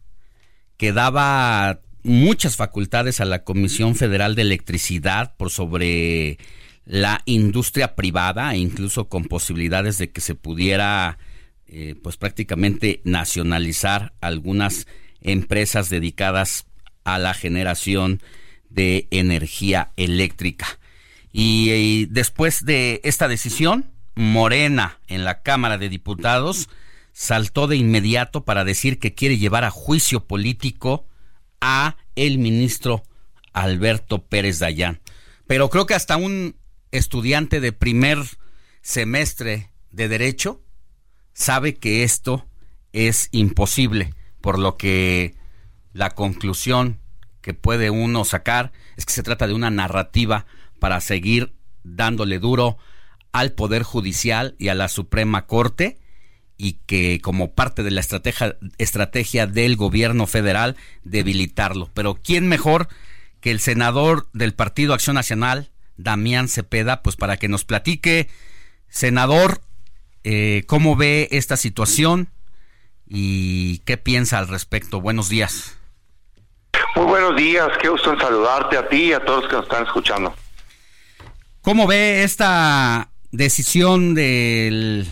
[0.78, 6.38] que daba muchas facultades a la Comisión Federal de Electricidad por sobre
[6.86, 11.18] la industria privada e incluso con posibilidades de que se pudiera
[11.76, 14.86] eh, pues prácticamente nacionalizar algunas
[15.22, 16.68] empresas dedicadas
[17.04, 18.22] a la generación
[18.70, 20.68] de energía eléctrica.
[21.32, 26.70] Y, después de esta decisión, Morena en la Cámara de Diputados
[27.12, 31.08] saltó de inmediato para decir que quiere llevar a juicio político
[31.60, 33.02] a el ministro
[33.52, 35.02] Alberto Pérez Dayán.
[35.48, 36.56] Pero creo que hasta un
[36.92, 38.20] estudiante de primer
[38.84, 40.64] semestre de derecho
[41.34, 42.48] sabe que esto
[42.92, 45.36] es imposible, por lo que
[45.94, 47.00] la conclusión
[47.42, 50.46] que puede uno sacar es que se trata de una narrativa
[50.80, 51.54] para seguir
[51.84, 52.78] dándole duro
[53.32, 56.00] al Poder Judicial y a la Suprema Corte
[56.58, 61.90] y que como parte de la estrategia, estrategia del gobierno federal debilitarlo.
[61.94, 62.88] Pero ¿quién mejor
[63.42, 68.30] que el senador del Partido Acción Nacional, Damián Cepeda, pues para que nos platique,
[68.88, 69.62] senador,
[70.24, 72.30] eh, ¿Cómo ve esta situación
[73.08, 75.02] y qué piensa al respecto?
[75.02, 75.78] Buenos días.
[76.96, 79.66] Muy buenos días, qué gusto en saludarte a ti y a todos los que nos
[79.66, 80.34] están escuchando.
[81.62, 85.06] ¿Cómo ve esta decisión de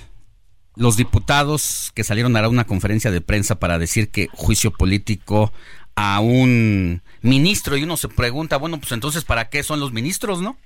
[0.76, 5.52] los diputados que salieron a dar una conferencia de prensa para decir que juicio político
[5.96, 10.42] a un ministro y uno se pregunta, bueno, pues entonces ¿para qué son los ministros,
[10.42, 10.58] no?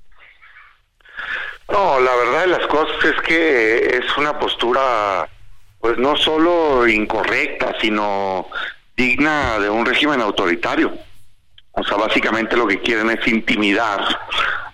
[1.69, 5.27] No, la verdad de las cosas es que es una postura,
[5.79, 8.47] pues no solo incorrecta, sino
[8.95, 10.93] digna de un régimen autoritario.
[11.71, 14.01] O sea, básicamente lo que quieren es intimidar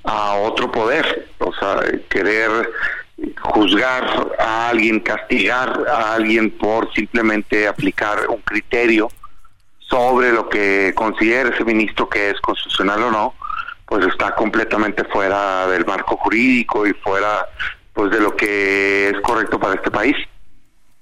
[0.03, 2.69] a otro poder, o sea, querer
[3.41, 9.09] juzgar a alguien, castigar a alguien por simplemente aplicar un criterio
[9.79, 13.35] sobre lo que considera ese ministro que es constitucional o no,
[13.91, 17.45] pues está completamente fuera del marco jurídico y fuera
[17.91, 20.15] pues de lo que es correcto para este país.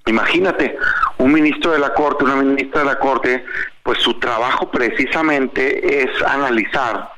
[0.07, 0.75] Imagínate,
[1.19, 3.45] un ministro de la Corte, una ministra de la Corte,
[3.83, 7.11] pues su trabajo precisamente es analizar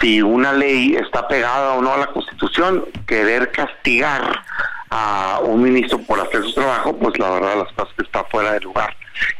[0.00, 4.42] si una ley está pegada o no a la Constitución, querer castigar
[4.90, 8.52] a un ministro por hacer su trabajo, pues la verdad las cosas que está fuera
[8.52, 8.96] de lugar.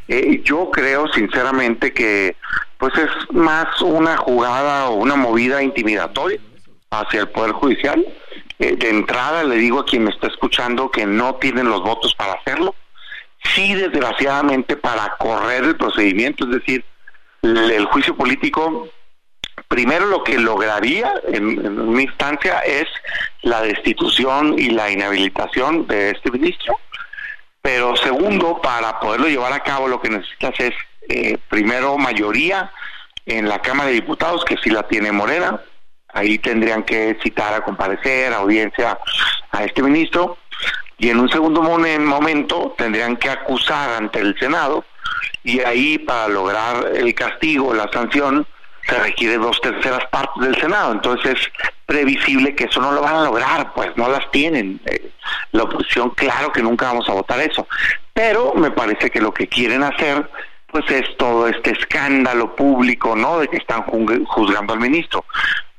[0.08, 2.36] Eh, yo creo sinceramente que
[2.78, 6.40] pues es más una jugada o una movida intimidatoria
[6.90, 8.04] hacia el Poder Judicial.
[8.58, 12.14] Eh, de entrada le digo a quien me está escuchando que no tienen los votos
[12.14, 12.74] para hacerlo.
[13.54, 16.84] Sí, desgraciadamente, para correr el procedimiento, es decir,
[17.42, 18.88] el, juicio político,
[19.70, 22.88] primero lo que lograría en, en una instancia es
[23.42, 26.76] la destitución y la inhabilitación de este ministro.
[27.62, 30.74] Pero segundo, para poderlo llevar a cabo, lo que necesitas es
[31.08, 32.72] eh, primero mayoría
[33.26, 35.60] en la Cámara de Diputados, que sí la tiene Morena.
[36.12, 38.98] Ahí tendrían que citar a comparecer, a audiencia
[39.52, 40.36] a este ministro.
[40.98, 44.84] Y en un segundo momento tendrían que acusar ante el Senado.
[45.44, 48.46] Y ahí, para lograr el castigo, la sanción,
[48.90, 50.92] se requiere dos terceras partes del Senado.
[50.92, 51.52] Entonces es
[51.86, 54.80] previsible que eso no lo van a lograr, pues no las tienen.
[54.86, 55.10] Eh,
[55.52, 57.66] la oposición, claro que nunca vamos a votar eso.
[58.12, 60.28] Pero me parece que lo que quieren hacer
[60.66, 63.40] pues es todo este escándalo público, ¿no?
[63.40, 65.24] De que están juzgando al ministro.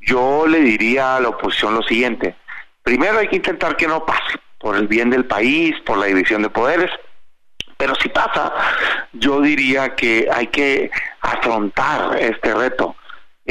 [0.02, 2.36] Yo le diría a la oposición lo siguiente.
[2.84, 6.42] Primero hay que intentar que no pase, por el bien del país, por la división
[6.42, 6.92] de poderes.
[7.78, 8.54] Pero si pasa,
[9.14, 12.96] yo diría que hay que afrontar este reto,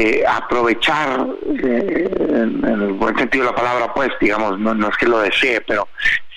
[0.01, 1.27] eh, aprovechar,
[1.63, 5.19] eh, en, el buen sentido de la palabra, pues, digamos, no, no es que lo
[5.19, 5.89] desee, pero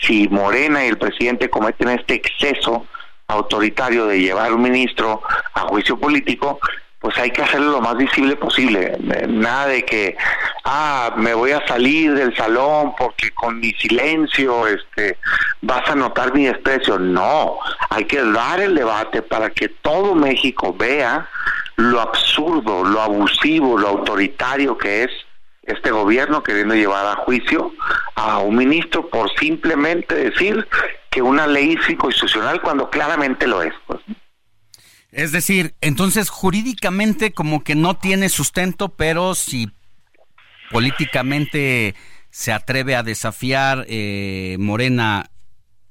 [0.01, 2.85] si Morena y el presidente cometen este exceso
[3.27, 5.21] autoritario de llevar un ministro
[5.53, 6.59] a juicio político,
[6.99, 8.97] pues hay que hacerlo lo más visible posible.
[9.29, 10.17] Nada de que,
[10.65, 15.17] ah, me voy a salir del salón porque con mi silencio este,
[15.61, 16.99] vas a notar mi desprecio.
[16.99, 17.59] No,
[17.89, 21.29] hay que dar el debate para que todo México vea
[21.83, 25.11] lo absurdo, lo abusivo, lo autoritario que es
[25.63, 27.73] este gobierno queriendo llevar a juicio
[28.15, 30.67] a un ministro por simplemente decir
[31.09, 33.73] que una ley psicoinstitucional cuando claramente lo es.
[33.87, 34.01] Pues.
[35.11, 39.69] Es decir, entonces jurídicamente como que no tiene sustento, pero si
[40.71, 41.95] políticamente
[42.29, 45.29] se atreve a desafiar eh, Morena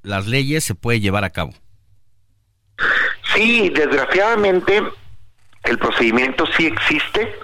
[0.01, 1.53] las leyes, se puede llevar a cabo.
[3.33, 4.83] Sí, desgraciadamente
[5.63, 7.35] el procedimiento sí existe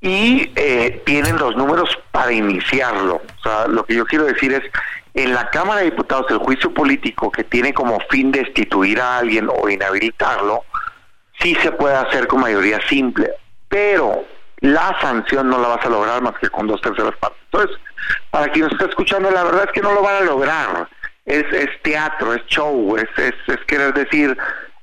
[0.00, 3.16] y eh, tienen los números para iniciarlo.
[3.38, 4.62] O sea, lo que yo quiero decir es,
[5.14, 9.48] en la Cámara de Diputados el juicio político que tiene como fin destituir a alguien
[9.48, 10.64] o inhabilitarlo,
[11.40, 13.30] sí se puede hacer con mayoría simple,
[13.68, 14.24] pero
[14.60, 17.40] la sanción no la vas a lograr más que con dos terceras partes.
[17.52, 17.76] Entonces,
[18.30, 20.88] para quien nos está escuchando, la verdad es que no lo van a lograr.
[21.24, 24.36] Es, es teatro, es show, es, es, es querer decir,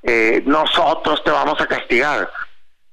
[0.03, 2.29] eh, nosotros te vamos a castigar.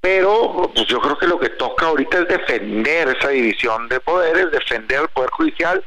[0.01, 4.51] Pero pues yo creo que lo que toca ahorita es defender esa división de poderes,
[4.51, 5.85] defender el Poder Judicial.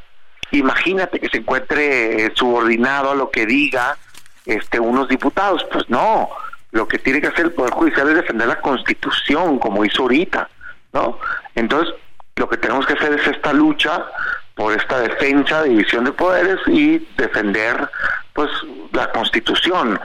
[0.52, 3.96] Imagínate que se encuentre subordinado a lo que diga
[4.44, 5.64] este unos diputados.
[5.72, 6.28] Pues no,
[6.72, 10.48] lo que tiene que hacer el Poder Judicial es defender la Constitución, como hizo ahorita,
[10.92, 11.18] ¿no?
[11.54, 11.94] Entonces,
[12.36, 14.06] lo que tenemos que hacer es esta lucha
[14.54, 17.88] por esta defensa, división de poderes y defender,
[18.32, 18.50] pues,
[18.92, 19.98] la Constitución.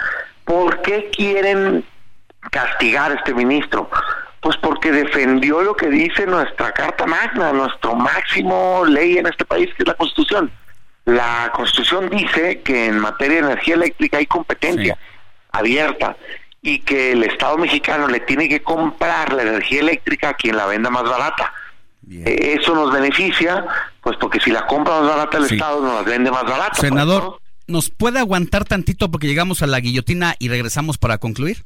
[0.46, 1.84] ¿Por qué quieren
[2.52, 3.90] castigar a este ministro?
[4.42, 9.70] Pues porque defendió lo que dice nuestra Carta Magna, nuestro máximo ley en este país,
[9.76, 10.52] que es la Constitución.
[11.06, 14.98] La Constitución dice que en materia de energía eléctrica hay competencia
[15.52, 16.16] abierta
[16.62, 20.66] y que el Estado mexicano le tiene que comprar la energía eléctrica a quien la
[20.66, 21.54] venda más barata.
[22.12, 23.66] Eh, eso nos beneficia,
[24.02, 26.76] pues porque si la compra más barata el Estado nos la vende más barata.
[26.76, 31.66] Senador, ¿nos puede aguantar tantito porque llegamos a la guillotina y regresamos para concluir?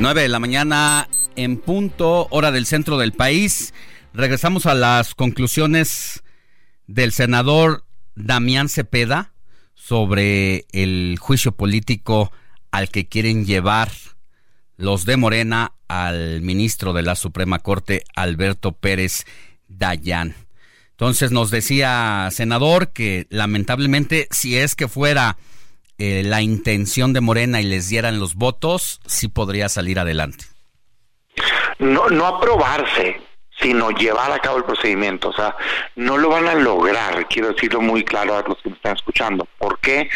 [0.00, 3.74] Nueve de la mañana en punto, hora del centro del país.
[4.14, 6.22] Regresamos a las conclusiones
[6.86, 9.34] del senador Damián Cepeda
[9.74, 12.32] sobre el juicio político
[12.70, 13.90] al que quieren llevar
[14.78, 19.26] los de Morena al ministro de la Suprema Corte, Alberto Pérez
[19.68, 20.34] Dayán.
[20.92, 25.36] Entonces nos decía, senador, que lamentablemente si es que fuera
[26.00, 30.46] eh, la intención de Morena y les dieran los votos, sí podría salir adelante.
[31.78, 33.20] No, no aprobarse,
[33.60, 35.28] sino llevar a cabo el procedimiento.
[35.28, 35.54] O sea,
[35.96, 39.46] no lo van a lograr, quiero decirlo muy claro a los que me están escuchando.
[39.58, 40.08] ¿Por qué?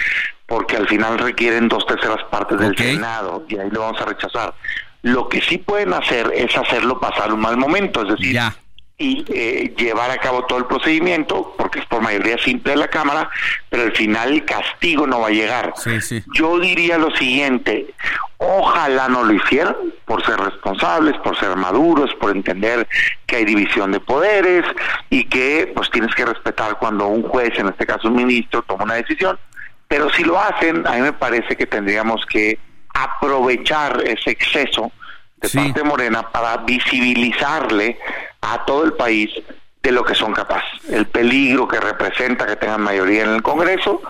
[0.46, 4.54] Porque al final requieren dos terceras partes del Senado y ahí lo vamos a rechazar.
[5.02, 8.40] Lo que sí pueden hacer es hacerlo pasar un mal momento, es decir,
[8.96, 12.88] y eh, llevar a cabo todo el procedimiento, porque es por mayoría simple de la
[12.88, 13.28] Cámara,
[13.68, 15.74] pero al final el castigo no va a llegar.
[16.32, 17.92] Yo diría lo siguiente,
[18.38, 22.86] ojalá no lo hicieran, por ser responsables, por ser maduros, por entender
[23.26, 24.64] que hay división de poderes
[25.10, 28.84] y que pues tienes que respetar cuando un juez, en este caso un ministro, toma
[28.84, 29.38] una decisión,
[29.88, 32.58] pero si lo hacen, a mí me parece que tendríamos que
[32.94, 34.92] aprovechar ese exceso
[35.36, 37.98] de parte de Morena para visibilizarle
[38.44, 39.30] a todo el país
[39.82, 44.00] de lo que son capaces, el peligro que representa que tengan mayoría en el Congreso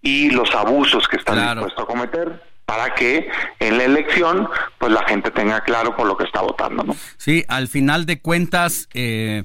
[0.00, 4.48] y los abusos que están dispuestos a cometer para que en la elección
[4.78, 6.96] pues la gente tenga claro por lo que está votando, ¿no?
[7.16, 9.44] Sí, al final de cuentas eh,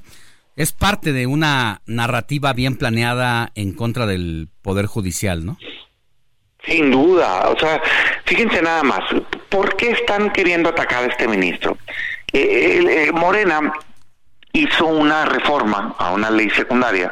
[0.56, 5.58] es parte de una narrativa bien planeada en contra del poder judicial, ¿no?
[6.66, 7.82] Sin duda, o sea,
[8.24, 9.02] fíjense nada más,
[9.50, 11.78] ¿por qué están queriendo atacar a este ministro?
[12.32, 13.74] Eh, Morena
[14.54, 17.12] hizo una reforma a una ley secundaria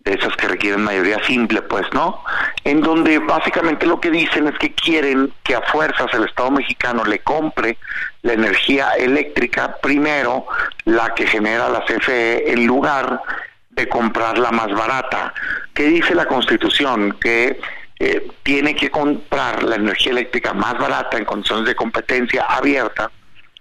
[0.00, 2.24] de esas que requieren mayoría simple, pues, ¿no?
[2.64, 7.04] En donde básicamente lo que dicen es que quieren que a fuerzas el Estado mexicano
[7.04, 7.78] le compre
[8.22, 10.46] la energía eléctrica primero,
[10.84, 13.22] la que genera la CFE, en lugar
[13.70, 15.32] de comprarla más barata.
[15.72, 17.16] ¿Qué dice la Constitución?
[17.20, 17.60] Que
[18.00, 23.08] eh, tiene que comprar la energía eléctrica más barata en condiciones de competencia abierta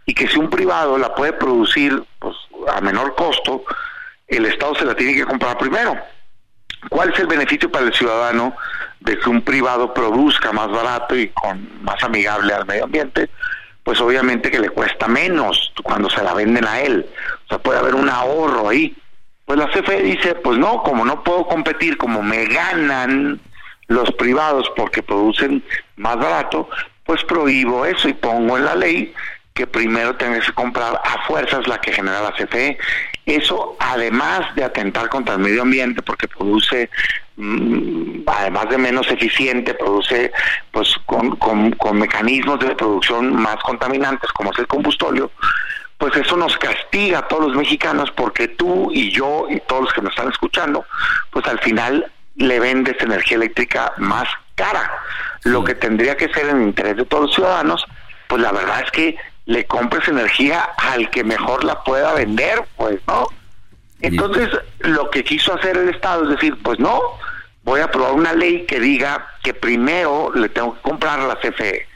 [0.07, 2.35] y que si un privado la puede producir pues,
[2.68, 3.64] a menor costo,
[4.28, 5.98] el Estado se la tiene que comprar primero.
[6.90, 8.56] ¿Cuál es el beneficio para el ciudadano
[9.00, 13.30] de que un privado produzca más barato y con más amigable al medio ambiente?
[13.84, 17.06] Pues obviamente que le cuesta menos cuando se la venden a él.
[17.46, 18.96] O sea, puede haber un ahorro ahí.
[19.46, 23.40] Pues la CFE dice, pues no, como no puedo competir, como me ganan
[23.88, 25.64] los privados porque producen
[25.98, 26.70] más barato,
[27.06, 29.14] pues prohíbo eso y pongo en la ley
[29.62, 32.80] que primero tengas que comprar a fuerzas la que genera la CFE.
[33.28, 36.90] Eso, además de atentar contra el medio ambiente, porque produce,
[37.36, 40.32] mm, además de menos eficiente, produce
[40.72, 45.30] pues con, con, con mecanismos de producción más contaminantes, como es el combustóleo,
[46.00, 49.94] pues eso nos castiga a todos los mexicanos porque tú y yo y todos los
[49.94, 50.88] que nos están escuchando,
[51.30, 54.92] pues al final le vendes energía eléctrica más cara.
[55.44, 57.86] Lo que tendría que ser en interés de todos los ciudadanos,
[58.28, 62.99] pues la verdad es que le compres energía al que mejor la pueda vender, pues,
[63.07, 63.27] ¿no?
[64.01, 64.49] Entonces,
[64.80, 66.99] lo que quiso hacer el Estado es decir, pues no,
[67.63, 71.35] voy a aprobar una ley que diga que primero le tengo que comprar a la
[71.35, 71.88] CFE.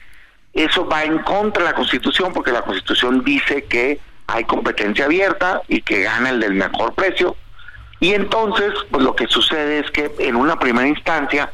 [0.54, 5.62] Eso va en contra de la Constitución porque la Constitución dice que hay competencia abierta
[5.68, 7.36] y que gana el del mejor precio
[8.00, 11.52] y entonces, pues lo que sucede es que en una primera instancia,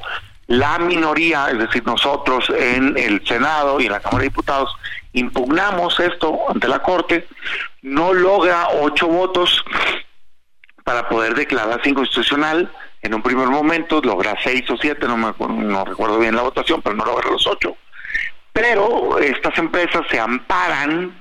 [0.47, 4.69] la minoría, es decir, nosotros en el Senado y en la Cámara de Diputados,
[5.13, 7.27] impugnamos esto ante la Corte,
[7.81, 9.63] no logra ocho votos
[10.83, 12.71] para poder declararse inconstitucional.
[13.01, 16.81] En un primer momento logra seis o siete, no, me, no recuerdo bien la votación,
[16.81, 17.77] pero no logra los ocho.
[18.53, 21.17] Pero estas empresas se amparan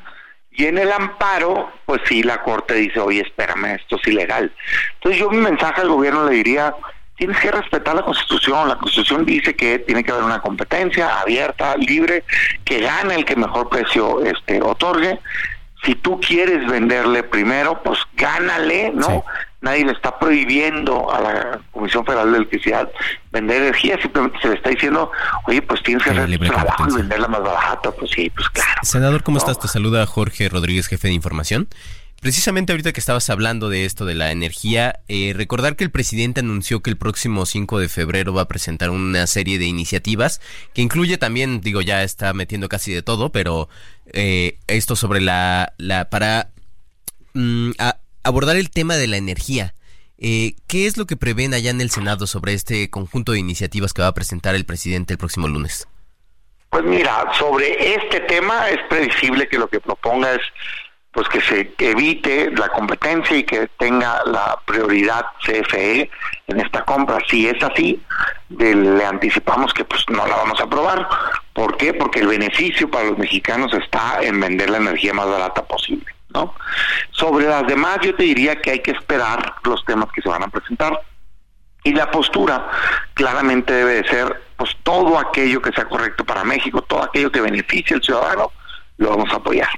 [0.50, 4.52] y en el amparo, pues sí, la Corte dice, oye, espérame, esto es ilegal.
[4.94, 6.74] Entonces yo mi mensaje al gobierno le diría,
[7.20, 8.66] tienes que respetar la Constitución.
[8.66, 12.24] La Constitución dice que tiene que haber una competencia abierta, libre,
[12.64, 15.20] que gane el que mejor precio este, otorgue.
[15.84, 19.22] Si tú quieres venderle primero, pues gánale, ¿no?
[19.60, 22.90] nadie le está prohibiendo a la Comisión Federal de Electricidad
[23.30, 25.12] vender energía, simplemente se le está diciendo,
[25.46, 28.80] oye, pues tienes que hacer tu trabajo y venderla más barata, pues sí, pues claro.
[28.82, 29.58] Senador, ¿cómo estás?
[29.58, 31.68] Te saluda Jorge Rodríguez, jefe de información.
[32.20, 36.40] Precisamente ahorita que estabas hablando de esto de la energía, eh, recordar que el presidente
[36.40, 40.42] anunció que el próximo 5 de febrero va a presentar una serie de iniciativas
[40.74, 43.70] que incluye también, digo, ya está metiendo casi de todo, pero
[44.12, 46.50] eh, esto sobre la, la para
[47.32, 47.70] mm,
[48.22, 49.74] abordar el tema de la energía.
[50.18, 53.94] Eh, ¿Qué es lo que prevén allá en el Senado sobre este conjunto de iniciativas
[53.94, 55.88] que va a presentar el presidente el próximo lunes?
[56.68, 60.42] Pues mira, sobre este tema es previsible que lo que proponga es
[61.12, 66.08] pues que se evite la competencia y que tenga la prioridad CFE
[66.46, 67.18] en esta compra.
[67.28, 68.00] Si es así,
[68.48, 71.08] le anticipamos que pues no la vamos a aprobar.
[71.52, 71.94] ¿Por qué?
[71.94, 76.06] Porque el beneficio para los mexicanos está en vender la energía más barata posible.
[76.32, 76.54] ¿no?
[77.10, 80.44] Sobre las demás yo te diría que hay que esperar los temas que se van
[80.44, 81.00] a presentar
[81.82, 82.70] y la postura
[83.14, 87.40] claramente debe de ser pues todo aquello que sea correcto para México, todo aquello que
[87.40, 88.52] beneficie al ciudadano,
[88.98, 89.68] lo vamos a apoyar.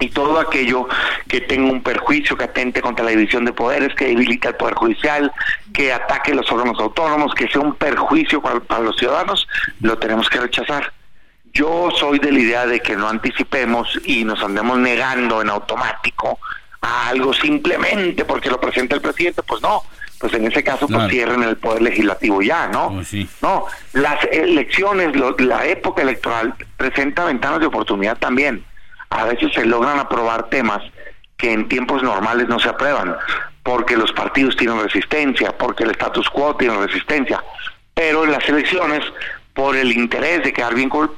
[0.00, 0.88] Y todo aquello
[1.28, 4.74] que tenga un perjuicio, que atente contra la división de poderes, que debilite el Poder
[4.74, 5.32] Judicial,
[5.72, 9.46] que ataque los órganos autónomos, que sea un perjuicio para los ciudadanos,
[9.80, 10.92] lo tenemos que rechazar.
[11.52, 16.40] Yo soy de la idea de que no anticipemos y nos andemos negando en automático
[16.80, 19.84] a algo simplemente porque lo presenta el presidente, pues no,
[20.18, 22.90] pues en ese caso pues cierren el poder legislativo ya, ¿no?
[22.94, 28.64] Pues no, las elecciones, la época electoral presenta ventanas de oportunidad también.
[29.14, 30.82] A veces se logran aprobar temas
[31.36, 33.16] que en tiempos normales no se aprueban,
[33.62, 37.42] porque los partidos tienen resistencia, porque el status quo tiene resistencia,
[37.94, 39.04] pero en las elecciones
[39.54, 41.10] por el interés de quedar bien con,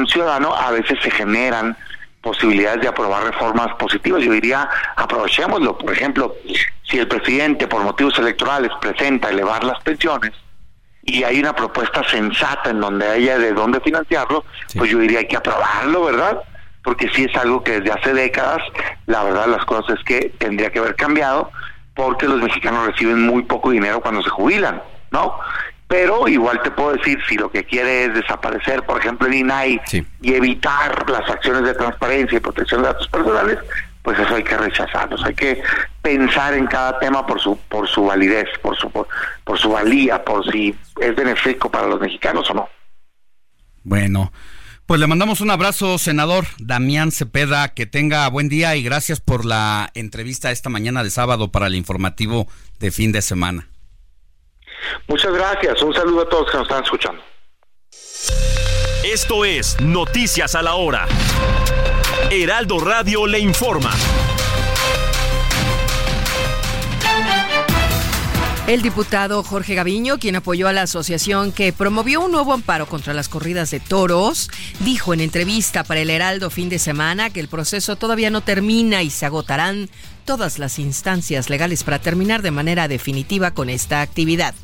[0.00, 1.76] el ciudadano, a veces se generan
[2.20, 4.22] posibilidades de aprobar reformas positivas.
[4.22, 5.78] Yo diría, aprovechémoslo.
[5.78, 6.34] Por ejemplo,
[6.82, 10.32] si el presidente por motivos electorales presenta elevar las pensiones,
[11.06, 14.44] y hay una propuesta sensata en donde haya de dónde financiarlo,
[14.76, 16.40] pues yo diría hay que aprobarlo, ¿verdad?
[16.84, 18.62] Porque si es algo que desde hace décadas,
[19.06, 21.50] la verdad las cosas es que tendría que haber cambiado,
[21.94, 24.80] porque los mexicanos reciben muy poco dinero cuando se jubilan,
[25.10, 25.34] ¿no?
[25.88, 29.80] Pero igual te puedo decir, si lo que quiere es desaparecer, por ejemplo, el INAI
[30.20, 33.58] y evitar las acciones de transparencia y protección de datos personales,
[34.04, 35.62] pues eso hay que rechazarlos, hay que
[36.02, 40.44] pensar en cada tema por su por su validez, por su por, su valía, por
[40.52, 42.68] si es benéfico para los mexicanos o no.
[43.82, 44.30] Bueno,
[44.86, 49.44] pues le mandamos un abrazo, senador Damián Cepeda, que tenga buen día y gracias por
[49.44, 52.46] la entrevista esta mañana de sábado para el informativo
[52.80, 53.68] de fin de semana.
[55.08, 57.22] Muchas gracias, un saludo a todos que nos están escuchando.
[59.04, 61.06] Esto es Noticias a la Hora.
[62.30, 63.90] Heraldo Radio le informa.
[68.66, 73.12] El diputado Jorge Gaviño, quien apoyó a la asociación que promovió un nuevo amparo contra
[73.12, 74.48] las corridas de toros,
[74.80, 79.02] dijo en entrevista para el Heraldo fin de semana que el proceso todavía no termina
[79.02, 79.90] y se agotarán
[80.24, 84.54] todas las instancias legales para terminar de manera definitiva con esta actividad.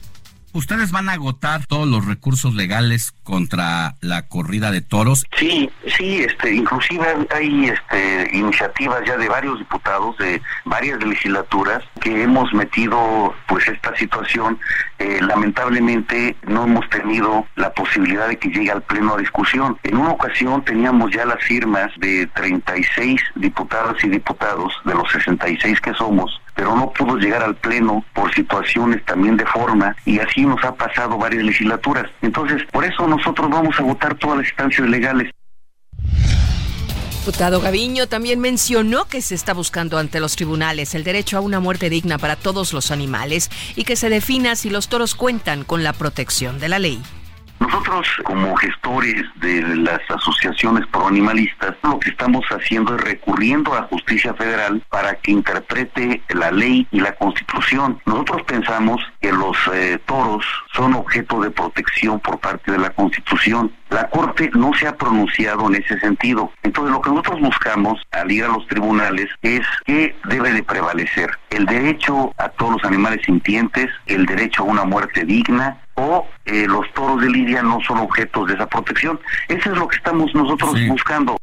[0.53, 5.25] ¿Ustedes van a agotar todos los recursos legales contra la corrida de toros?
[5.37, 12.23] Sí, sí, este, inclusive hay este, iniciativas ya de varios diputados de varias legislaturas que
[12.23, 14.59] hemos metido pues esta situación.
[14.99, 19.79] Eh, lamentablemente no hemos tenido la posibilidad de que llegue al pleno a discusión.
[19.85, 25.81] En una ocasión teníamos ya las firmas de 36 diputadas y diputados de los 66
[25.81, 30.43] que somos pero no pudo llegar al Pleno por situaciones también de forma y así
[30.43, 32.07] nos ha pasado varias legislaturas.
[32.23, 35.31] Entonces, por eso nosotros vamos a votar todas las instancias legales.
[37.21, 41.61] Diputado Gaviño también mencionó que se está buscando ante los tribunales el derecho a una
[41.61, 45.85] muerte digna para todos los animales y que se defina si los toros cuentan con
[45.85, 47.01] la protección de la ley.
[47.61, 53.87] Nosotros, como gestores de las asociaciones proanimalistas, lo que estamos haciendo es recurriendo a la
[53.87, 58.01] justicia federal para que interprete la ley y la constitución.
[58.07, 60.43] Nosotros pensamos que los eh, toros
[60.73, 63.71] son objeto de protección por parte de la constitución.
[63.91, 66.51] La Corte no se ha pronunciado en ese sentido.
[66.63, 71.31] Entonces, lo que nosotros buscamos al ir a los tribunales es que debe de prevalecer
[71.51, 76.67] el derecho a todos los animales sintientes, el derecho a una muerte digna, o eh,
[76.67, 79.21] los toros de Lidia no son objetos de esa protección.
[79.49, 81.37] Eso es lo que estamos nosotros buscando.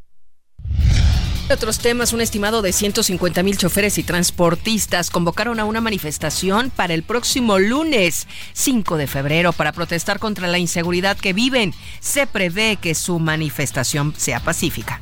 [1.50, 6.92] Otros temas, un estimado de 150 mil choferes y transportistas convocaron a una manifestación para
[6.92, 11.72] el próximo lunes 5 de febrero para protestar contra la inseguridad que viven.
[12.00, 15.00] Se prevé que su manifestación sea pacífica.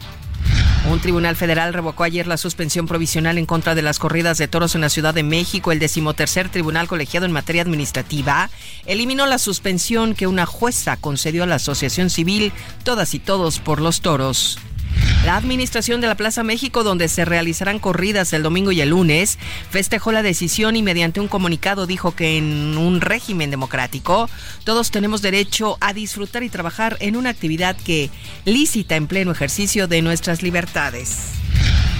[0.88, 4.76] Un tribunal federal revocó ayer la suspensión provisional en contra de las corridas de toros
[4.76, 5.72] en la Ciudad de México.
[5.72, 8.50] El decimotercer tribunal colegiado en materia administrativa
[8.86, 12.52] eliminó la suspensión que una jueza concedió a la Asociación Civil
[12.84, 14.58] Todas y Todos por los Toros.
[15.24, 19.38] La administración de la Plaza México, donde se realizarán corridas el domingo y el lunes,
[19.70, 24.30] festejó la decisión y mediante un comunicado dijo que en un régimen democrático
[24.64, 28.10] todos tenemos derecho a disfrutar y trabajar en una actividad que
[28.44, 31.36] lícita en pleno ejercicio de nuestras libertades.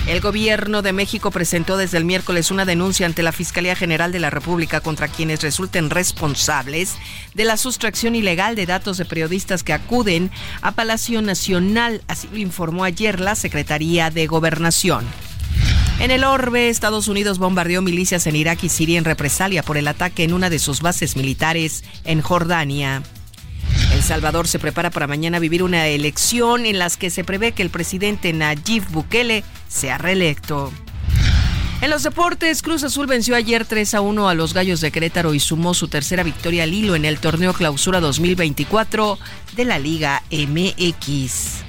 [0.06, 4.20] El gobierno de México presentó desde el miércoles una denuncia ante la Fiscalía General de
[4.20, 6.94] la República contra quienes resulten responsables
[7.34, 10.30] de la sustracción ilegal de datos de periodistas que acuden
[10.62, 15.04] a Palacio Nacional, así lo informó ayer la Secretaría de Gobernación.
[15.98, 19.88] En el orbe, Estados Unidos bombardeó milicias en Irak y Siria en represalia por el
[19.88, 23.02] ataque en una de sus bases militares en Jordania.
[23.92, 27.62] El Salvador se prepara para mañana vivir una elección en las que se prevé que
[27.62, 30.70] el presidente Nayib Bukele sea reelecto.
[31.80, 35.34] En los deportes, Cruz Azul venció ayer 3 a 1 a los Gallos de Querétaro
[35.34, 39.18] y sumó su tercera victoria al hilo en el torneo Clausura 2024
[39.56, 41.65] de la Liga MX.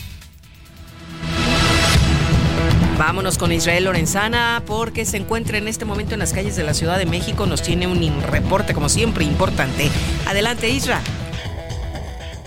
[2.97, 6.73] Vámonos con Israel Lorenzana porque se encuentra en este momento en las calles de la
[6.73, 7.45] Ciudad de México.
[7.45, 9.91] Nos tiene un reporte como siempre importante.
[10.25, 11.03] Adelante Israel.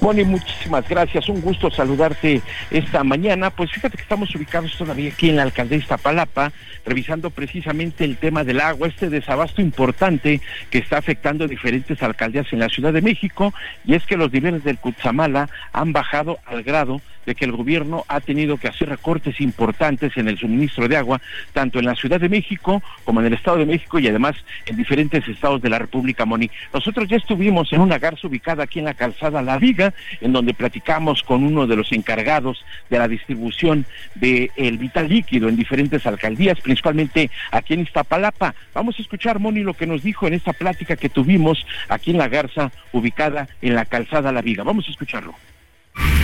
[0.01, 1.29] Moni, muchísimas gracias.
[1.29, 3.51] Un gusto saludarte esta mañana.
[3.51, 6.53] Pues fíjate que estamos ubicados todavía aquí en la alcaldía Iztapalapa,
[6.85, 10.41] revisando precisamente el tema del agua, este desabasto importante
[10.71, 13.55] que está afectando a diferentes alcaldías en la Ciudad de México.
[13.85, 18.05] Y es que los niveles del Cutzamala han bajado al grado de que el gobierno
[18.09, 21.20] ha tenido que hacer recortes importantes en el suministro de agua,
[21.52, 24.35] tanto en la Ciudad de México como en el Estado de México y además
[24.66, 26.51] en diferentes estados de la República Moni.
[26.74, 30.55] Nosotros ya estuvimos en una garza ubicada aquí en la calzada La Viga, en donde
[30.55, 33.86] platicamos con uno de los encargados de la distribución
[34.16, 38.57] del el vital líquido en diferentes alcaldías, principalmente aquí en Iztapalapa.
[38.74, 42.19] Vamos a escuchar, Moni, lo que nos dijo en esta plática que tuvimos aquí en
[42.19, 44.65] la garza ubicada en la calzada La Viga.
[44.65, 45.36] Vamos a escucharlo.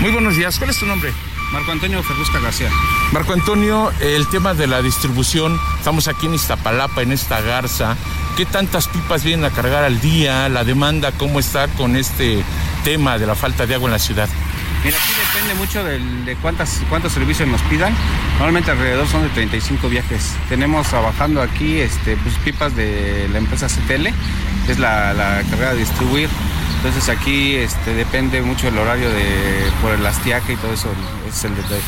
[0.01, 1.12] Muy buenos días, ¿cuál es tu nombre?
[1.53, 2.70] Marco Antonio Ferrusca García.
[3.12, 7.97] Marco Antonio, el tema de la distribución, estamos aquí en Iztapalapa, en esta garza.
[8.36, 10.48] ¿Qué tantas pipas vienen a cargar al día?
[10.48, 12.43] ¿La demanda cómo está con este
[12.85, 14.28] tema de la falta de agua en la ciudad?
[14.85, 17.94] Mira, aquí depende mucho de, cuántas, cuántos servicios nos pidan.
[18.35, 20.35] Normalmente alrededor son de 35 viajes.
[20.48, 24.09] Tenemos trabajando aquí este, pues, pipas de la empresa CTL,
[24.66, 26.28] que es la, la cargada de distribuir.
[26.77, 30.89] Entonces aquí este, depende mucho el horario de por el astiaje y todo eso,
[31.28, 31.82] ese es el detalle.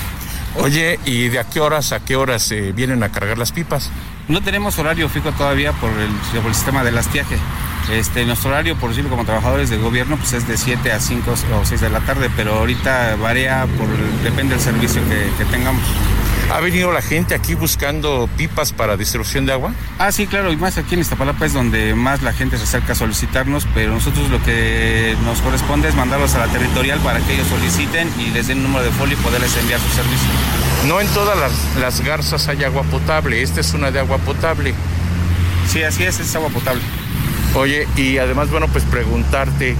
[0.57, 3.91] Oye, ¿y de a qué horas a qué horas vienen a cargar las pipas?
[4.29, 6.11] No tenemos horario fijo todavía por el,
[6.41, 7.37] por el sistema del astiaje.
[7.91, 11.31] Este, nuestro horario, por decirlo como trabajadores del gobierno, pues es de 7 a 5
[11.31, 13.89] o 6 de la tarde, pero ahorita varía, por,
[14.23, 15.83] depende del servicio que, que tengamos.
[16.51, 19.75] ¿Ha venido la gente aquí buscando pipas para distribución de agua?
[19.99, 22.93] Ah, sí, claro, y más aquí en Iztapalapa es donde más la gente se acerca
[22.93, 27.35] a solicitarnos, pero nosotros lo que nos corresponde es mandarlos a la territorial para que
[27.35, 30.29] ellos soliciten y les den un número de folio y poderles enviar su servicio.
[30.87, 34.75] No en todas las, las garzas hay agua potable, esta es una de agua potable.
[35.71, 36.83] Sí, así es, es agua potable.
[37.55, 39.77] Oye, y además, bueno, pues preguntarte,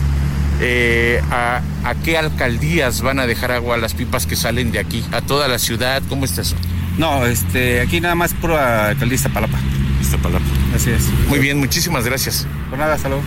[0.61, 5.05] eh, a, a, qué alcaldías van a dejar agua las pipas que salen de aquí,
[5.13, 6.57] a toda la ciudad, ¿cómo está eso?
[6.99, 9.59] No, este, aquí nada más pura alcaldía Iztapalapa.
[10.01, 10.45] Iztapalapa.
[10.75, 11.09] Así es.
[11.29, 12.47] Muy bien, muchísimas gracias.
[12.71, 13.25] Por nada, hasta luego.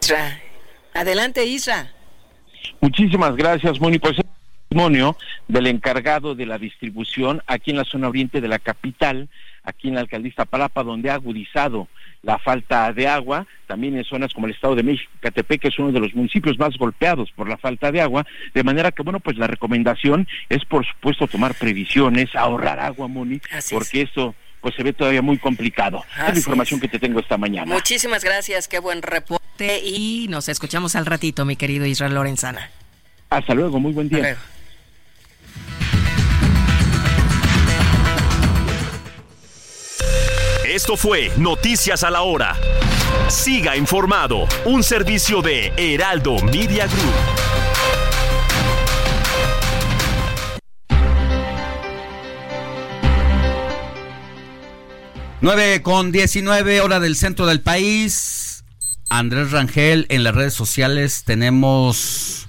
[0.00, 0.40] Isra.
[0.94, 1.92] Adelante, Isra.
[2.80, 3.98] Muchísimas gracias, Moni.
[3.98, 4.16] Pues
[4.68, 5.16] testimonio
[5.48, 9.28] del encargado de la distribución aquí en la zona oriente de la capital,
[9.62, 11.88] aquí en la alcaldía Iztapalapa, donde ha agudizado
[12.22, 15.78] la falta de agua, también en zonas como el Estado de México, Catepec, que es
[15.78, 19.20] uno de los municipios más golpeados por la falta de agua, de manera que, bueno,
[19.20, 24.10] pues la recomendación es, por supuesto, tomar previsiones, ahorrar agua, Moni, Así porque es.
[24.10, 26.02] eso pues se ve todavía muy complicado.
[26.26, 26.82] es la información es.
[26.82, 27.72] que te tengo esta mañana.
[27.72, 29.80] Muchísimas gracias, qué buen reporte.
[29.84, 32.70] Y nos escuchamos al ratito, mi querido Israel Lorenzana.
[33.30, 34.36] Hasta luego, muy buen día.
[40.76, 42.54] Esto fue Noticias a la Hora.
[43.30, 47.14] Siga informado, un servicio de Heraldo Media Group.
[55.40, 58.62] Nueve con 19 hora del centro del país.
[59.08, 62.46] Andrés Rangel en las redes sociales tenemos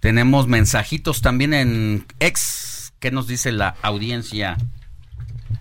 [0.00, 2.94] tenemos mensajitos también en ex.
[2.98, 4.56] ¿Qué nos dice la audiencia?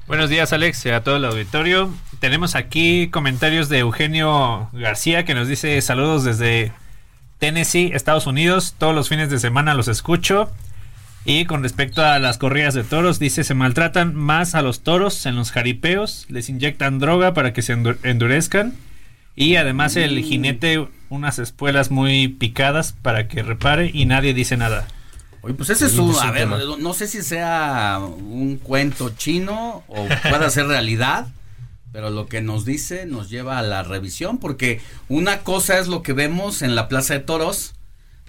[0.08, 1.92] Buenos días Alex y a todo el auditorio.
[2.20, 6.72] Tenemos aquí comentarios de Eugenio García que nos dice saludos desde
[7.40, 8.76] Tennessee, Estados Unidos.
[8.78, 10.52] Todos los fines de semana los escucho.
[11.28, 15.26] Y con respecto a las corridas de toros, dice se maltratan más a los toros
[15.26, 18.76] en los jaripeos, les inyectan droga para que se endu- endurezcan
[19.36, 24.88] y además el jinete unas espuelas muy picadas para que repare y nadie dice nada.
[25.46, 26.48] Oye, pues ese es un, a ver,
[26.80, 31.28] no sé si sea un cuento chino o pueda ser realidad,
[31.92, 36.02] pero lo que nos dice nos lleva a la revisión, porque una cosa es lo
[36.02, 37.76] que vemos en la Plaza de Toros,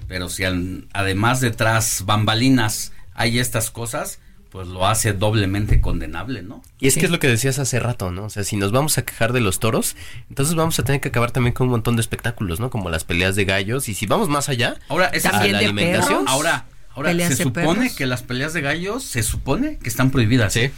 [0.09, 4.19] pero si al- además detrás bambalinas hay estas cosas,
[4.51, 6.63] pues lo hace doblemente condenable, ¿no?
[6.81, 8.25] Y es que es lo que decías hace rato, ¿no?
[8.25, 9.97] O sea, si nos vamos a quejar de los toros,
[10.29, 12.69] entonces vamos a tener que acabar también con un montón de espectáculos, ¿no?
[12.71, 13.89] Como las peleas de gallos.
[13.89, 16.25] Y si vamos más allá, Ahora, esa a la alimentación.
[16.29, 16.67] Ahora,
[16.97, 17.93] ahora Peleas se de supone perros.
[17.97, 20.53] que las peleas de gallos se supone que están prohibidas.
[20.53, 20.71] Sí.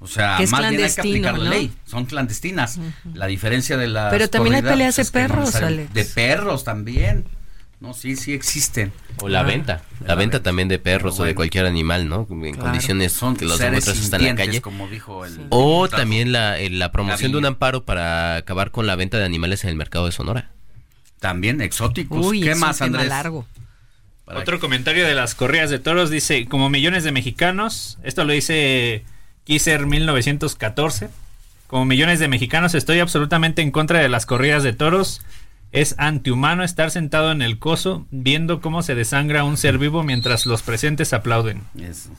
[0.00, 1.72] O sea, Que es más bien hay que aplicar la ley.
[1.86, 2.78] Son clandestinas.
[3.14, 5.94] La diferencia de las Pero también hay peleas de es que no perros, Alex.
[5.94, 7.24] De perros también.
[7.80, 8.92] No, sí, sí existen.
[9.20, 9.42] O la Ah.
[9.44, 9.82] venta.
[10.06, 12.26] La, venta también de perros o de cualquier animal, ¿no?
[12.30, 12.58] En Claro.
[12.58, 14.60] condiciones Son que los encuentras hasta en la calle.
[14.62, 18.86] como dijo el O también la, eh, la promoción de un amparo para acabar con
[18.86, 20.50] la venta de animales en el mercado de Sonora.
[21.20, 22.24] También exóticos.
[22.26, 23.08] Uy, ¿Qué es más, un tema Andrés?
[23.10, 23.46] largo.
[24.26, 29.04] Otro comentario de las corridas de toros dice, como millones de mexicanos, esto lo dice
[29.44, 31.10] Kisser 1914,
[31.66, 35.20] como millones de mexicanos estoy absolutamente en contra de las corridas de toros.
[35.72, 40.46] Es antihumano estar sentado en el coso viendo cómo se desangra un ser vivo mientras
[40.46, 41.62] los presentes aplauden.
[41.76, 42.10] Eso.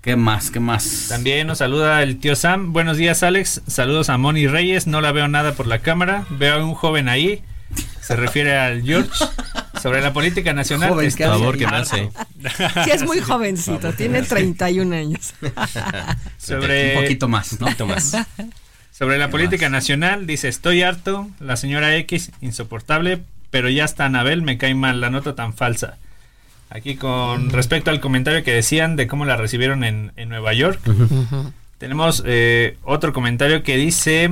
[0.00, 0.50] ¿Qué más?
[0.50, 1.06] ¿Qué más?
[1.08, 2.72] También nos saluda el tío Sam.
[2.72, 3.62] Buenos días, Alex.
[3.66, 4.86] Saludos a Moni Reyes.
[4.86, 6.24] No la veo nada por la cámara.
[6.30, 7.42] Veo a un joven ahí.
[8.00, 9.10] Se refiere al George.
[9.80, 10.90] Sobre la política nacional.
[10.90, 11.66] Joven, que favor que.
[12.84, 15.34] Sí, es muy jovencito, tiene 31 años.
[16.38, 16.96] Sobre...
[16.96, 17.58] Un poquito más, ¿no?
[17.66, 18.16] Un poquito más.
[18.90, 24.42] Sobre la política nacional, dice, estoy harto, la señora X, insoportable, pero ya hasta Anabel
[24.42, 25.96] me cae mal, la nota tan falsa.
[26.68, 30.80] Aquí con respecto al comentario que decían de cómo la recibieron en, en Nueva York,
[31.78, 34.30] tenemos eh, otro comentario que dice,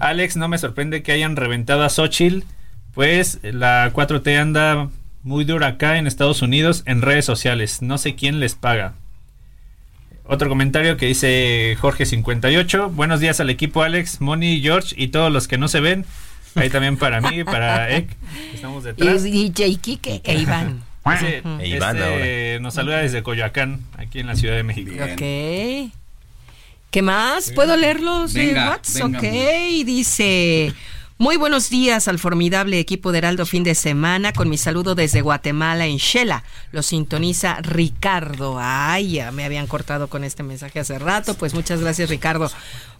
[0.00, 2.44] Alex, no me sorprende que hayan reventado a Xochitl,
[2.94, 4.88] pues la 4T anda
[5.22, 8.94] muy dura acá en Estados Unidos en redes sociales, no sé quién les paga.
[10.26, 12.90] Otro comentario que dice Jorge58.
[12.92, 16.06] Buenos días al equipo Alex, Moni, George y todos los que no se ven.
[16.54, 18.08] Ahí también para mí, para Ek.
[18.54, 19.26] Estamos detrás.
[19.26, 20.82] Y DJ Kike e Iván.
[21.14, 24.92] Ese, E Iván este nos saluda desde Coyoacán, aquí en la Ciudad de México.
[24.92, 25.92] Ok.
[26.90, 27.50] ¿Qué más?
[27.50, 29.10] ¿Puedo leerlos de Venga, WhatsApp?
[29.10, 30.72] venga, ok, dice...
[31.16, 35.20] Muy buenos días al formidable equipo de Heraldo fin de semana con mi saludo desde
[35.20, 36.42] Guatemala en Shela.
[36.72, 38.56] Lo sintoniza Ricardo.
[38.60, 41.34] Ay, ya me habían cortado con este mensaje hace rato.
[41.34, 42.50] Pues muchas gracias Ricardo.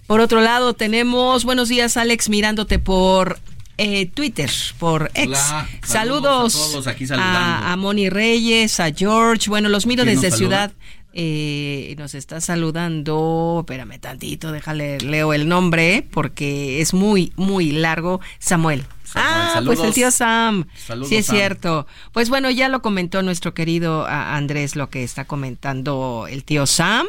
[0.06, 3.40] Por otro lado tenemos buenos días Alex mirándote por
[3.78, 5.26] eh, Twitter, por X.
[5.26, 7.66] Hola, saludos saludos a todos aquí saludando.
[7.66, 9.50] a, a Moni Reyes, a George.
[9.50, 10.36] Bueno, los miro ¿Quién nos desde?
[10.36, 10.72] Ciudad.
[11.16, 18.20] Eh, nos está saludando, espérame tantito, déjale, leo el nombre porque es muy, muy largo.
[18.40, 18.84] Samuel.
[19.22, 19.76] Ah, saludos.
[19.76, 20.66] pues el tío Sam.
[20.86, 21.36] Saludos, sí, es Sam.
[21.36, 21.86] cierto.
[22.12, 26.66] Pues bueno, ya lo comentó nuestro querido ah, Andrés, lo que está comentando el tío
[26.66, 27.06] Sam.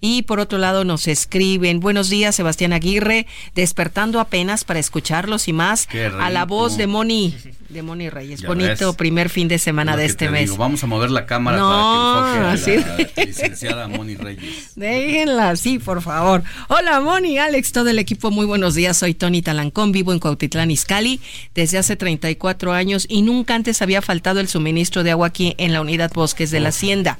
[0.00, 5.52] Y por otro lado nos escriben, buenos días, Sebastián Aguirre, despertando apenas para escucharlos y
[5.52, 5.88] más
[6.20, 7.34] a la voz de Moni,
[7.68, 8.40] de Moni Reyes.
[8.40, 8.96] Ya Bonito ves.
[8.96, 10.42] primer fin de semana de este te mes.
[10.50, 14.14] digo, Vamos a mover la cámara No, para que enfoque a así la licenciada Moni
[14.16, 14.72] Reyes.
[14.76, 16.42] Déjenla así, por favor.
[16.68, 18.96] Hola, Moni, Alex, todo el equipo, muy buenos días.
[18.96, 21.20] Soy Tony Talancón, vivo en Cuautitlán, Izcalli,
[21.54, 25.72] desde hace 34 años y nunca antes había faltado el suministro de agua aquí en
[25.72, 27.18] la unidad Bosques de la Hacienda.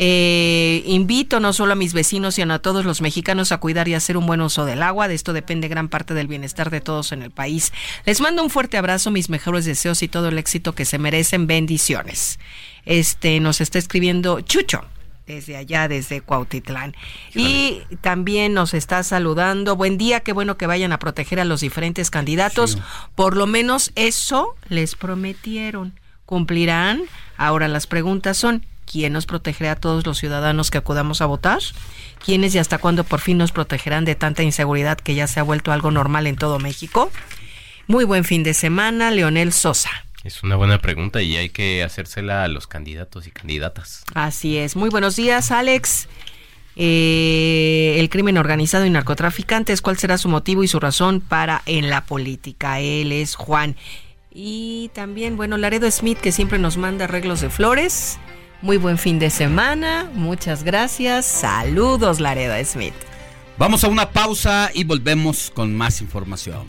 [0.00, 3.94] Eh, invito no solo a mis vecinos, sino a todos los mexicanos a cuidar y
[3.94, 5.08] hacer un buen uso del agua.
[5.08, 7.72] De esto depende gran parte del bienestar de todos en el país.
[8.04, 11.48] Les mando un fuerte abrazo, mis mejores deseos y todo el éxito que se merecen.
[11.48, 12.38] Bendiciones.
[12.84, 14.84] Este nos está escribiendo Chucho
[15.28, 16.96] desde allá, desde Cuautitlán.
[17.34, 19.76] Y también nos está saludando.
[19.76, 22.78] Buen día, qué bueno que vayan a proteger a los diferentes candidatos.
[23.14, 26.00] Por lo menos eso les prometieron.
[26.24, 27.02] ¿Cumplirán?
[27.36, 31.60] Ahora las preguntas son, ¿quién nos protegerá a todos los ciudadanos que acudamos a votar?
[32.24, 35.42] ¿Quiénes y hasta cuándo por fin nos protegerán de tanta inseguridad que ya se ha
[35.44, 37.10] vuelto algo normal en todo México?
[37.86, 39.90] Muy buen fin de semana, Leonel Sosa.
[40.24, 44.04] Es una buena pregunta y hay que hacérsela a los candidatos y candidatas.
[44.14, 44.74] Así es.
[44.76, 46.08] Muy buenos días, Alex.
[46.80, 51.90] Eh, el crimen organizado y narcotraficantes, ¿cuál será su motivo y su razón para en
[51.90, 52.80] la política?
[52.80, 53.76] Él es Juan.
[54.32, 58.18] Y también, bueno, Laredo Smith, que siempre nos manda arreglos de flores.
[58.60, 60.10] Muy buen fin de semana.
[60.14, 61.26] Muchas gracias.
[61.26, 62.94] Saludos, Laredo Smith.
[63.56, 66.68] Vamos a una pausa y volvemos con más información.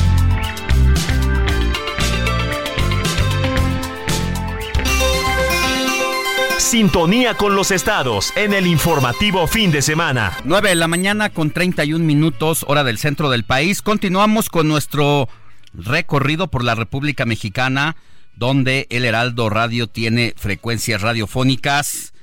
[6.61, 10.37] Sintonía con los estados en el informativo fin de semana.
[10.45, 13.81] 9 de la mañana con 31 minutos, hora del centro del país.
[13.81, 15.27] Continuamos con nuestro
[15.73, 17.97] recorrido por la República Mexicana,
[18.35, 22.13] donde el Heraldo Radio tiene frecuencias radiofónicas.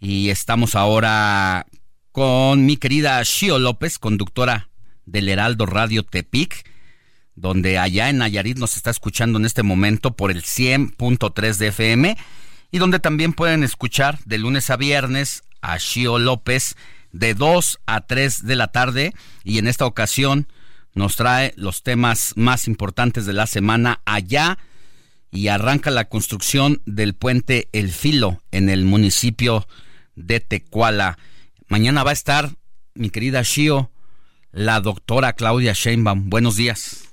[0.00, 1.64] Y estamos ahora
[2.10, 4.68] con mi querida Shio López, conductora
[5.06, 6.68] del Heraldo Radio Tepic,
[7.36, 12.16] donde allá en Nayarit nos está escuchando en este momento por el 100.3 de FM
[12.70, 16.76] y donde también pueden escuchar de lunes a viernes a Shio López
[17.12, 19.12] de 2 a 3 de la tarde
[19.44, 20.48] y en esta ocasión
[20.94, 24.58] nos trae los temas más importantes de la semana allá
[25.30, 29.66] y arranca la construcción del puente El Filo en el municipio
[30.16, 31.18] de Tecuala.
[31.68, 32.50] Mañana va a estar
[32.94, 33.90] mi querida Shio,
[34.50, 36.28] la doctora Claudia Sheinbaum.
[36.28, 37.09] Buenos días.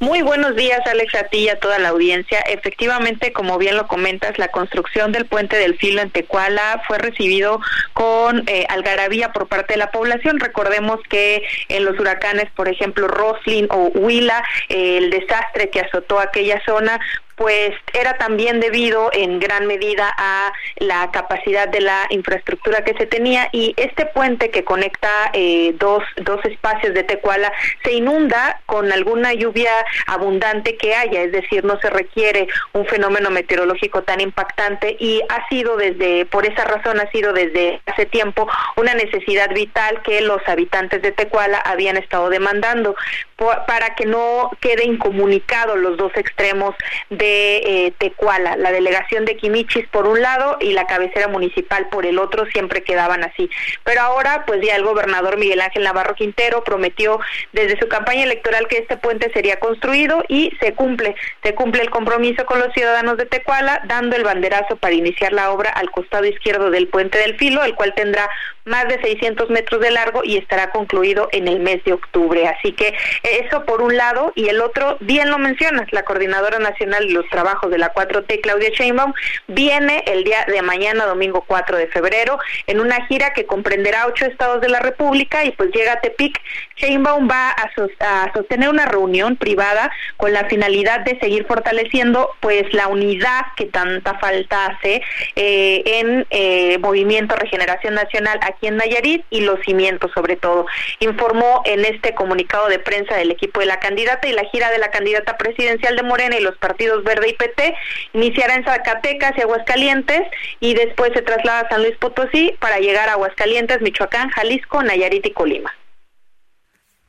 [0.00, 2.40] Muy buenos días, Alex, a ti y a toda la audiencia.
[2.40, 7.60] Efectivamente, como bien lo comentas, la construcción del puente del filo en Tecuala fue recibido
[7.92, 10.40] con eh, algarabía por parte de la población.
[10.40, 16.18] Recordemos que en los huracanes, por ejemplo, Roslin o Huila, eh, el desastre que azotó
[16.20, 17.00] aquella zona
[17.38, 23.06] pues era también debido en gran medida a la capacidad de la infraestructura que se
[23.06, 27.52] tenía y este puente que conecta eh, dos, dos espacios de Tecuala
[27.84, 29.70] se inunda con alguna lluvia
[30.08, 35.48] abundante que haya, es decir, no se requiere un fenómeno meteorológico tan impactante y ha
[35.48, 40.42] sido desde, por esa razón ha sido desde hace tiempo una necesidad vital que los
[40.48, 42.96] habitantes de Tecuala habían estado demandando
[43.38, 46.74] para que no queden incomunicados los dos extremos
[47.08, 52.04] de eh, Tecuala, la delegación de Quimichis por un lado y la cabecera municipal por
[52.04, 53.48] el otro, siempre quedaban así.
[53.84, 57.20] Pero ahora, pues ya el gobernador Miguel Ángel Navarro Quintero prometió
[57.52, 61.90] desde su campaña electoral que este puente sería construido y se cumple, se cumple el
[61.90, 66.24] compromiso con los ciudadanos de Tecuala, dando el banderazo para iniciar la obra al costado
[66.24, 68.28] izquierdo del puente del Filo, el cual tendrá
[68.64, 72.46] más de 600 metros de largo y estará concluido en el mes de octubre.
[72.46, 72.94] Así que
[73.36, 77.28] eso por un lado y el otro, bien lo mencionas, la Coordinadora Nacional de los
[77.28, 79.12] Trabajos de la 4T, Claudia Sheinbaum,
[79.46, 84.26] viene el día de mañana, domingo 4 de febrero, en una gira que comprenderá ocho
[84.26, 86.40] estados de la República y pues llega a Tepic.
[86.78, 92.88] Sheinbaum va a, sostener una reunión privada con la finalidad de seguir fortaleciendo pues la
[92.88, 95.02] unidad que tanta falta hace
[95.36, 100.66] eh, en eh, Movimiento Regeneración Nacional aquí en Nayarit y los cimientos sobre todo.
[101.00, 104.78] Informó en este comunicado de prensa del equipo de la candidata y la gira de
[104.78, 107.74] la candidata presidencial de Morena y los partidos Verde y PT
[108.12, 110.22] iniciará en Zacatecas y Aguascalientes
[110.60, 115.26] y después se traslada a San Luis Potosí para llegar a Aguascalientes, Michoacán, Jalisco, Nayarit
[115.26, 115.74] y Colima.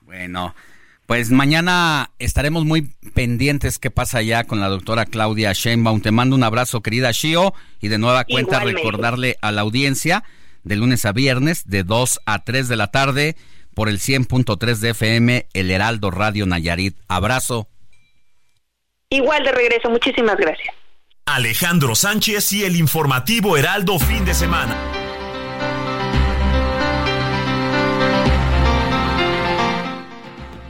[0.10, 0.56] Bueno,
[1.06, 2.82] pues mañana estaremos muy
[3.14, 6.02] pendientes qué pasa allá con la doctora Claudia Sheinbaum.
[6.02, 10.24] Te mando un abrazo, querida Shio, y de nueva cuenta recordarle a la audiencia
[10.64, 13.36] de lunes a viernes de 2 a 3 de la tarde
[13.76, 16.98] por el 100.3 de FM, el Heraldo Radio Nayarit.
[17.08, 17.68] Abrazo.
[19.12, 20.74] Igual de regreso, muchísimas gracias.
[21.26, 24.76] Alejandro Sánchez y el informativo Heraldo fin de semana.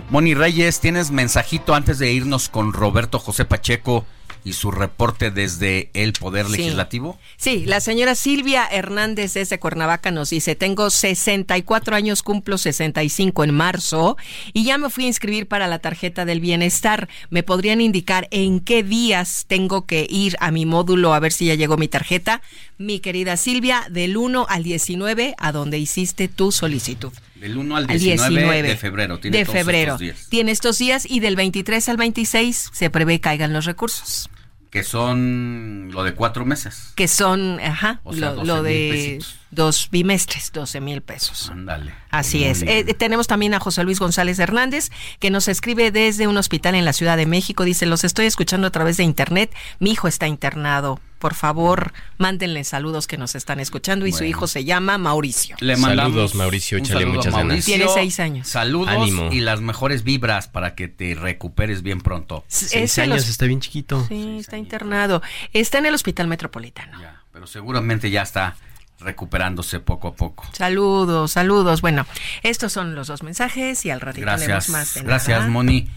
[0.09, 4.05] Moni Reyes, ¿tienes mensajito antes de irnos con Roberto José Pacheco?
[4.43, 7.19] y su reporte desde el Poder Legislativo?
[7.35, 13.53] Sí, la señora Silvia Hernández desde Cuernavaca nos dice, tengo 64 años, cumplo 65 en
[13.53, 14.15] marzo
[14.53, 17.09] y ya me fui a inscribir para la tarjeta del bienestar.
[17.29, 21.47] ¿Me podrían indicar en qué días tengo que ir a mi módulo a ver si
[21.47, 22.41] ya llegó mi tarjeta?
[22.77, 27.11] Mi querida Silvia, del 1 al 19, a donde hiciste tu solicitud.
[27.39, 29.19] Del 1 al 19, de febrero.
[29.19, 29.97] Tiene de febrero.
[30.29, 34.29] Tiene estos días y del 23 al 26 se prevé caigan los recursos.
[34.69, 36.91] Que son lo de cuatro meses.
[36.93, 41.49] Que son, ajá, lo, de dos bimestres, 12 mil pesos.
[41.49, 41.93] Ándale.
[42.11, 42.61] Así es.
[42.61, 46.85] Eh, tenemos también a José Luis González Hernández, que nos escribe desde un hospital en
[46.85, 47.63] la Ciudad de México.
[47.63, 49.51] Dice, los estoy escuchando a través de internet.
[49.79, 54.47] Mi hijo está internado por favor, mándenle saludos que nos están escuchando y su hijo
[54.47, 55.57] se llama Mauricio.
[55.59, 57.65] Le mandamos saludos, Mauricio, échale muchas ganas.
[57.65, 58.47] Tiene seis años.
[58.47, 62.43] Saludos y las mejores vibras para que te recuperes bien pronto.
[62.47, 64.05] Seis años, está bien chiquito.
[64.07, 65.21] Sí, está internado.
[65.53, 66.97] Está en el Hospital Metropolitano.
[67.31, 68.55] pero seguramente ya está
[68.99, 70.45] recuperándose poco a poco.
[70.53, 71.81] Saludos, saludos.
[71.81, 72.05] Bueno,
[72.43, 74.69] estos son los dos mensajes y al ratito Gracias.
[74.69, 74.95] más.
[75.03, 75.89] Gracias, Moni.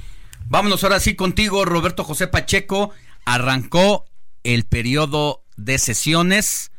[0.46, 2.90] Vámonos ahora sí contigo, Roberto José Pacheco.
[3.24, 4.04] Arrancó
[4.44, 6.70] el periodo de sesiones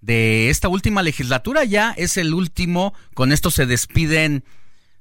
[0.00, 1.64] de esta última legislatura.
[1.64, 2.94] Ya es el último.
[3.14, 4.44] Con esto se despiden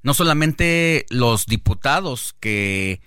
[0.01, 3.01] no solamente los diputados que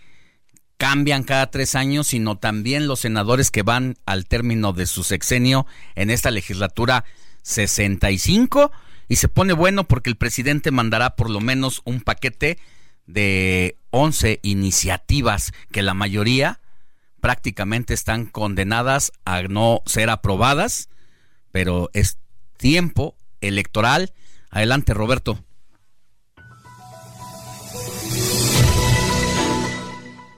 [0.77, 5.67] cambian cada tres años, sino también los senadores que van al término de su sexenio
[5.95, 7.05] en esta legislatura
[7.43, 8.73] 65.
[9.09, 12.59] Y se pone bueno porque el presidente mandará por lo menos un paquete
[13.07, 16.61] de 11 iniciativas que la mayoría
[17.27, 20.89] prácticamente están condenadas a no ser aprobadas,
[21.51, 22.19] pero es
[22.57, 24.13] tiempo electoral.
[24.49, 25.37] Adelante, Roberto.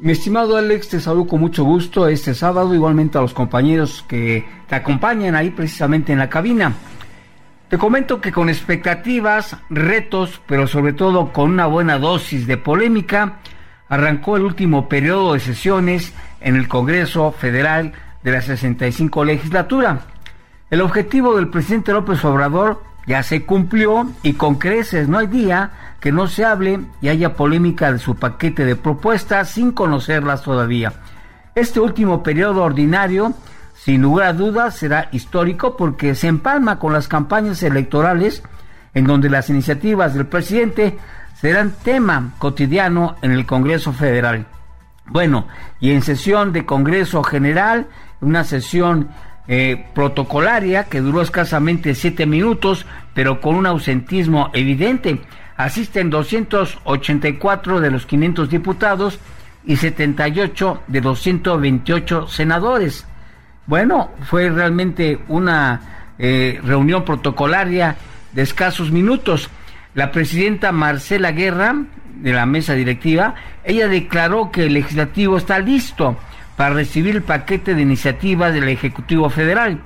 [0.01, 4.48] Mi estimado Alex, te saludo con mucho gusto este sábado, igualmente a los compañeros que
[4.66, 6.73] te acompañan ahí precisamente en la cabina.
[7.69, 13.40] Te comento que con expectativas, retos, pero sobre todo con una buena dosis de polémica,
[13.90, 17.93] arrancó el último periodo de sesiones en el Congreso Federal
[18.23, 20.01] de la 65 legislatura.
[20.70, 25.70] El objetivo del presidente López Obrador ya se cumplió y con creces no hay día
[26.01, 30.93] que no se hable y haya polémica de su paquete de propuestas sin conocerlas todavía.
[31.55, 33.32] Este último periodo ordinario,
[33.74, 38.43] sin lugar a dudas, será histórico porque se empalma con las campañas electorales
[38.94, 40.98] en donde las iniciativas del presidente
[41.40, 44.47] serán tema cotidiano en el Congreso Federal.
[45.09, 45.47] Bueno,
[45.81, 47.87] y en sesión de Congreso General,
[48.21, 49.09] una sesión
[49.47, 55.23] eh, protocolaria que duró escasamente siete minutos, pero con un ausentismo evidente.
[55.57, 59.19] Asisten 284 de los 500 diputados
[59.65, 63.07] y 78 de los 128 senadores.
[63.67, 67.97] Bueno, fue realmente una eh, reunión protocolaria
[68.33, 69.51] de escasos minutos.
[69.99, 71.75] La presidenta Marcela Guerra,
[72.23, 73.35] de la mesa directiva,
[73.65, 76.16] ella declaró que el legislativo está listo
[76.57, 79.81] para recibir el paquete de iniciativas del Ejecutivo Federal.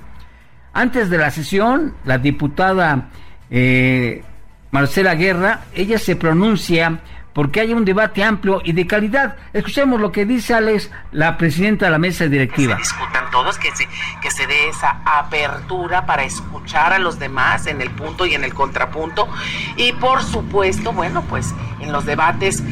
[0.71, 3.09] Antes de la sesión, la diputada
[3.49, 4.21] eh,
[4.69, 6.99] Marcela Guerra, ella se pronuncia
[7.33, 9.35] porque haya un debate amplio y de calidad.
[9.53, 12.77] Escuchemos lo que dice Alex, la presidenta de la mesa directiva.
[12.77, 13.87] Que se discutan todos, que se,
[14.21, 18.43] que se dé esa apertura para escuchar a los demás en el punto y en
[18.43, 19.27] el contrapunto.
[19.75, 22.63] Y por supuesto, bueno, pues en los debates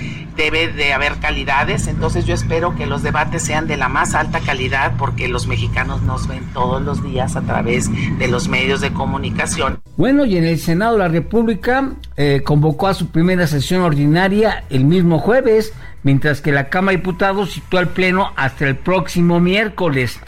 [0.41, 4.39] debe de haber calidades, entonces yo espero que los debates sean de la más alta
[4.39, 8.91] calidad porque los mexicanos nos ven todos los días a través de los medios de
[8.91, 9.79] comunicación.
[9.97, 14.83] Bueno, y en el Senado la República eh, convocó a su primera sesión ordinaria el
[14.85, 20.19] mismo jueves, mientras que la Cámara de Diputados situó al Pleno hasta el próximo miércoles.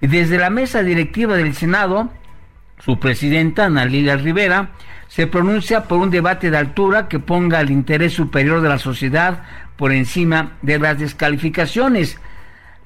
[0.00, 2.10] Y desde la mesa directiva del Senado,
[2.84, 4.70] su presidenta, Ana Lilia Rivera,
[5.14, 9.42] se pronuncia por un debate de altura que ponga el interés superior de la sociedad
[9.76, 12.18] por encima de las descalificaciones.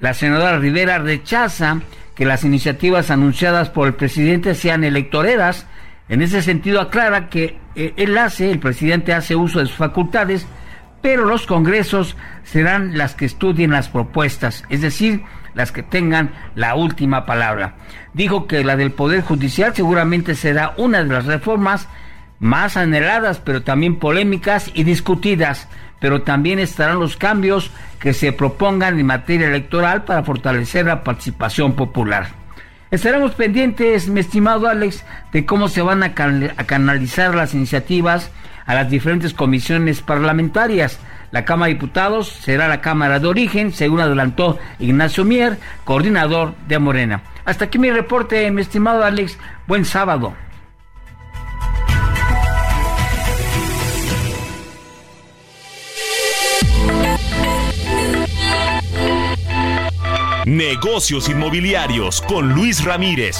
[0.01, 1.79] La senadora Rivera rechaza
[2.15, 5.67] que las iniciativas anunciadas por el presidente sean electoreras.
[6.09, 10.45] En ese sentido aclara que eh, él hace, el presidente hace uso de sus facultades,
[11.01, 15.23] pero los congresos serán las que estudien las propuestas, es decir,
[15.53, 17.75] las que tengan la última palabra.
[18.13, 21.87] Dijo que la del Poder Judicial seguramente será una de las reformas
[22.39, 25.67] más anheladas, pero también polémicas y discutidas,
[25.99, 31.73] pero también estarán los cambios que se propongan en materia electoral para fortalecer la participación
[31.73, 32.29] popular.
[32.89, 35.03] Estaremos pendientes, mi estimado Alex,
[35.33, 38.31] de cómo se van a, canalizar las iniciativas
[38.65, 40.99] a las diferentes comisiones parlamentarias.
[41.31, 46.79] La Cámara de Diputados será la Cámara de Origen, según adelantó Ignacio Mier, coordinador de
[46.79, 47.23] Morena.
[47.43, 49.37] Hasta aquí mi reporte, mi estimado Alex.
[49.67, 50.33] Buen sábado.
[60.47, 63.35] Negocios inmobiliarios con Luis Ramírez.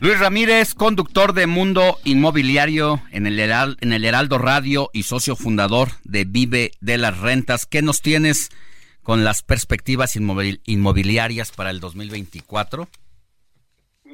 [0.00, 3.40] Luis Ramírez, conductor de Mundo Inmobiliario en el,
[4.04, 7.64] Heraldo Radio y socio fundador de Vive de las Rentas.
[7.64, 8.50] ¿Qué nos tienes
[9.02, 12.86] con las perspectivas inmobiliarias para el 2024?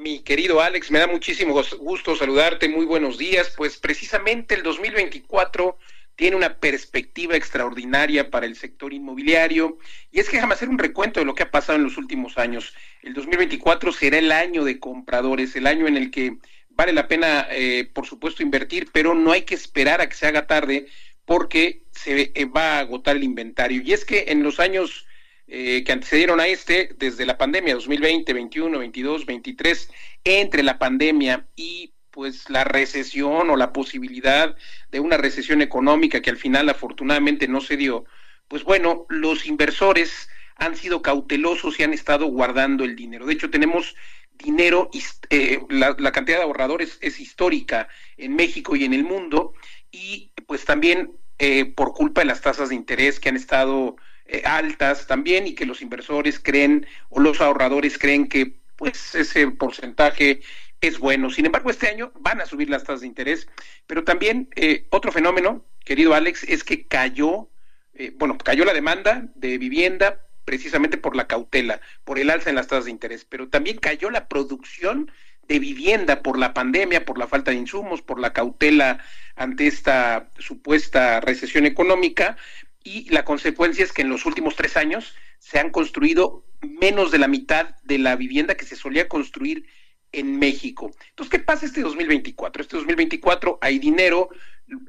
[0.01, 3.53] Mi querido Alex, me da muchísimo gusto saludarte, muy buenos días.
[3.55, 5.77] Pues precisamente el 2024
[6.15, 9.77] tiene una perspectiva extraordinaria para el sector inmobiliario
[10.11, 12.39] y es que déjame hacer un recuento de lo que ha pasado en los últimos
[12.39, 12.73] años.
[13.03, 16.37] El 2024 será el año de compradores, el año en el que
[16.71, 20.25] vale la pena, eh, por supuesto, invertir, pero no hay que esperar a que se
[20.25, 20.87] haga tarde
[21.25, 23.83] porque se eh, va a agotar el inventario.
[23.83, 25.05] Y es que en los años
[25.53, 29.89] eh, que antecedieron a este, desde la pandemia 2020, 21, 22, 23,
[30.23, 34.55] entre la pandemia y pues la recesión o la posibilidad
[34.91, 38.05] de una recesión económica que al final afortunadamente no se dio,
[38.47, 43.25] pues bueno, los inversores han sido cautelosos y han estado guardando el dinero.
[43.25, 43.97] De hecho, tenemos
[44.31, 44.89] dinero,
[45.31, 49.53] eh, la, cantidad de ahorradores es histórica en México y en el mundo,
[49.91, 53.97] y pues también eh, por culpa de las tasas de interés que han estado
[54.31, 59.45] eh, altas también y que los inversores creen o los ahorradores creen que pues ese
[59.51, 60.39] porcentaje
[60.79, 61.29] es bueno.
[61.29, 63.49] Sin embargo, este año van a subir las tasas de interés,
[63.87, 67.49] pero también eh, otro fenómeno, querido Alex, es que cayó,
[67.93, 72.55] eh, bueno, cayó la demanda de vivienda precisamente por la cautela, por el alza en
[72.55, 75.11] las tasas de interés, pero también cayó la producción
[75.49, 79.03] de vivienda por la pandemia, por la falta de insumos, por la cautela
[79.35, 82.37] ante esta supuesta recesión económica,
[82.83, 87.19] y la consecuencia es que en los últimos tres años se han construido menos de
[87.19, 89.65] la mitad de la vivienda que se solía construir
[90.11, 90.91] en México.
[91.09, 92.61] Entonces, ¿qué pasa este 2024?
[92.61, 94.29] Este 2024 hay dinero,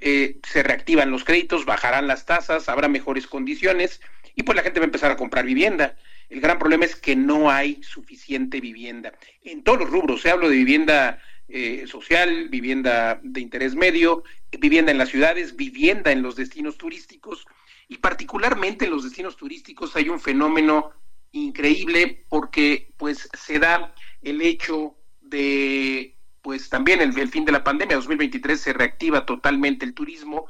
[0.01, 4.01] eh, se reactivan los créditos, bajarán las tasas, habrá mejores condiciones
[4.35, 5.97] y pues la gente va a empezar a comprar vivienda.
[6.28, 9.12] El gran problema es que no hay suficiente vivienda.
[9.44, 14.24] En todos los rubros, se hablo de vivienda eh, social, vivienda de interés medio,
[14.59, 17.47] vivienda en las ciudades, vivienda en los destinos turísticos
[17.93, 20.93] y particularmente en los destinos turísticos hay un fenómeno
[21.32, 27.97] increíble porque pues se da el hecho de pues también el, fin de la pandemia,
[27.97, 30.47] 2023 se reactiva totalmente el turismo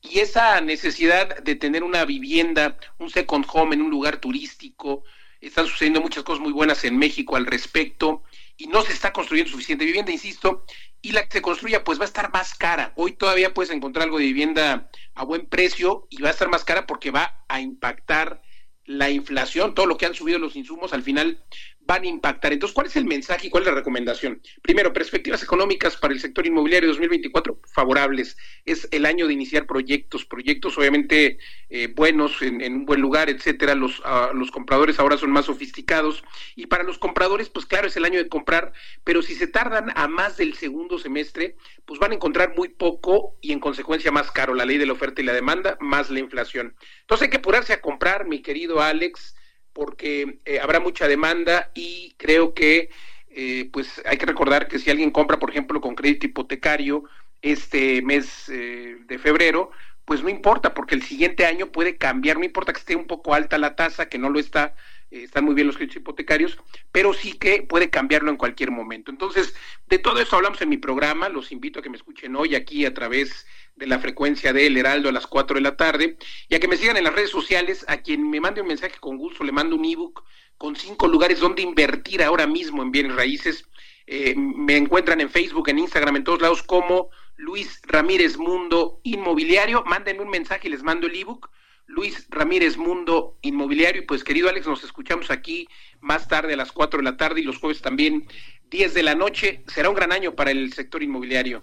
[0.00, 5.02] y esa necesidad de tener una vivienda, un second home en un lugar turístico,
[5.46, 8.22] están sucediendo muchas cosas muy buenas en México al respecto
[8.56, 10.64] y no se está construyendo suficiente vivienda, insisto,
[11.02, 12.92] y la que se construya pues va a estar más cara.
[12.96, 16.64] Hoy todavía puedes encontrar algo de vivienda a buen precio y va a estar más
[16.64, 18.42] cara porque va a impactar
[18.86, 21.42] la inflación, todo lo que han subido los insumos, al final
[21.86, 22.52] van a impactar.
[22.52, 24.40] Entonces, ¿cuál es el mensaje y cuál es la recomendación?
[24.62, 28.36] Primero, perspectivas económicas para el sector inmobiliario 2024 favorables.
[28.64, 31.38] Es el año de iniciar proyectos, proyectos obviamente
[31.68, 33.74] eh, buenos, en, un buen lugar, etcétera.
[34.04, 36.24] Ah, los compradores ahora son más sofisticados
[36.56, 38.72] y para los compradores, pues claro, es el año de comprar,
[39.04, 43.36] pero si se tardan a más del segundo semestre, pues van a encontrar muy poco
[43.40, 44.54] y en consecuencia más caro.
[44.54, 46.74] La ley de la oferta y la demanda, más la inflación.
[47.02, 49.34] Entonces hay que apurarse a comprar, mi querido Alex
[49.74, 52.88] porque eh, habrá mucha demanda y creo que
[53.28, 57.04] eh, pues hay que recordar que si alguien compra, por ejemplo, con crédito hipotecario
[57.42, 59.70] este mes eh, de febrero,
[60.04, 63.34] pues no importa, porque el siguiente año puede cambiar, no importa que esté un poco
[63.34, 64.74] alta la tasa, que no lo está,
[65.22, 66.58] están muy bien los créditos hipotecarios,
[66.90, 69.10] pero sí que puede cambiarlo en cualquier momento.
[69.10, 69.54] Entonces,
[69.86, 72.84] de todo eso hablamos en mi programa, los invito a que me escuchen hoy aquí
[72.84, 73.46] a través
[73.76, 76.16] de la frecuencia de El Heraldo a las 4 de la tarde
[76.48, 78.98] y a que me sigan en las redes sociales, a quien me mande un mensaje
[78.98, 80.24] con gusto, le mando un ebook
[80.58, 83.68] con cinco lugares donde invertir ahora mismo en bienes raíces.
[84.06, 89.82] Eh, me encuentran en Facebook, en Instagram, en todos lados como Luis Ramírez Mundo Inmobiliario.
[89.84, 91.50] Mándenme un mensaje y les mando el ebook.
[91.86, 94.02] Luis Ramírez Mundo Inmobiliario.
[94.02, 95.68] Y pues querido Alex, nos escuchamos aquí
[96.00, 98.26] más tarde a las 4 de la tarde y los jueves también
[98.70, 99.64] 10 de la noche.
[99.66, 101.62] Será un gran año para el sector inmobiliario.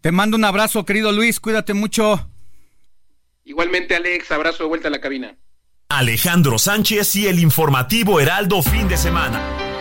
[0.00, 2.30] Te mando un abrazo, querido Luis, cuídate mucho.
[3.44, 5.36] Igualmente, Alex, abrazo de vuelta a la cabina.
[5.88, 9.77] Alejandro Sánchez y el informativo Heraldo fin de semana.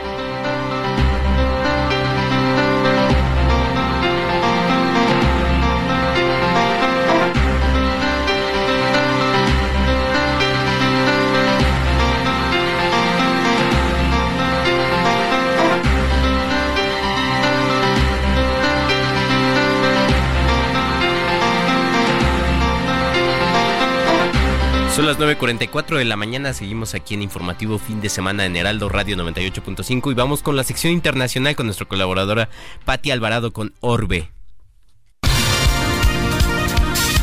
[24.98, 28.90] Son las 9.44 de la mañana, seguimos aquí en Informativo Fin de Semana en Heraldo
[28.90, 32.50] Radio 98.5 y vamos con la sección internacional con nuestra colaboradora
[32.84, 34.32] Patti Alvarado con Orbe.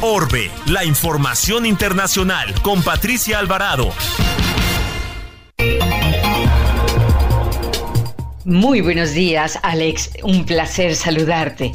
[0.02, 3.92] Orbe, la información internacional con Patricia Alvarado.
[8.44, 10.12] Muy buenos días, Alex.
[10.22, 11.74] Un placer saludarte.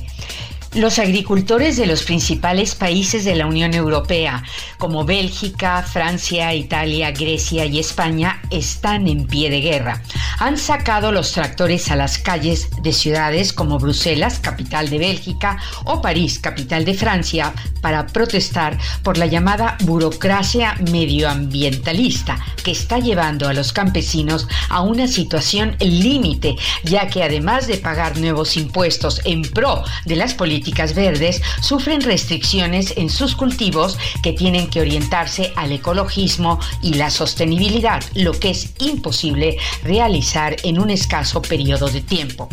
[0.75, 4.43] Los agricultores de los principales países de la Unión Europea,
[4.77, 10.03] como Bélgica, Francia, Italia, Grecia y España, están en pie de guerra.
[10.37, 16.03] Han sacado los tractores a las calles de ciudades como Bruselas, capital de Bélgica, o
[16.03, 17.51] París, capital de Francia,
[17.81, 25.07] para protestar por la llamada burocracia medioambientalista que está llevando a los campesinos a una
[25.07, 30.58] situación límite, ya que además de pagar nuevos impuestos en pro de las políticas
[30.95, 38.03] verdes sufren restricciones en sus cultivos que tienen que orientarse al ecologismo y la sostenibilidad,
[38.15, 42.49] lo que es imposible realizar en un escaso periodo de tiempo.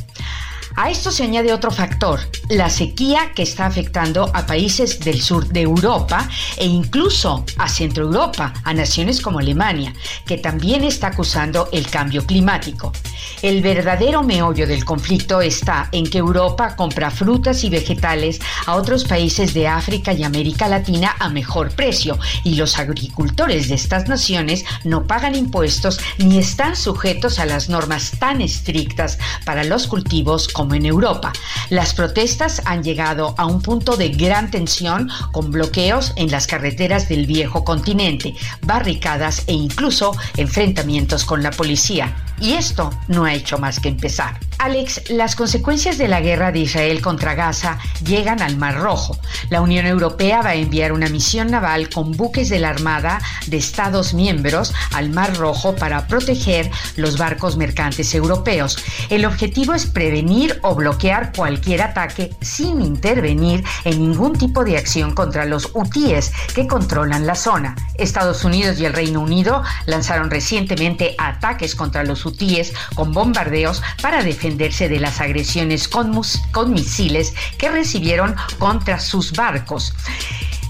[0.79, 2.21] A esto se añade otro factor,
[2.51, 6.29] la sequía que está afectando a países del sur de Europa
[6.59, 9.95] e incluso a Centro Europa, a naciones como Alemania,
[10.27, 12.93] que también está acusando el cambio climático.
[13.41, 19.05] El verdadero meollo del conflicto está en que Europa compra frutas y vegetales a otros
[19.05, 24.67] países de África y América Latina a mejor precio y los agricultores de estas naciones
[24.85, 30.66] no pagan impuestos ni están sujetos a las normas tan estrictas para los cultivos como
[30.75, 31.33] en Europa.
[31.71, 37.09] Las protestas han llegado a un punto de gran tensión con bloqueos en las carreteras
[37.09, 42.15] del viejo continente, barricadas e incluso enfrentamientos con la policía.
[42.41, 44.39] Y esto no ha hecho más que empezar.
[44.59, 49.19] Alex, las consecuencias de la guerra de Israel contra Gaza llegan al Mar Rojo.
[49.51, 53.59] La Unión Europea va a enviar una misión naval con buques de la Armada de
[53.59, 58.79] Estados miembros al Mar Rojo para proteger los barcos mercantes europeos.
[59.11, 65.15] El objetivo es prevenir o bloquear cualquier ataque sin intervenir en ningún tipo de acción
[65.15, 67.77] contra los hutíes que controlan la zona.
[67.95, 74.23] Estados Unidos y el Reino Unido lanzaron recientemente ataques contra los hutíes con bombardeos para
[74.23, 76.21] defenderse de las agresiones con,
[76.53, 79.95] con misiles que recibieron contra sus barcos.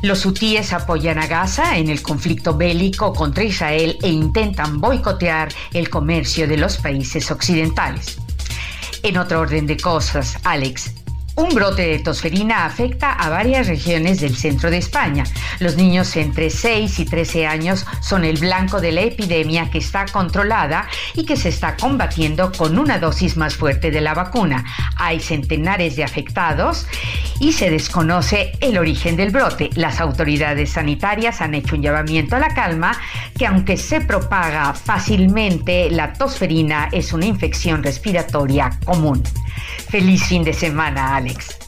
[0.02, 5.88] Los hutíes apoyan a Gaza en el conflicto bélico contra Israel e intentan boicotear el
[5.88, 8.18] comercio de los países occidentales.
[9.06, 10.92] En otro orden de cosas, Alex,
[11.36, 15.24] un brote de tosferina afecta a varias regiones del centro de España.
[15.60, 20.06] Los niños entre 6 y 13 años son el blanco de la epidemia que está
[20.06, 24.64] controlada y que se está combatiendo con una dosis más fuerte de la vacuna.
[24.96, 26.86] Hay centenares de afectados
[27.38, 29.68] y se desconoce el origen del brote.
[29.74, 32.98] Las autoridades sanitarias han hecho un llamamiento a la calma
[33.36, 39.22] que aunque se propaga fácilmente, la tosferina es una infección respiratoria común.
[39.90, 41.58] Feliz fin de semana, Alex.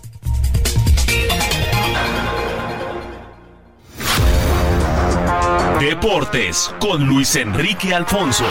[5.80, 8.44] Deportes con Luis Enrique Alfonso.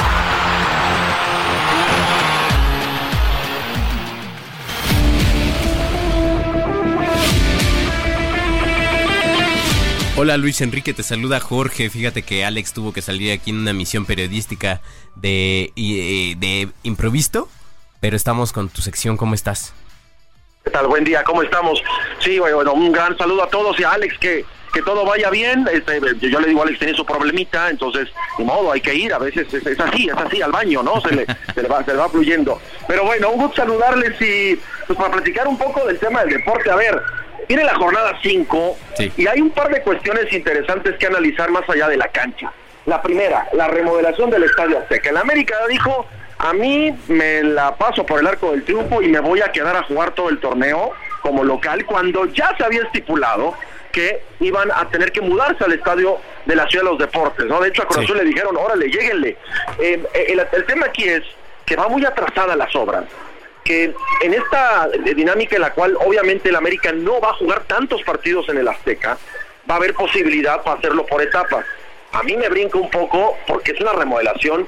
[10.20, 11.92] Hola Luis Enrique, te saluda Jorge.
[11.92, 14.82] Fíjate que Alex tuvo que salir aquí en una misión periodística
[15.16, 17.50] de, eh, de improviso,
[18.00, 19.18] pero estamos con tu sección.
[19.18, 19.74] ¿Cómo estás?
[20.64, 20.88] ¿Qué tal?
[20.88, 21.82] Buen día, ¿cómo estamos?
[22.20, 24.44] Sí, bueno, un gran saludo a todos y a Alex, que,
[24.74, 25.66] que todo vaya bien.
[25.72, 29.14] Este, yo le digo a Alex, tiene su problemita, entonces, de modo, hay que ir.
[29.14, 31.00] A veces es, es así, es así, al baño, ¿no?
[31.02, 31.26] Se le,
[31.56, 32.60] se le va, se le va fluyendo.
[32.88, 36.70] Pero bueno, un gusto saludarles y pues para platicar un poco del tema del deporte.
[36.70, 37.02] A ver,
[37.48, 38.78] viene la jornada 5
[39.16, 42.52] y hay un par de cuestiones interesantes que analizar más allá de la cancha.
[42.86, 45.10] La primera, la remodelación del Estadio Azteca.
[45.10, 46.06] El América dijo,
[46.40, 49.76] a mí me la paso por el arco del triunfo y me voy a quedar
[49.76, 50.92] a jugar todo el torneo
[51.22, 53.56] como local cuando ya se había estipulado
[53.92, 57.60] que iban a tener que mudarse al estadio de la Ciudad de los Deportes, ¿no?
[57.60, 59.38] De hecho, a Cruz Azul le dijeron, órale, lléguenle.
[59.80, 61.24] Eh, el, el tema aquí es
[61.66, 63.06] que va muy atrasada las obras
[63.68, 68.02] que en esta dinámica en la cual obviamente el América no va a jugar tantos
[68.04, 69.18] partidos en el Azteca,
[69.70, 71.66] va a haber posibilidad para hacerlo por etapas.
[72.14, 74.66] A mí me brinca un poco porque es una remodelación,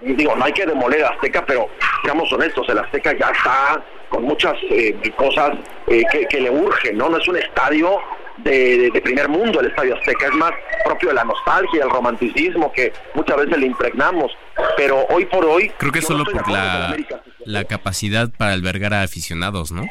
[0.00, 1.68] digo, no hay que demoler Azteca, pero
[2.04, 5.56] seamos honestos, el Azteca ya está con muchas eh, cosas
[5.88, 7.08] eh, que, que, le urgen, ¿no?
[7.08, 7.98] No es un estadio
[8.38, 10.52] de, de, de, primer mundo el Estadio Azteca, es más
[10.84, 14.30] propio de la nostalgia, del romanticismo que muchas veces le impregnamos,
[14.76, 15.70] pero hoy por hoy...
[15.78, 16.96] Creo que solo por la,
[17.44, 19.84] la capacidad para albergar a aficionados, ¿no?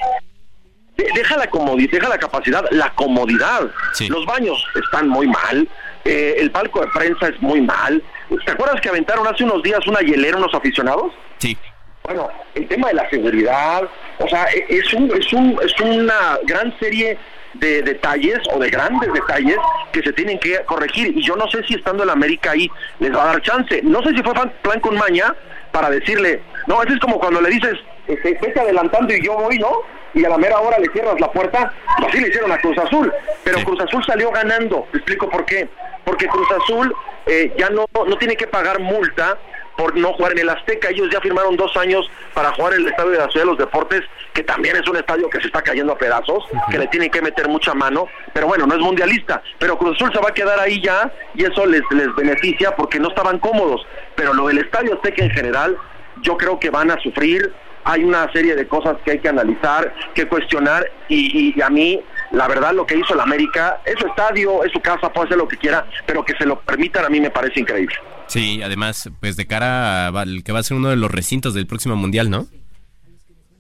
[0.96, 3.70] Deja la comodidad, deja la capacidad, la comodidad.
[3.94, 4.08] Sí.
[4.08, 5.68] Los baños están muy mal,
[6.06, 8.02] eh, el palco de prensa es muy mal.
[8.46, 11.14] ¿Te acuerdas que aventaron hace unos días una hielera unos aficionados?
[11.38, 11.58] Sí.
[12.04, 13.84] Bueno, el tema de la seguridad,
[14.20, 17.18] o sea, e, es un, es un, es una gran serie
[17.56, 19.58] de detalles o de grandes detalles
[19.92, 22.70] que se tienen que corregir y yo no sé si estando en América ahí
[23.00, 23.82] les va a dar chance.
[23.84, 25.34] No sé si fue plan con maña
[25.72, 27.74] para decirle, no, eso es como cuando le dices,
[28.08, 29.82] este, vete adelantando y yo voy, ¿no?
[30.14, 31.74] Y a la mera hora le cierras la puerta,
[32.08, 33.12] así le hicieron a Cruz Azul,
[33.44, 33.60] pero.
[33.66, 35.68] Cruz Azul salió ganando, te explico por qué,
[36.06, 36.96] porque Cruz Azul
[37.26, 39.38] eh, ya no, no tiene que pagar multa
[39.76, 40.90] por no jugar en el Azteca.
[40.90, 43.58] Ellos ya firmaron dos años para jugar en el Estadio de la Ciudad de los
[43.58, 44.02] Deportes,
[44.34, 46.72] que también es un estadio que se está cayendo a pedazos, uh -huh.
[46.72, 49.42] que le tienen que meter mucha mano, pero bueno, no es mundialista.
[49.60, 53.00] Pero Cruz Azul se va a quedar ahí ya y eso les, les beneficia porque
[53.00, 53.86] no estaban cómodos.
[54.16, 55.78] Pero lo del Estadio Azteca en general,
[56.22, 57.54] yo creo que van a sufrir.
[57.86, 62.02] Hay una serie de cosas que hay que analizar, que cuestionar y, y a mí
[62.32, 65.38] la verdad lo que hizo el América es su estadio, es su casa, puede hacer
[65.38, 67.96] lo que quiera, pero que se lo permitan a mí me parece increíble.
[68.28, 71.68] Sí, además, pues de cara al que va a ser uno de los recintos del
[71.68, 72.48] próximo mundial, ¿no?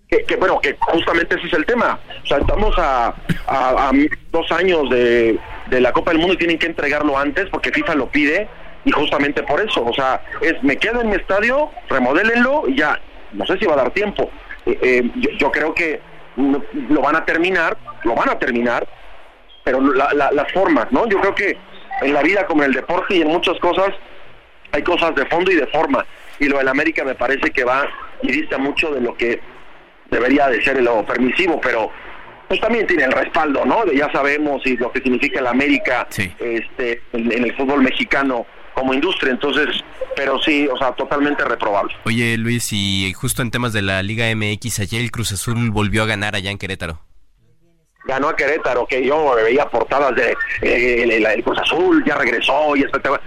[0.10, 2.00] Que, que, bueno, que justamente ese es el tema.
[2.24, 3.08] O sea, estamos a,
[3.48, 3.92] a, a
[4.32, 7.96] dos años de, de, la Copa del Mundo y tienen que entregarlo antes porque FIFA
[7.96, 8.48] lo pide
[8.86, 9.84] y justamente por eso.
[9.84, 13.00] O sea, es me quedo en mi estadio, remodélenlo y ya.
[13.36, 14.30] No sé si va a dar tiempo.
[14.66, 16.00] Eh, eh, yo, yo, creo que
[16.90, 18.88] lo van a terminar, lo van a terminar,
[19.64, 21.08] pero la, la, las formas, ¿no?
[21.08, 21.58] Yo creo que
[22.02, 23.90] en la vida como en el deporte y en muchas cosas
[24.72, 26.06] hay cosas de fondo y de forma
[26.40, 27.88] y lo del América me parece que va
[28.22, 29.40] y dista mucho de lo que
[30.10, 31.92] debería de ser lo permisivo, pero
[32.48, 33.86] pues también tiene el respaldo, ¿no?
[33.92, 36.32] Ya sabemos y lo que significa el América sí.
[36.40, 38.46] este, en, en, el fútbol mexicano
[38.76, 39.84] como industria, entonces,
[40.16, 41.96] pero sí, o sea, totalmente reprobable.
[42.04, 46.04] Oye, Luis, y justo en temas de la Liga MX, ayer el Cruz Azul volvió
[46.04, 47.00] a ganar allá en Querétaro.
[48.06, 52.76] Ganó a Querétaro, que yo veía portadas de eh, el, el, Cruz Azul, ya regresó
[52.76, 53.22] y espectacular.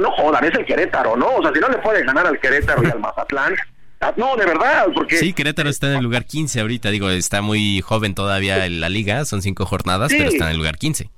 [0.00, 1.26] No jodan, es el Querétaro, ¿no?
[1.26, 3.54] O sea, si no le puede ganar al Querétaro y al Mazatlán,
[4.16, 5.18] no, de verdad, porque...
[5.18, 8.88] Sí, Querétaro está en el lugar 15 ahorita, digo, está muy joven todavía en la
[8.88, 10.16] liga, son cinco jornadas, sí.
[10.18, 11.10] pero está en el lugar 15.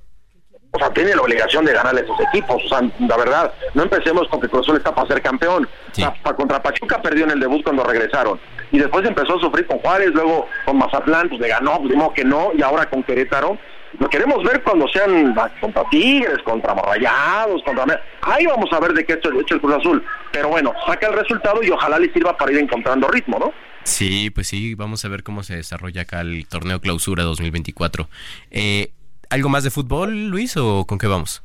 [0.77, 3.81] O sea, tiene la obligación de ganarle a esos equipos, o sea, la verdad, no
[3.81, 5.67] empecemos con que Cruz Azul está para ser campeón.
[5.91, 6.03] Sí.
[6.03, 8.39] O sea, contra Pachuca perdió en el debut cuando regresaron,
[8.71, 12.23] y después empezó a sufrir con Juárez, luego con Mazatlán, pues le ganó, pues que
[12.23, 13.57] no, y ahora con Querétaro,
[13.97, 17.99] Lo queremos ver cuando sean contra Tigres, contra Rayados, contra...
[18.21, 20.05] Ahí vamos a ver de qué hecho, hecho el Cruz Azul.
[20.31, 23.53] Pero bueno, saca el resultado y ojalá le sirva para ir encontrando ritmo, ¿no?
[23.83, 28.09] Sí, pues sí, vamos a ver cómo se desarrolla acá el torneo clausura 2024.
[28.51, 28.91] Eh,
[29.29, 31.43] ¿Algo más de fútbol, Luis, o con qué vamos?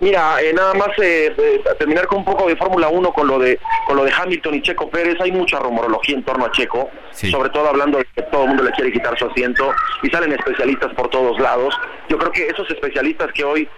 [0.00, 3.38] Mira, eh, nada más eh, eh, terminar con un poco de Fórmula 1 con lo
[3.38, 5.16] de con lo de Hamilton y Checo Pérez.
[5.20, 8.64] Hay mucha rumorología en torno a Checo, sobre todo hablando de que todo el mundo
[8.64, 9.72] le quiere quitar su asiento
[10.02, 11.74] y salen especialistas por todos lados.
[12.08, 13.68] Yo creo que esos especialistas que hoy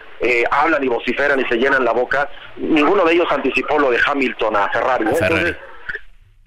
[0.51, 4.57] hablan y vociferan y se llenan la boca, ninguno de ellos anticipó lo de Hamilton
[4.57, 5.05] a Ferrari.
[5.05, 5.57] Entonces,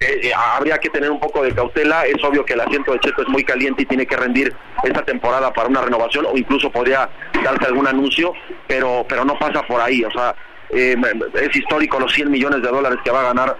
[0.02, 2.06] eh, eh, habría que tener un poco de cautela.
[2.06, 5.04] Es obvio que el asiento de Checo es muy caliente y tiene que rendir esta
[5.04, 7.10] temporada para una renovación o incluso podría
[7.44, 8.32] darse algún anuncio,
[8.66, 10.02] pero, pero no pasa por ahí.
[10.02, 10.34] O sea,
[10.70, 10.96] eh,
[11.34, 13.58] es histórico los 100 millones de dólares que va a ganar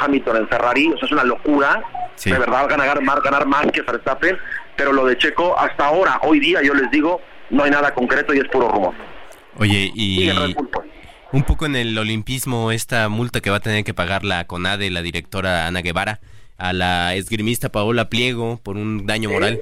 [0.00, 0.92] Hamilton en Ferrari.
[0.94, 1.84] O sea, es una locura.
[2.24, 4.38] De verdad, va a ganar más, ganar más que Verstappen.
[4.76, 8.32] Pero lo de Checo, hasta ahora, hoy día, yo les digo, no hay nada concreto
[8.32, 8.94] y es puro rumor.
[9.58, 10.30] Oye, y
[11.32, 14.90] un poco en el olimpismo esta multa que va a tener que pagar la CONADE,
[14.90, 16.20] la directora Ana Guevara,
[16.58, 19.60] a la esgrimista Paola Pliego por un daño moral.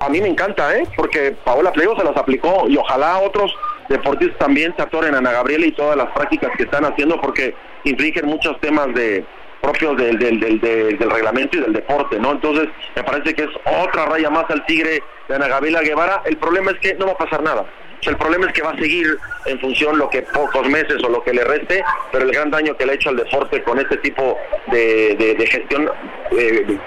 [0.00, 0.86] A mí me encanta, ¿eh?
[0.94, 3.54] Porque Paola Pliego se las aplicó y ojalá otros
[3.88, 7.54] deportistas también se atoren a Ana Gabriela y todas las prácticas que están haciendo porque
[7.84, 9.24] infringen muchos temas de
[9.62, 12.32] propios del, del, del, del, reglamento y del deporte, ¿no?
[12.32, 16.22] Entonces, me parece que es otra raya más al tigre de Ana Gabriela Guevara.
[16.26, 17.64] El problema es que no va a pasar nada
[18.02, 21.22] el problema es que va a seguir en función lo que pocos meses o lo
[21.22, 23.96] que le reste, pero el gran daño que le ha hecho al deporte con este
[23.98, 24.38] tipo
[24.70, 25.88] de, gestión
[26.32, 26.78] eh,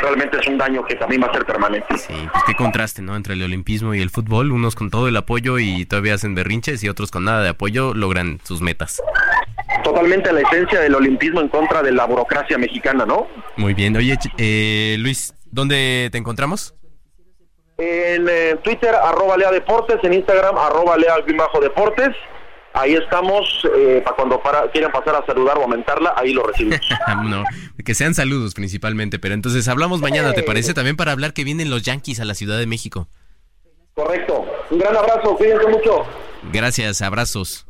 [0.00, 1.98] realmente es un daño que también va a ser permanente.
[1.98, 3.16] Sí, pues qué contraste, ¿no?
[3.16, 6.82] Entre el olimpismo y el fútbol, unos con todo el apoyo y todavía hacen berrinches
[6.84, 9.02] y otros con nada de apoyo logran sus metas.
[9.82, 13.26] Totalmente la esencia del olimpismo en contra de la burocracia mexicana, ¿no?
[13.56, 16.74] Muy bien, oye, eh, Luis, ¿dónde te encontramos?
[17.76, 22.10] En eh, Twitter, arroba Lea Deportes, en Instagram, arroba Lea Bajo Deportes.
[22.72, 23.46] Ahí estamos,
[23.76, 26.80] eh, para cuando para, quieran pasar a saludar o aumentarla, ahí lo recibimos.
[27.24, 27.44] no,
[27.84, 30.74] que sean saludos principalmente, pero entonces hablamos mañana, ¿te parece?
[30.74, 33.06] También para hablar que vienen los Yankees a la Ciudad de México.
[33.94, 34.44] Correcto.
[34.70, 36.04] Un gran abrazo, cuídense mucho.
[36.52, 37.66] Gracias, abrazos.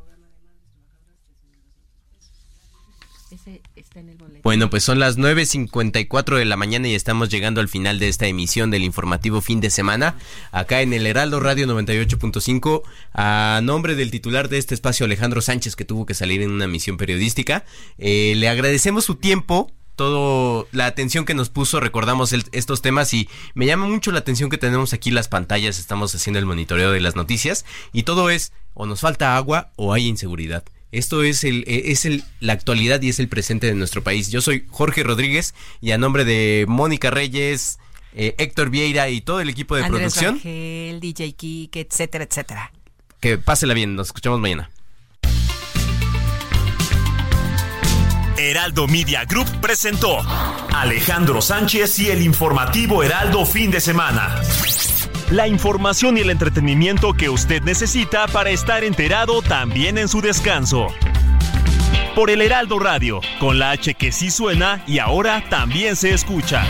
[4.45, 8.27] Bueno, pues son las 9.54 de la mañana y estamos llegando al final de esta
[8.27, 10.17] emisión del informativo fin de semana,
[10.53, 12.83] acá en el Heraldo Radio 98.5,
[13.15, 16.67] a nombre del titular de este espacio, Alejandro Sánchez, que tuvo que salir en una
[16.67, 17.65] misión periodística.
[17.97, 23.31] Eh, le agradecemos su tiempo, todo la atención que nos puso, recordamos estos temas y
[23.55, 27.01] me llama mucho la atención que tenemos aquí las pantallas, estamos haciendo el monitoreo de
[27.01, 27.65] las noticias
[27.95, 30.65] y todo es o nos falta agua o hay inseguridad.
[30.95, 34.31] Esto es, el, eh, es el, la actualidad y es el presente de nuestro país.
[34.31, 37.81] Yo soy Jorge Rodríguez y a nombre de Mónica Reyes,
[38.15, 40.35] eh, Héctor Vieira y todo el equipo de Andrés producción.
[40.37, 42.73] Rangel, DJ Kik, etcétera, etcétera.
[43.19, 44.71] Que pásela bien, nos escuchamos mañana.
[48.37, 50.21] Heraldo Media Group presentó
[50.73, 54.41] Alejandro Sánchez y el informativo Heraldo fin de semana
[55.35, 60.87] la información y el entretenimiento que usted necesita para estar enterado también en su descanso.
[62.15, 66.65] Por el Heraldo Radio, con la H que sí suena y ahora también se escucha.